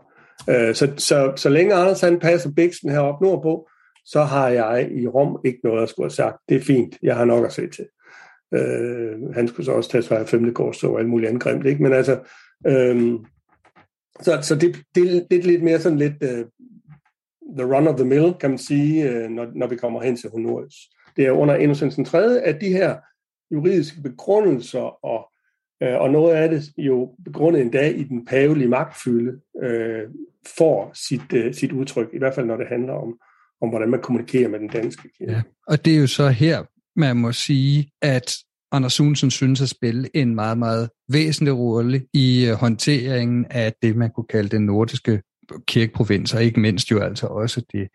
øh, 0.50 0.76
så, 0.76 0.94
så, 0.98 1.34
så 1.36 1.50
længe 1.50 1.74
Anders 1.74 2.02
han 2.02 2.20
passer 2.20 2.52
biksen 2.52 2.92
heroppe 2.92 3.26
nordpå, 3.26 3.70
så 4.06 4.24
har 4.24 4.50
jeg 4.50 4.92
i 4.92 5.08
Rom 5.08 5.40
ikke 5.46 5.60
noget 5.64 5.84
at 5.84 5.90
skulle 5.90 6.06
have 6.06 6.16
sagt. 6.16 6.38
Det 6.50 6.58
er 6.58 6.62
fint, 6.62 6.98
jeg 7.02 7.16
har 7.16 7.26
nok 7.26 7.46
at 7.46 7.54
se 7.54 7.70
til. 7.70 7.88
Øh, 8.54 9.34
han 9.34 9.48
skulle 9.48 9.66
så 9.66 9.72
også 9.72 9.90
tage 9.90 10.02
sig 10.02 10.20
af 10.20 10.28
femte 10.28 10.60
og 10.60 11.00
alt 11.00 11.10
muligt 11.10 11.30
angremt, 11.30 11.66
ikke? 11.66 11.84
Men 11.84 11.94
altså, 11.94 12.20
øh, 12.68 13.14
så, 14.22 14.40
så 14.42 14.56
det, 14.56 14.76
det, 14.96 15.28
det 15.32 15.40
er 15.40 15.44
lidt 15.44 15.64
mere 15.64 15.80
sådan 15.80 15.98
lidt 15.98 16.24
uh, 16.24 16.46
the 17.58 17.76
run 17.76 17.88
of 17.88 17.96
the 17.96 18.06
mill, 18.06 18.34
kan 18.40 18.50
man 18.50 18.60
sige, 18.60 19.10
uh, 19.10 19.30
når, 19.32 19.48
når 19.56 19.68
vi 19.68 19.76
kommer 19.76 20.02
hen 20.02 20.16
til 20.16 20.30
honoris. 20.30 20.76
Det 21.16 21.26
er 21.26 21.32
under 21.32 21.56
Innocensen 21.56 22.06
3. 22.06 22.42
at 22.42 22.62
de 22.62 22.70
her 22.70 22.96
juridiske 23.52 24.02
begrundelser 24.02 25.06
og, 25.06 25.32
øh, 25.84 26.02
og 26.02 26.10
noget 26.10 26.36
af 26.36 26.50
det 26.50 26.64
jo 26.78 27.16
begrundet 27.26 27.62
endda 27.62 27.90
i 27.90 28.04
den 28.04 28.26
pavelige 28.26 28.68
magtfylde, 28.68 29.40
øh, 29.64 30.04
får 30.58 30.92
sit, 30.94 31.34
øh, 31.34 31.54
sit 31.54 31.72
udtryk, 31.72 32.08
i 32.14 32.18
hvert 32.18 32.36
fald 32.36 32.46
når 32.46 32.58
det 32.58 32.68
handler 32.68 32.94
om, 32.94 33.20
om 33.62 33.70
hvordan 33.70 33.90
man 33.90 34.02
kommunikerer 34.02 34.50
med 34.50 34.60
den 34.60 34.68
danske 34.68 35.10
kirke. 35.18 35.32
Ja. 35.32 35.42
Og 35.68 35.86
det 35.86 35.96
er 35.96 36.00
jo 36.00 36.08
så 36.08 36.30
her, 36.30 36.64
man 36.96 37.18
må 37.18 37.32
sige, 37.32 37.90
at 38.02 38.36
Anders 38.72 38.94
Sunsen 38.94 39.32
synes 39.32 39.62
at 39.62 39.70
spille 39.70 40.10
en 40.14 40.36
meget, 40.36 40.58
meget 40.58 40.90
væsentlig 41.12 41.58
rolle 41.58 42.06
i 42.14 42.46
øh, 42.46 42.54
håndteringen 42.54 43.46
af 43.50 43.74
det, 43.82 43.96
man 43.96 44.12
kunne 44.16 44.28
kalde 44.30 44.50
den 44.50 44.66
nordiske 44.66 45.22
kirkeprovins, 45.68 46.34
og 46.34 46.44
ikke 46.44 46.60
mindst 46.60 46.92
jo 46.92 47.00
altså 47.00 47.28
også 47.28 47.62
det, 47.72 47.88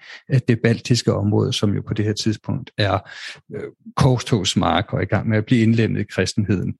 det 0.48 0.58
baltiske 0.62 1.14
område, 1.14 1.52
som 1.52 1.74
jo 1.74 1.82
på 1.88 1.94
det 1.94 2.04
her 2.04 2.12
tidspunkt 2.12 2.70
er 2.78 2.98
øh, 3.54 3.62
korstogsmark 3.96 4.92
og 4.92 5.02
i 5.02 5.06
gang 5.06 5.28
med 5.28 5.38
at 5.38 5.44
blive 5.44 5.62
indlemmet 5.62 6.00
i 6.00 6.04
kristenheden 6.04 6.74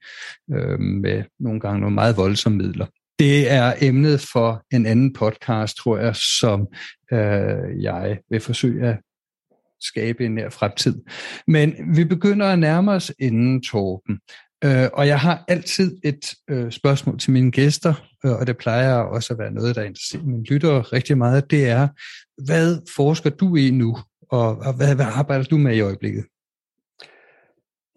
øh, 0.53 0.81
med 0.81 1.23
nogle 1.41 1.61
gange 1.61 1.81
nogle 1.81 1.95
meget 1.95 2.17
voldsomme 2.17 2.59
midler. 2.59 2.87
Det 3.19 3.51
er 3.51 3.73
emnet 3.81 4.21
for 4.33 4.63
en 4.73 4.87
anden 4.87 5.13
podcast, 5.13 5.77
tror 5.77 5.99
jeg, 5.99 6.17
som 6.17 6.67
øh, 7.13 7.83
jeg 7.83 8.19
vil 8.31 8.41
forsøge 8.41 8.87
at 8.87 8.99
skabe 9.81 10.25
en 10.25 10.35
nær 10.35 10.49
fremtid. 10.49 10.95
Men 11.47 11.75
vi 11.95 12.05
begynder 12.05 12.47
at 12.47 12.59
nærme 12.59 12.93
os 12.93 13.13
inden, 13.19 13.63
Torben. 13.63 14.19
Øh, 14.65 14.89
og 14.93 15.07
jeg 15.07 15.21
har 15.21 15.45
altid 15.49 15.97
et 16.05 16.35
øh, 16.51 16.73
spørgsmål 16.73 17.19
til 17.19 17.33
mine 17.33 17.51
gæster, 17.51 17.95
øh, 18.25 18.33
og 18.33 18.47
det 18.47 18.57
plejer 18.57 18.95
også 18.95 19.33
at 19.33 19.39
være 19.39 19.51
noget, 19.51 19.77
der 19.77 19.83
interesserer 19.83 20.23
mine 20.23 20.45
lyttere 20.45 20.81
rigtig 20.81 21.19
meget. 21.19 21.51
Det 21.51 21.69
er, 21.69 21.89
hvad 22.47 22.79
forsker 22.97 23.31
du 23.31 23.57
i 23.57 23.71
nu, 23.71 23.99
og, 24.31 24.57
og 24.57 24.77
hvad, 24.77 24.95
hvad 24.95 25.07
arbejder 25.07 25.45
du 25.45 25.59
med 25.59 25.77
i 25.77 25.81
øjeblikket? 25.81 26.25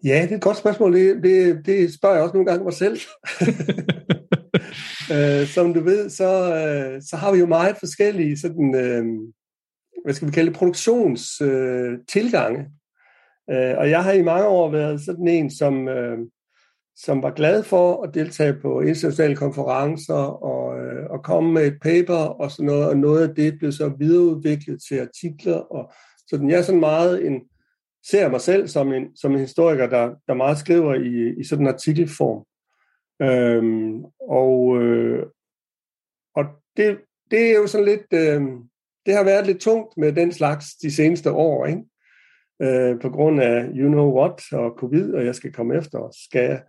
Ja, 0.04 0.22
det 0.22 0.32
er 0.32 0.36
et 0.36 0.42
godt 0.42 0.56
spørgsmål. 0.56 0.94
Det, 0.94 1.22
det, 1.22 1.66
det 1.66 1.94
spørger 1.94 2.14
jeg 2.14 2.22
også 2.22 2.34
nogle 2.34 2.50
gange 2.50 2.64
mig 2.64 2.74
selv. 2.74 2.98
øh, 5.14 5.46
som 5.46 5.74
du 5.74 5.80
ved, 5.80 6.10
så, 6.10 6.54
øh, 6.54 7.02
så 7.02 7.16
har 7.16 7.32
vi 7.32 7.38
jo 7.38 7.46
meget 7.46 7.76
forskellige 7.78 8.38
sådan, 8.38 8.74
øh, 8.74 9.04
hvad 10.04 10.14
skal 10.14 10.28
vi 10.28 10.32
kalde 10.32 10.50
det, 10.50 10.58
produktionstilgange. 10.58 12.60
Øh, 13.50 13.70
øh, 13.70 13.78
og 13.78 13.90
jeg 13.90 14.04
har 14.04 14.12
i 14.12 14.22
mange 14.22 14.46
år 14.46 14.70
været 14.70 15.00
sådan 15.00 15.28
en, 15.28 15.50
som, 15.50 15.88
øh, 15.88 16.18
som 16.96 17.22
var 17.22 17.30
glad 17.30 17.62
for 17.62 18.02
at 18.02 18.14
deltage 18.14 18.54
på 18.62 18.80
internationale 18.80 19.36
konferencer 19.36 20.42
og, 20.44 20.78
øh, 20.78 21.10
og 21.10 21.24
komme 21.24 21.52
med 21.52 21.66
et 21.66 21.78
paper 21.82 22.14
og 22.14 22.50
sådan 22.50 22.66
noget, 22.66 22.88
og 22.88 22.96
noget 22.96 23.28
af 23.28 23.34
det 23.34 23.58
blev 23.58 23.72
så 23.72 23.92
videreudviklet 23.98 24.82
til 24.88 25.00
artikler. 25.00 25.56
Og 25.56 25.92
sådan, 26.30 26.50
jeg 26.50 26.58
er 26.58 26.62
sådan 26.62 26.80
meget 26.80 27.26
en, 27.26 27.40
ser 28.10 28.28
mig 28.28 28.40
selv 28.40 28.68
som 28.68 28.92
en, 28.92 29.16
som 29.16 29.32
en 29.32 29.38
historiker, 29.38 29.86
der, 29.86 30.14
der 30.28 30.34
meget 30.34 30.58
skriver 30.58 30.94
i, 30.94 31.40
i 31.40 31.44
sådan 31.44 31.64
en 31.64 31.72
artikelform. 31.72 32.44
Øhm, 33.22 34.04
og 34.20 34.82
øh, 34.82 35.26
og 36.36 36.44
det, 36.76 36.98
det 37.30 37.50
er 37.50 37.54
jo 37.54 37.66
sådan 37.66 37.86
lidt, 37.86 38.12
øh, 38.12 38.42
det 39.06 39.14
har 39.14 39.24
været 39.24 39.46
lidt 39.46 39.60
tungt 39.60 39.96
med 39.96 40.12
den 40.12 40.32
slags 40.32 40.66
de 40.74 40.94
seneste 40.94 41.32
år, 41.32 41.66
ikke? 41.66 41.82
Øh, 42.62 43.00
på 43.00 43.10
grund 43.10 43.40
af 43.40 43.64
you 43.74 43.88
know 43.88 44.18
what 44.18 44.52
og 44.52 44.74
covid, 44.78 45.12
og 45.12 45.24
jeg 45.24 45.34
skal 45.34 45.52
komme 45.52 45.76
efter 45.76 45.98
os, 45.98 46.16
skal 46.16 46.42
jeg. 46.42 46.62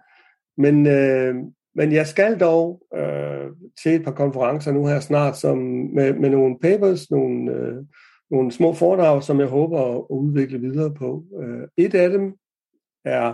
Men, 0.57 0.88
øh, 0.88 1.36
men 1.75 1.91
jeg 1.91 2.07
skal 2.07 2.39
dog 2.39 2.81
øh, 2.95 3.51
til 3.83 3.95
et 3.95 4.03
par 4.03 4.11
konferencer 4.11 4.71
nu 4.71 4.86
her 4.86 4.99
snart 4.99 5.38
som, 5.38 5.57
med, 5.93 6.13
med 6.13 6.29
nogle 6.29 6.59
papers, 6.61 7.11
nogle, 7.11 7.51
øh, 7.51 7.75
nogle 8.31 8.51
små 8.51 8.73
foredrag, 8.73 9.23
som 9.23 9.39
jeg 9.39 9.47
håber 9.47 9.81
at, 9.81 9.95
at 9.95 10.15
udvikle 10.15 10.59
videre 10.59 10.93
på. 10.93 11.23
Øh, 11.43 11.67
et 11.77 11.95
af 11.95 12.09
dem 12.09 12.33
er 13.05 13.33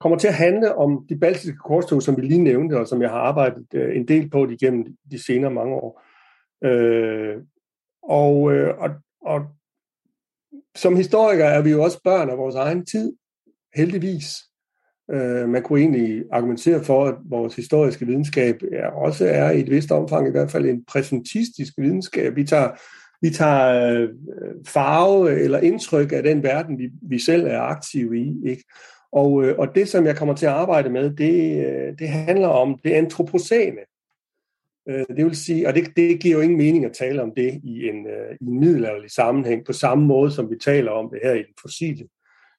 kommer 0.00 0.18
til 0.18 0.28
at 0.28 0.34
handle 0.34 0.74
om 0.74 1.06
de 1.08 1.18
baltiske 1.18 1.56
korstog, 1.56 2.02
som 2.02 2.16
vi 2.16 2.22
lige 2.22 2.42
nævnte, 2.42 2.78
og 2.78 2.86
som 2.86 3.02
jeg 3.02 3.10
har 3.10 3.18
arbejdet 3.18 3.66
øh, 3.74 3.96
en 3.96 4.08
del 4.08 4.30
på 4.30 4.48
igennem 4.48 4.86
de 5.10 5.24
senere 5.24 5.50
mange 5.50 5.74
år. 5.74 6.02
Øh, 6.64 7.36
og, 8.08 8.52
øh, 8.52 8.78
og, 8.78 8.90
og 9.20 9.40
som 10.76 10.96
historikere 10.96 11.52
er 11.52 11.62
vi 11.62 11.70
jo 11.70 11.82
også 11.82 12.00
børn 12.04 12.30
af 12.30 12.38
vores 12.38 12.54
egen 12.54 12.86
tid, 12.86 13.12
heldigvis. 13.74 14.36
Øh, 15.10 15.48
man 15.48 15.62
kunne 15.62 15.80
egentlig 15.80 16.24
argumentere 16.32 16.84
for, 16.84 17.04
at 17.04 17.14
vores 17.24 17.56
historiske 17.56 18.06
videnskab 18.06 18.62
er, 18.72 18.86
også 18.86 19.26
er 19.26 19.50
i 19.50 19.60
et 19.60 19.70
vist 19.70 19.92
omfang 19.92 20.28
i 20.28 20.30
hvert 20.30 20.50
fald 20.50 20.66
en 20.66 20.84
præsentistisk 20.84 21.72
videnskab. 21.78 22.36
Vi 22.36 22.44
tager, 22.44 22.70
vi 23.22 23.30
tager 23.30 23.92
øh, 23.92 24.08
farve 24.66 25.40
eller 25.40 25.58
indtryk 25.58 26.12
af 26.12 26.22
den 26.22 26.42
verden, 26.42 26.78
vi, 26.78 26.90
vi 27.02 27.18
selv 27.18 27.46
er 27.46 27.60
aktive 27.60 28.18
i. 28.18 28.36
Ikke? 28.46 28.64
Og, 29.12 29.44
øh, 29.44 29.58
og 29.58 29.74
det, 29.74 29.88
som 29.88 30.06
jeg 30.06 30.16
kommer 30.16 30.34
til 30.34 30.46
at 30.46 30.52
arbejde 30.52 30.90
med, 30.90 31.10
det, 31.10 31.66
øh, 31.66 31.98
det 31.98 32.08
handler 32.08 32.48
om 32.48 32.78
det 32.84 32.90
antropocene. 32.90 33.80
Øh, 34.88 35.06
det 35.16 35.24
vil 35.24 35.36
sige, 35.36 35.68
og 35.68 35.74
det, 35.74 35.96
det 35.96 36.20
giver 36.20 36.34
jo 36.34 36.40
ingen 36.40 36.58
mening 36.58 36.84
at 36.84 36.92
tale 36.92 37.22
om 37.22 37.32
det 37.36 37.60
i 37.64 37.88
en, 37.88 38.06
øh, 38.06 38.36
i 38.40 38.44
en 38.44 38.60
middelalderlig 38.60 39.10
sammenhæng, 39.10 39.64
på 39.64 39.72
samme 39.72 40.06
måde 40.06 40.30
som 40.30 40.50
vi 40.50 40.56
taler 40.56 40.90
om 40.90 41.10
det 41.10 41.20
her 41.22 41.32
i 41.32 41.42
den 41.42 41.54
fossile 41.62 42.08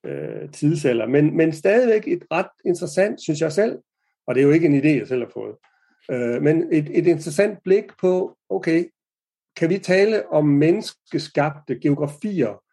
øh, 0.06 0.52
tidsalder. 0.52 1.08
Men, 1.08 1.38
men 1.38 1.54
stadigvæk 1.54 2.08
et 2.08 2.24
ret 2.32 2.50
interessant, 2.66 3.22
synes 3.22 3.42
jeg 3.42 3.52
selv, 3.52 3.78
og 4.28 4.36
det 4.36 4.42
er 4.42 4.46
jo 4.46 4.52
ikke 4.52 4.66
en 4.66 4.80
idé, 4.80 5.00
jeg 5.00 5.08
selv 5.08 5.24
har 5.24 5.32
fået, 5.34 5.56
øh, 6.12 6.42
men 6.42 6.74
et, 6.74 6.90
et 6.92 7.08
interessant 7.08 7.60
blik 7.64 7.86
på, 8.02 8.38
okay, 8.50 8.86
kan 9.58 9.70
vi 9.70 9.78
tale 9.78 10.32
om 10.32 10.46
menneskeskabte 10.46 11.80
geografier, 11.80 12.64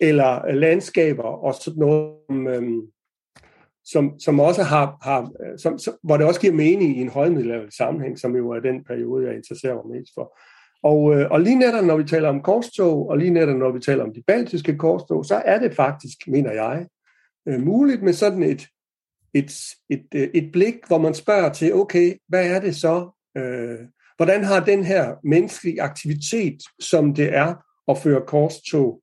eller 0.00 0.52
landskaber, 0.52 1.22
og 1.22 1.54
sådan 1.54 1.78
noget, 1.78 2.14
øh, 2.30 2.62
som, 3.84 4.20
som 4.20 4.40
også 4.40 4.62
har, 4.62 4.96
har 5.02 5.20
øh, 5.22 5.58
som, 5.58 5.78
som, 5.78 5.94
hvor 6.02 6.16
det 6.16 6.26
også 6.26 6.40
giver 6.40 6.52
mening 6.52 6.96
i 6.96 7.00
en 7.00 7.08
højmiddelalderlig 7.08 7.72
sammenhæng, 7.72 8.18
som 8.18 8.36
jo 8.36 8.50
er 8.50 8.60
den 8.60 8.84
periode, 8.84 9.26
jeg 9.26 9.36
interesserer 9.36 9.74
mig 9.74 9.96
mest 9.96 10.12
for. 10.14 10.38
Og, 10.82 11.14
øh, 11.14 11.30
og 11.30 11.40
lige 11.40 11.58
netop 11.58 11.84
når 11.84 11.96
vi 11.96 12.04
taler 12.04 12.28
om 12.28 12.42
korstog, 12.42 13.08
og 13.08 13.18
lige 13.18 13.30
netop 13.30 13.56
når 13.56 13.72
vi 13.72 13.80
taler 13.80 14.04
om 14.04 14.14
de 14.14 14.22
baltiske 14.26 14.78
korstog, 14.78 15.24
så 15.24 15.42
er 15.44 15.58
det 15.58 15.74
faktisk, 15.74 16.18
mener 16.26 16.52
jeg, 16.52 16.86
øh, 17.48 17.60
muligt 17.60 18.02
med 18.02 18.12
sådan 18.12 18.42
et, 18.42 18.66
et, 19.34 19.52
et, 19.90 20.30
et 20.34 20.52
blik, 20.52 20.74
hvor 20.86 20.98
man 20.98 21.14
spørger 21.14 21.52
til, 21.52 21.74
okay, 21.74 22.14
hvad 22.28 22.50
er 22.50 22.60
det 22.60 22.76
så? 22.76 23.10
Øh, 23.36 23.78
hvordan 24.16 24.44
har 24.44 24.64
den 24.64 24.84
her 24.84 25.14
menneskelige 25.24 25.82
aktivitet, 25.82 26.62
som 26.80 27.14
det 27.14 27.34
er 27.34 27.54
at 27.88 27.98
føre 27.98 28.22
korstog, 28.26 29.01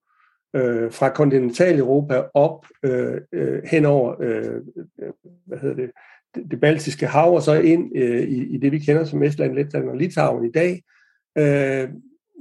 øh, 0.53 0.91
fra 0.91 1.09
kontinentaleuropa 1.09 2.23
op 2.33 2.65
øh, 2.83 3.21
øh, 3.31 3.63
hen 3.63 3.85
over 3.85 4.15
øh, 4.21 4.61
hvad 5.45 5.57
hedder 5.57 5.75
det, 5.75 5.91
det 6.51 6.59
baltiske 6.59 7.07
hav 7.07 7.33
og 7.33 7.41
så 7.41 7.53
ind 7.53 7.97
øh, 7.97 8.23
i, 8.23 8.55
i 8.55 8.57
det, 8.57 8.71
vi 8.71 8.79
kender 8.79 9.03
som 9.05 9.23
Estland, 9.23 9.53
Letland 9.53 9.89
og 9.89 9.97
Litauen 9.97 10.45
i 10.45 10.51
dag. 10.51 10.83
Øh, 11.37 11.89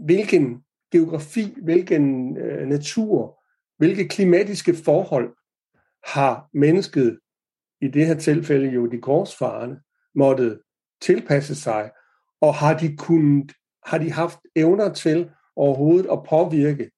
hvilken 0.04 0.62
geografi, 0.92 1.54
hvilken 1.62 2.36
øh, 2.36 2.68
natur, 2.68 3.42
hvilke 3.78 4.08
klimatiske 4.08 4.74
forhold 4.74 5.34
har 6.06 6.48
mennesket, 6.52 7.18
i 7.80 7.88
det 7.88 8.06
her 8.06 8.14
tilfælde 8.14 8.68
jo 8.68 8.86
de 8.86 9.00
korsfarende, 9.00 9.80
måttet 10.14 10.60
tilpasse 11.02 11.54
sig, 11.54 11.90
og 12.40 12.54
har 12.54 12.78
de 12.78 12.96
kunnet, 12.96 13.52
har 13.86 13.98
de 13.98 14.12
haft 14.12 14.38
evner 14.56 14.92
til 14.92 15.30
overhovedet 15.56 16.10
at 16.12 16.22
påvirke 16.28 16.90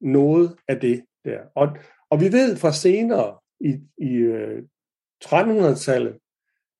noget 0.00 0.56
af 0.68 0.80
det 0.80 1.04
der. 1.24 1.40
Og, 1.54 1.68
og 2.10 2.20
vi 2.20 2.32
ved 2.32 2.56
fra 2.56 2.72
senere 2.72 3.38
i, 3.60 3.80
i 3.98 4.14
øh, 4.14 4.62
1300-tallet, 5.24 6.18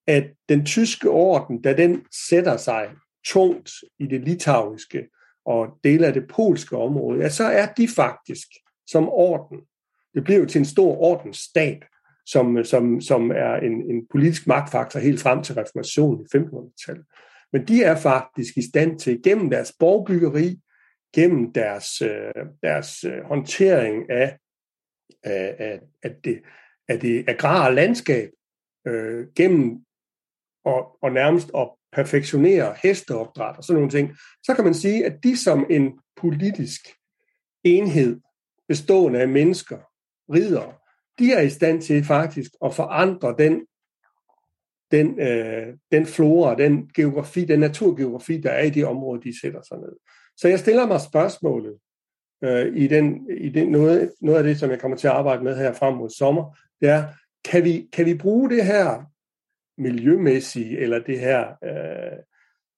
at 0.06 0.24
den 0.48 0.66
tyske 0.66 1.10
orden, 1.10 1.62
da 1.62 1.72
den 1.72 2.04
sætter 2.28 2.56
sig 2.56 2.90
tungt 3.26 3.70
i 3.98 4.06
det 4.06 4.20
litauiske 4.20 5.08
og 5.44 5.78
dele 5.84 6.06
af 6.06 6.12
det 6.12 6.28
polske 6.28 6.76
område, 6.76 7.20
ja, 7.20 7.28
så 7.28 7.44
er 7.44 7.66
de 7.66 7.88
faktisk 7.88 8.48
som 8.86 9.08
orden. 9.08 9.58
Det 10.14 10.24
bliver 10.24 10.40
jo 10.40 10.46
til 10.46 10.58
en 10.58 10.64
stor 10.64 10.96
ordensstat, 10.96 11.84
som, 12.26 12.64
som, 12.64 13.00
som 13.00 13.30
er 13.30 13.54
en, 13.56 13.72
en 13.72 14.06
politisk 14.10 14.46
magtfaktor 14.46 15.00
helt 15.00 15.20
frem 15.20 15.42
til 15.42 15.54
reformationen 15.54 16.20
i 16.20 16.36
1500-tallet. 16.36 17.04
Men 17.52 17.68
de 17.68 17.82
er 17.82 17.96
faktisk 17.96 18.56
i 18.56 18.68
stand 18.70 18.98
til, 18.98 19.22
gennem 19.22 19.50
deres 19.50 19.72
borgbyggeri, 19.78 20.60
gennem 21.14 21.52
deres, 21.52 22.02
øh, 22.02 22.46
deres 22.62 23.04
øh, 23.04 23.22
håndtering 23.24 24.10
af, 24.10 24.38
af, 25.22 25.80
af, 26.02 26.14
det, 26.24 26.42
af 26.88 27.00
det 27.00 27.28
agrare 27.28 27.74
landskab, 27.74 28.30
øh, 28.86 29.26
gennem 29.36 29.84
og, 30.64 30.98
og 31.02 31.12
nærmest 31.12 31.50
at 31.56 31.70
perfektionere 31.92 32.74
hesteopdræt 32.82 33.56
og 33.56 33.64
sådan 33.64 33.74
nogle 33.74 33.90
ting, 33.90 34.16
så 34.42 34.54
kan 34.54 34.64
man 34.64 34.74
sige, 34.74 35.06
at 35.06 35.22
de 35.22 35.36
som 35.36 35.66
en 35.70 36.00
politisk 36.16 36.80
enhed 37.64 38.20
bestående 38.68 39.20
af 39.20 39.28
mennesker, 39.28 39.78
ridere, 40.32 40.72
de 41.18 41.32
er 41.32 41.40
i 41.40 41.50
stand 41.50 41.82
til 41.82 42.04
faktisk 42.04 42.50
at 42.64 42.74
forandre 42.74 43.34
den, 43.38 43.66
den, 44.90 45.20
øh, 45.20 45.74
den 45.92 46.06
flora, 46.06 46.54
den 46.54 46.90
geografi, 46.94 47.44
den 47.44 47.60
naturgeografi, 47.60 48.40
der 48.40 48.50
er 48.50 48.62
i 48.62 48.70
det 48.70 48.86
område, 48.86 49.22
de 49.22 49.40
sætter 49.40 49.62
sig 49.62 49.78
ned. 49.78 49.96
Så 50.36 50.48
jeg 50.48 50.58
stiller 50.58 50.86
mig 50.86 51.00
spørgsmålet 51.00 51.78
øh, 52.44 52.76
i, 52.76 52.86
den, 52.86 53.30
i 53.40 53.48
den, 53.48 53.68
noget, 53.68 54.12
noget 54.20 54.38
af 54.38 54.44
det, 54.44 54.58
som 54.58 54.70
jeg 54.70 54.80
kommer 54.80 54.96
til 54.96 55.08
at 55.08 55.14
arbejde 55.14 55.44
med 55.44 55.56
her 55.56 55.72
frem 55.72 55.94
mod 55.94 56.10
sommer, 56.10 56.58
det 56.80 56.88
er, 56.88 57.04
kan 57.44 57.64
vi, 57.64 57.88
kan 57.92 58.06
vi 58.06 58.14
bruge 58.14 58.50
det 58.50 58.64
her 58.64 59.02
miljømæssige, 59.78 60.78
eller 60.78 60.98
det 60.98 61.20
her, 61.20 61.46
øh, 61.64 62.18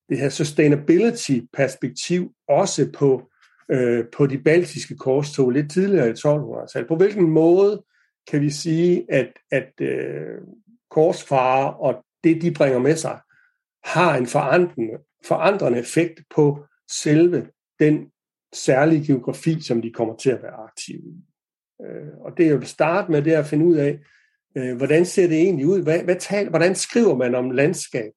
det 0.08 0.18
her 0.18 0.28
sustainability-perspektiv 0.28 2.32
også 2.48 2.90
på, 2.98 3.30
øh, 3.70 4.04
på 4.16 4.26
de 4.26 4.38
baltiske 4.38 4.96
korstog 4.96 5.50
lidt 5.50 5.72
tidligere 5.72 6.08
i 6.08 6.12
1200-tallet? 6.12 6.88
På 6.88 6.96
hvilken 6.96 7.30
måde 7.30 7.84
kan 8.30 8.40
vi 8.40 8.50
sige, 8.50 9.06
at, 9.08 9.32
at 9.50 9.72
øh, 9.80 10.38
korsfarer 10.90 11.66
og 11.66 12.04
det, 12.24 12.42
de 12.42 12.54
bringer 12.54 12.78
med 12.78 12.96
sig, 12.96 13.20
har 13.84 14.16
en 14.16 14.26
forandrende, 14.26 14.98
forandrende 15.26 15.78
effekt 15.78 16.20
på 16.34 16.64
selve 16.90 17.48
den 17.80 18.10
særlige 18.52 19.06
geografi, 19.06 19.60
som 19.60 19.82
de 19.82 19.92
kommer 19.92 20.16
til 20.16 20.30
at 20.30 20.42
være 20.42 20.52
aktive 20.52 20.98
i. 20.98 21.16
Øh, 21.82 22.08
og 22.20 22.32
det 22.36 22.46
jeg 22.46 22.58
vil 22.58 22.66
starte 22.66 23.12
med, 23.12 23.22
det 23.22 23.34
er 23.34 23.38
at 23.38 23.46
finde 23.46 23.66
ud 23.66 23.76
af, 23.76 23.98
øh, 24.56 24.76
hvordan 24.76 25.04
ser 25.06 25.28
det 25.28 25.36
egentlig 25.36 25.66
ud? 25.66 25.82
Hvad, 25.82 26.02
hvad 26.02 26.16
tal, 26.16 26.48
hvordan 26.48 26.74
skriver 26.74 27.16
man 27.16 27.34
om 27.34 27.50
landskab 27.50 28.12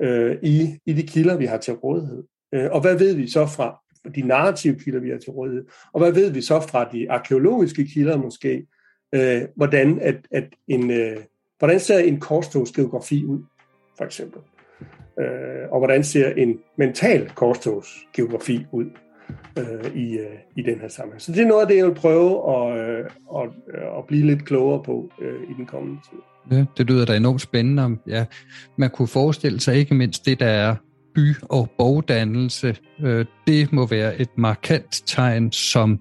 øh, 0.00 0.36
i, 0.42 0.78
i 0.86 0.92
de 0.92 1.06
kilder, 1.06 1.36
vi 1.36 1.46
har 1.46 1.58
til 1.58 1.74
rådighed? 1.74 2.24
Øh, 2.54 2.70
og 2.70 2.80
hvad 2.80 2.98
ved 2.98 3.14
vi 3.14 3.30
så 3.30 3.46
fra 3.46 3.82
de 4.14 4.22
narrative 4.22 4.78
kilder, 4.78 5.00
vi 5.00 5.10
har 5.10 5.18
til 5.18 5.30
rådighed? 5.30 5.64
Og 5.92 6.00
hvad 6.00 6.12
ved 6.12 6.30
vi 6.30 6.42
så 6.42 6.60
fra 6.60 6.90
de 6.92 7.10
arkeologiske 7.10 7.84
kilder 7.84 8.16
måske? 8.16 8.66
Øh, 9.14 9.42
hvordan, 9.56 10.00
at, 10.00 10.16
at 10.30 10.44
en, 10.68 10.90
øh, 10.90 11.16
hvordan 11.58 11.80
ser 11.80 11.98
en 11.98 12.20
korstogsgeografi 12.20 13.24
ud, 13.24 13.42
for 13.96 14.04
eksempel? 14.04 14.40
Øh, 15.20 15.70
og 15.70 15.78
hvordan 15.78 16.04
ser 16.04 16.28
en 16.30 16.58
mental 16.76 17.30
korstogsgeografi 17.34 18.66
ud? 18.72 18.86
øh, 19.58 19.94
i, 19.94 20.18
øh, 20.18 20.26
i 20.56 20.62
den 20.62 20.80
her 20.80 20.88
sammenhæng. 20.88 21.22
Så 21.22 21.32
det 21.32 21.42
er 21.42 21.46
noget 21.46 21.62
af 21.62 21.68
det, 21.68 21.76
jeg 21.76 21.86
vil 21.86 21.94
prøve 21.94 22.56
at, 22.56 22.78
øh, 22.78 23.04
at, 23.36 23.48
øh, 23.74 23.98
at 23.98 24.04
blive 24.08 24.26
lidt 24.26 24.44
klogere 24.44 24.82
på 24.82 25.10
øh, 25.22 25.50
i 25.50 25.54
den 25.56 25.66
kommende 25.66 26.00
tid. 26.10 26.18
Ja, 26.58 26.64
det 26.76 26.86
lyder 26.86 27.04
da 27.04 27.16
enormt 27.16 27.40
spændende. 27.40 27.98
Ja, 28.06 28.24
man 28.76 28.90
kunne 28.90 29.08
forestille 29.08 29.60
sig 29.60 29.76
ikke 29.76 29.94
mindst 29.94 30.26
det, 30.26 30.40
der 30.40 30.46
er 30.46 30.76
by- 31.14 31.42
og 31.42 31.70
borgdannelse. 31.78 32.76
Øh, 33.02 33.26
det 33.46 33.72
må 33.72 33.86
være 33.86 34.20
et 34.20 34.28
markant 34.36 35.02
tegn, 35.06 35.52
som, 35.52 36.00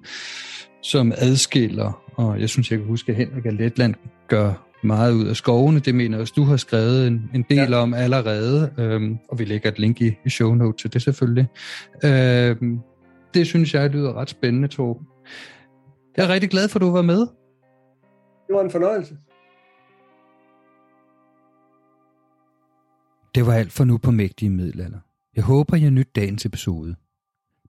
som 0.81 1.11
adskiller, 1.17 2.03
og 2.15 2.41
jeg 2.41 2.49
synes, 2.49 2.71
jeg 2.71 2.79
kan 2.79 2.87
huske, 2.87 3.11
at 3.11 3.17
Henrik 3.17 3.45
af 3.45 3.57
Letland 3.57 3.95
gør 4.27 4.66
meget 4.87 5.13
ud 5.13 5.27
af 5.27 5.35
skovene. 5.35 5.79
Det 5.79 5.95
mener 5.95 6.17
jeg 6.17 6.21
også, 6.21 6.33
du 6.35 6.43
har 6.43 6.57
skrevet 6.57 7.07
en, 7.07 7.31
en 7.33 7.45
del 7.49 7.69
ja. 7.69 7.75
om 7.75 7.93
allerede, 7.93 8.73
øhm, 8.77 9.17
og 9.29 9.39
vi 9.39 9.45
lægger 9.45 9.69
et 9.69 9.79
link 9.79 10.01
i, 10.01 10.13
i 10.25 10.29
show 10.29 10.53
note 10.53 10.77
til 10.77 10.93
det 10.93 11.01
selvfølgelig. 11.01 11.47
Øhm, 12.03 12.79
det 13.33 13.47
synes 13.47 13.73
jeg 13.73 13.89
lyder 13.89 14.13
ret 14.13 14.29
spændende, 14.29 14.67
Torben. 14.67 15.07
Jeg 16.17 16.25
er 16.25 16.29
rigtig 16.29 16.49
glad 16.49 16.69
for, 16.69 16.79
at 16.79 16.81
du 16.81 16.91
var 16.91 17.01
med. 17.01 17.19
Det 18.47 18.55
var 18.55 18.61
en 18.61 18.71
fornøjelse. 18.71 19.17
Det 23.35 23.45
var 23.45 23.53
alt 23.53 23.71
for 23.71 23.83
nu 23.83 23.97
på 23.97 24.11
Mægtige 24.11 24.49
Middelalder. 24.49 24.99
Jeg 25.35 25.43
håber, 25.43 25.75
I 25.75 25.89
nyt 25.89 26.15
dagens 26.15 26.45
episode. 26.45 26.95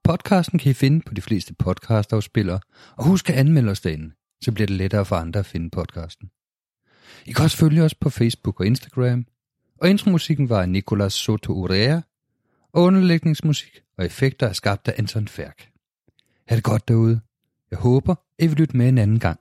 Podcasten 0.04 0.58
kan 0.58 0.70
I 0.70 0.74
finde 0.74 1.00
på 1.06 1.14
de 1.14 1.20
fleste 1.20 1.54
podcastafspillere, 1.54 2.60
og 2.96 3.04
husk 3.04 3.30
at 3.30 3.36
anmelde 3.36 3.70
os 3.70 3.80
derinde, 3.80 4.10
så 4.44 4.52
bliver 4.52 4.66
det 4.66 4.76
lettere 4.76 5.04
for 5.04 5.16
andre 5.16 5.40
at 5.40 5.46
finde 5.46 5.70
podcasten. 5.70 6.30
I 7.26 7.32
kan 7.32 7.44
også 7.44 7.56
følge 7.56 7.82
os 7.82 7.94
på 7.94 8.10
Facebook 8.10 8.60
og 8.60 8.66
Instagram, 8.66 9.26
og 9.80 9.90
intromusikken 9.90 10.48
var 10.48 10.62
af 10.62 10.68
Nicolas 10.68 11.12
Soto 11.12 11.52
Urea, 11.52 12.00
og 12.72 12.82
underlægningsmusik 12.82 13.82
og 13.98 14.04
effekter 14.04 14.46
er 14.46 14.52
skabt 14.52 14.88
af 14.88 14.94
Anton 14.98 15.28
Færk. 15.28 15.68
Ha' 16.48 16.56
det 16.56 16.64
godt 16.64 16.88
derude. 16.88 17.20
Jeg 17.70 17.78
håber, 17.78 18.14
I 18.38 18.46
vil 18.46 18.56
lytte 18.56 18.76
med 18.76 18.88
en 18.88 18.98
anden 18.98 19.18
gang. 19.18 19.40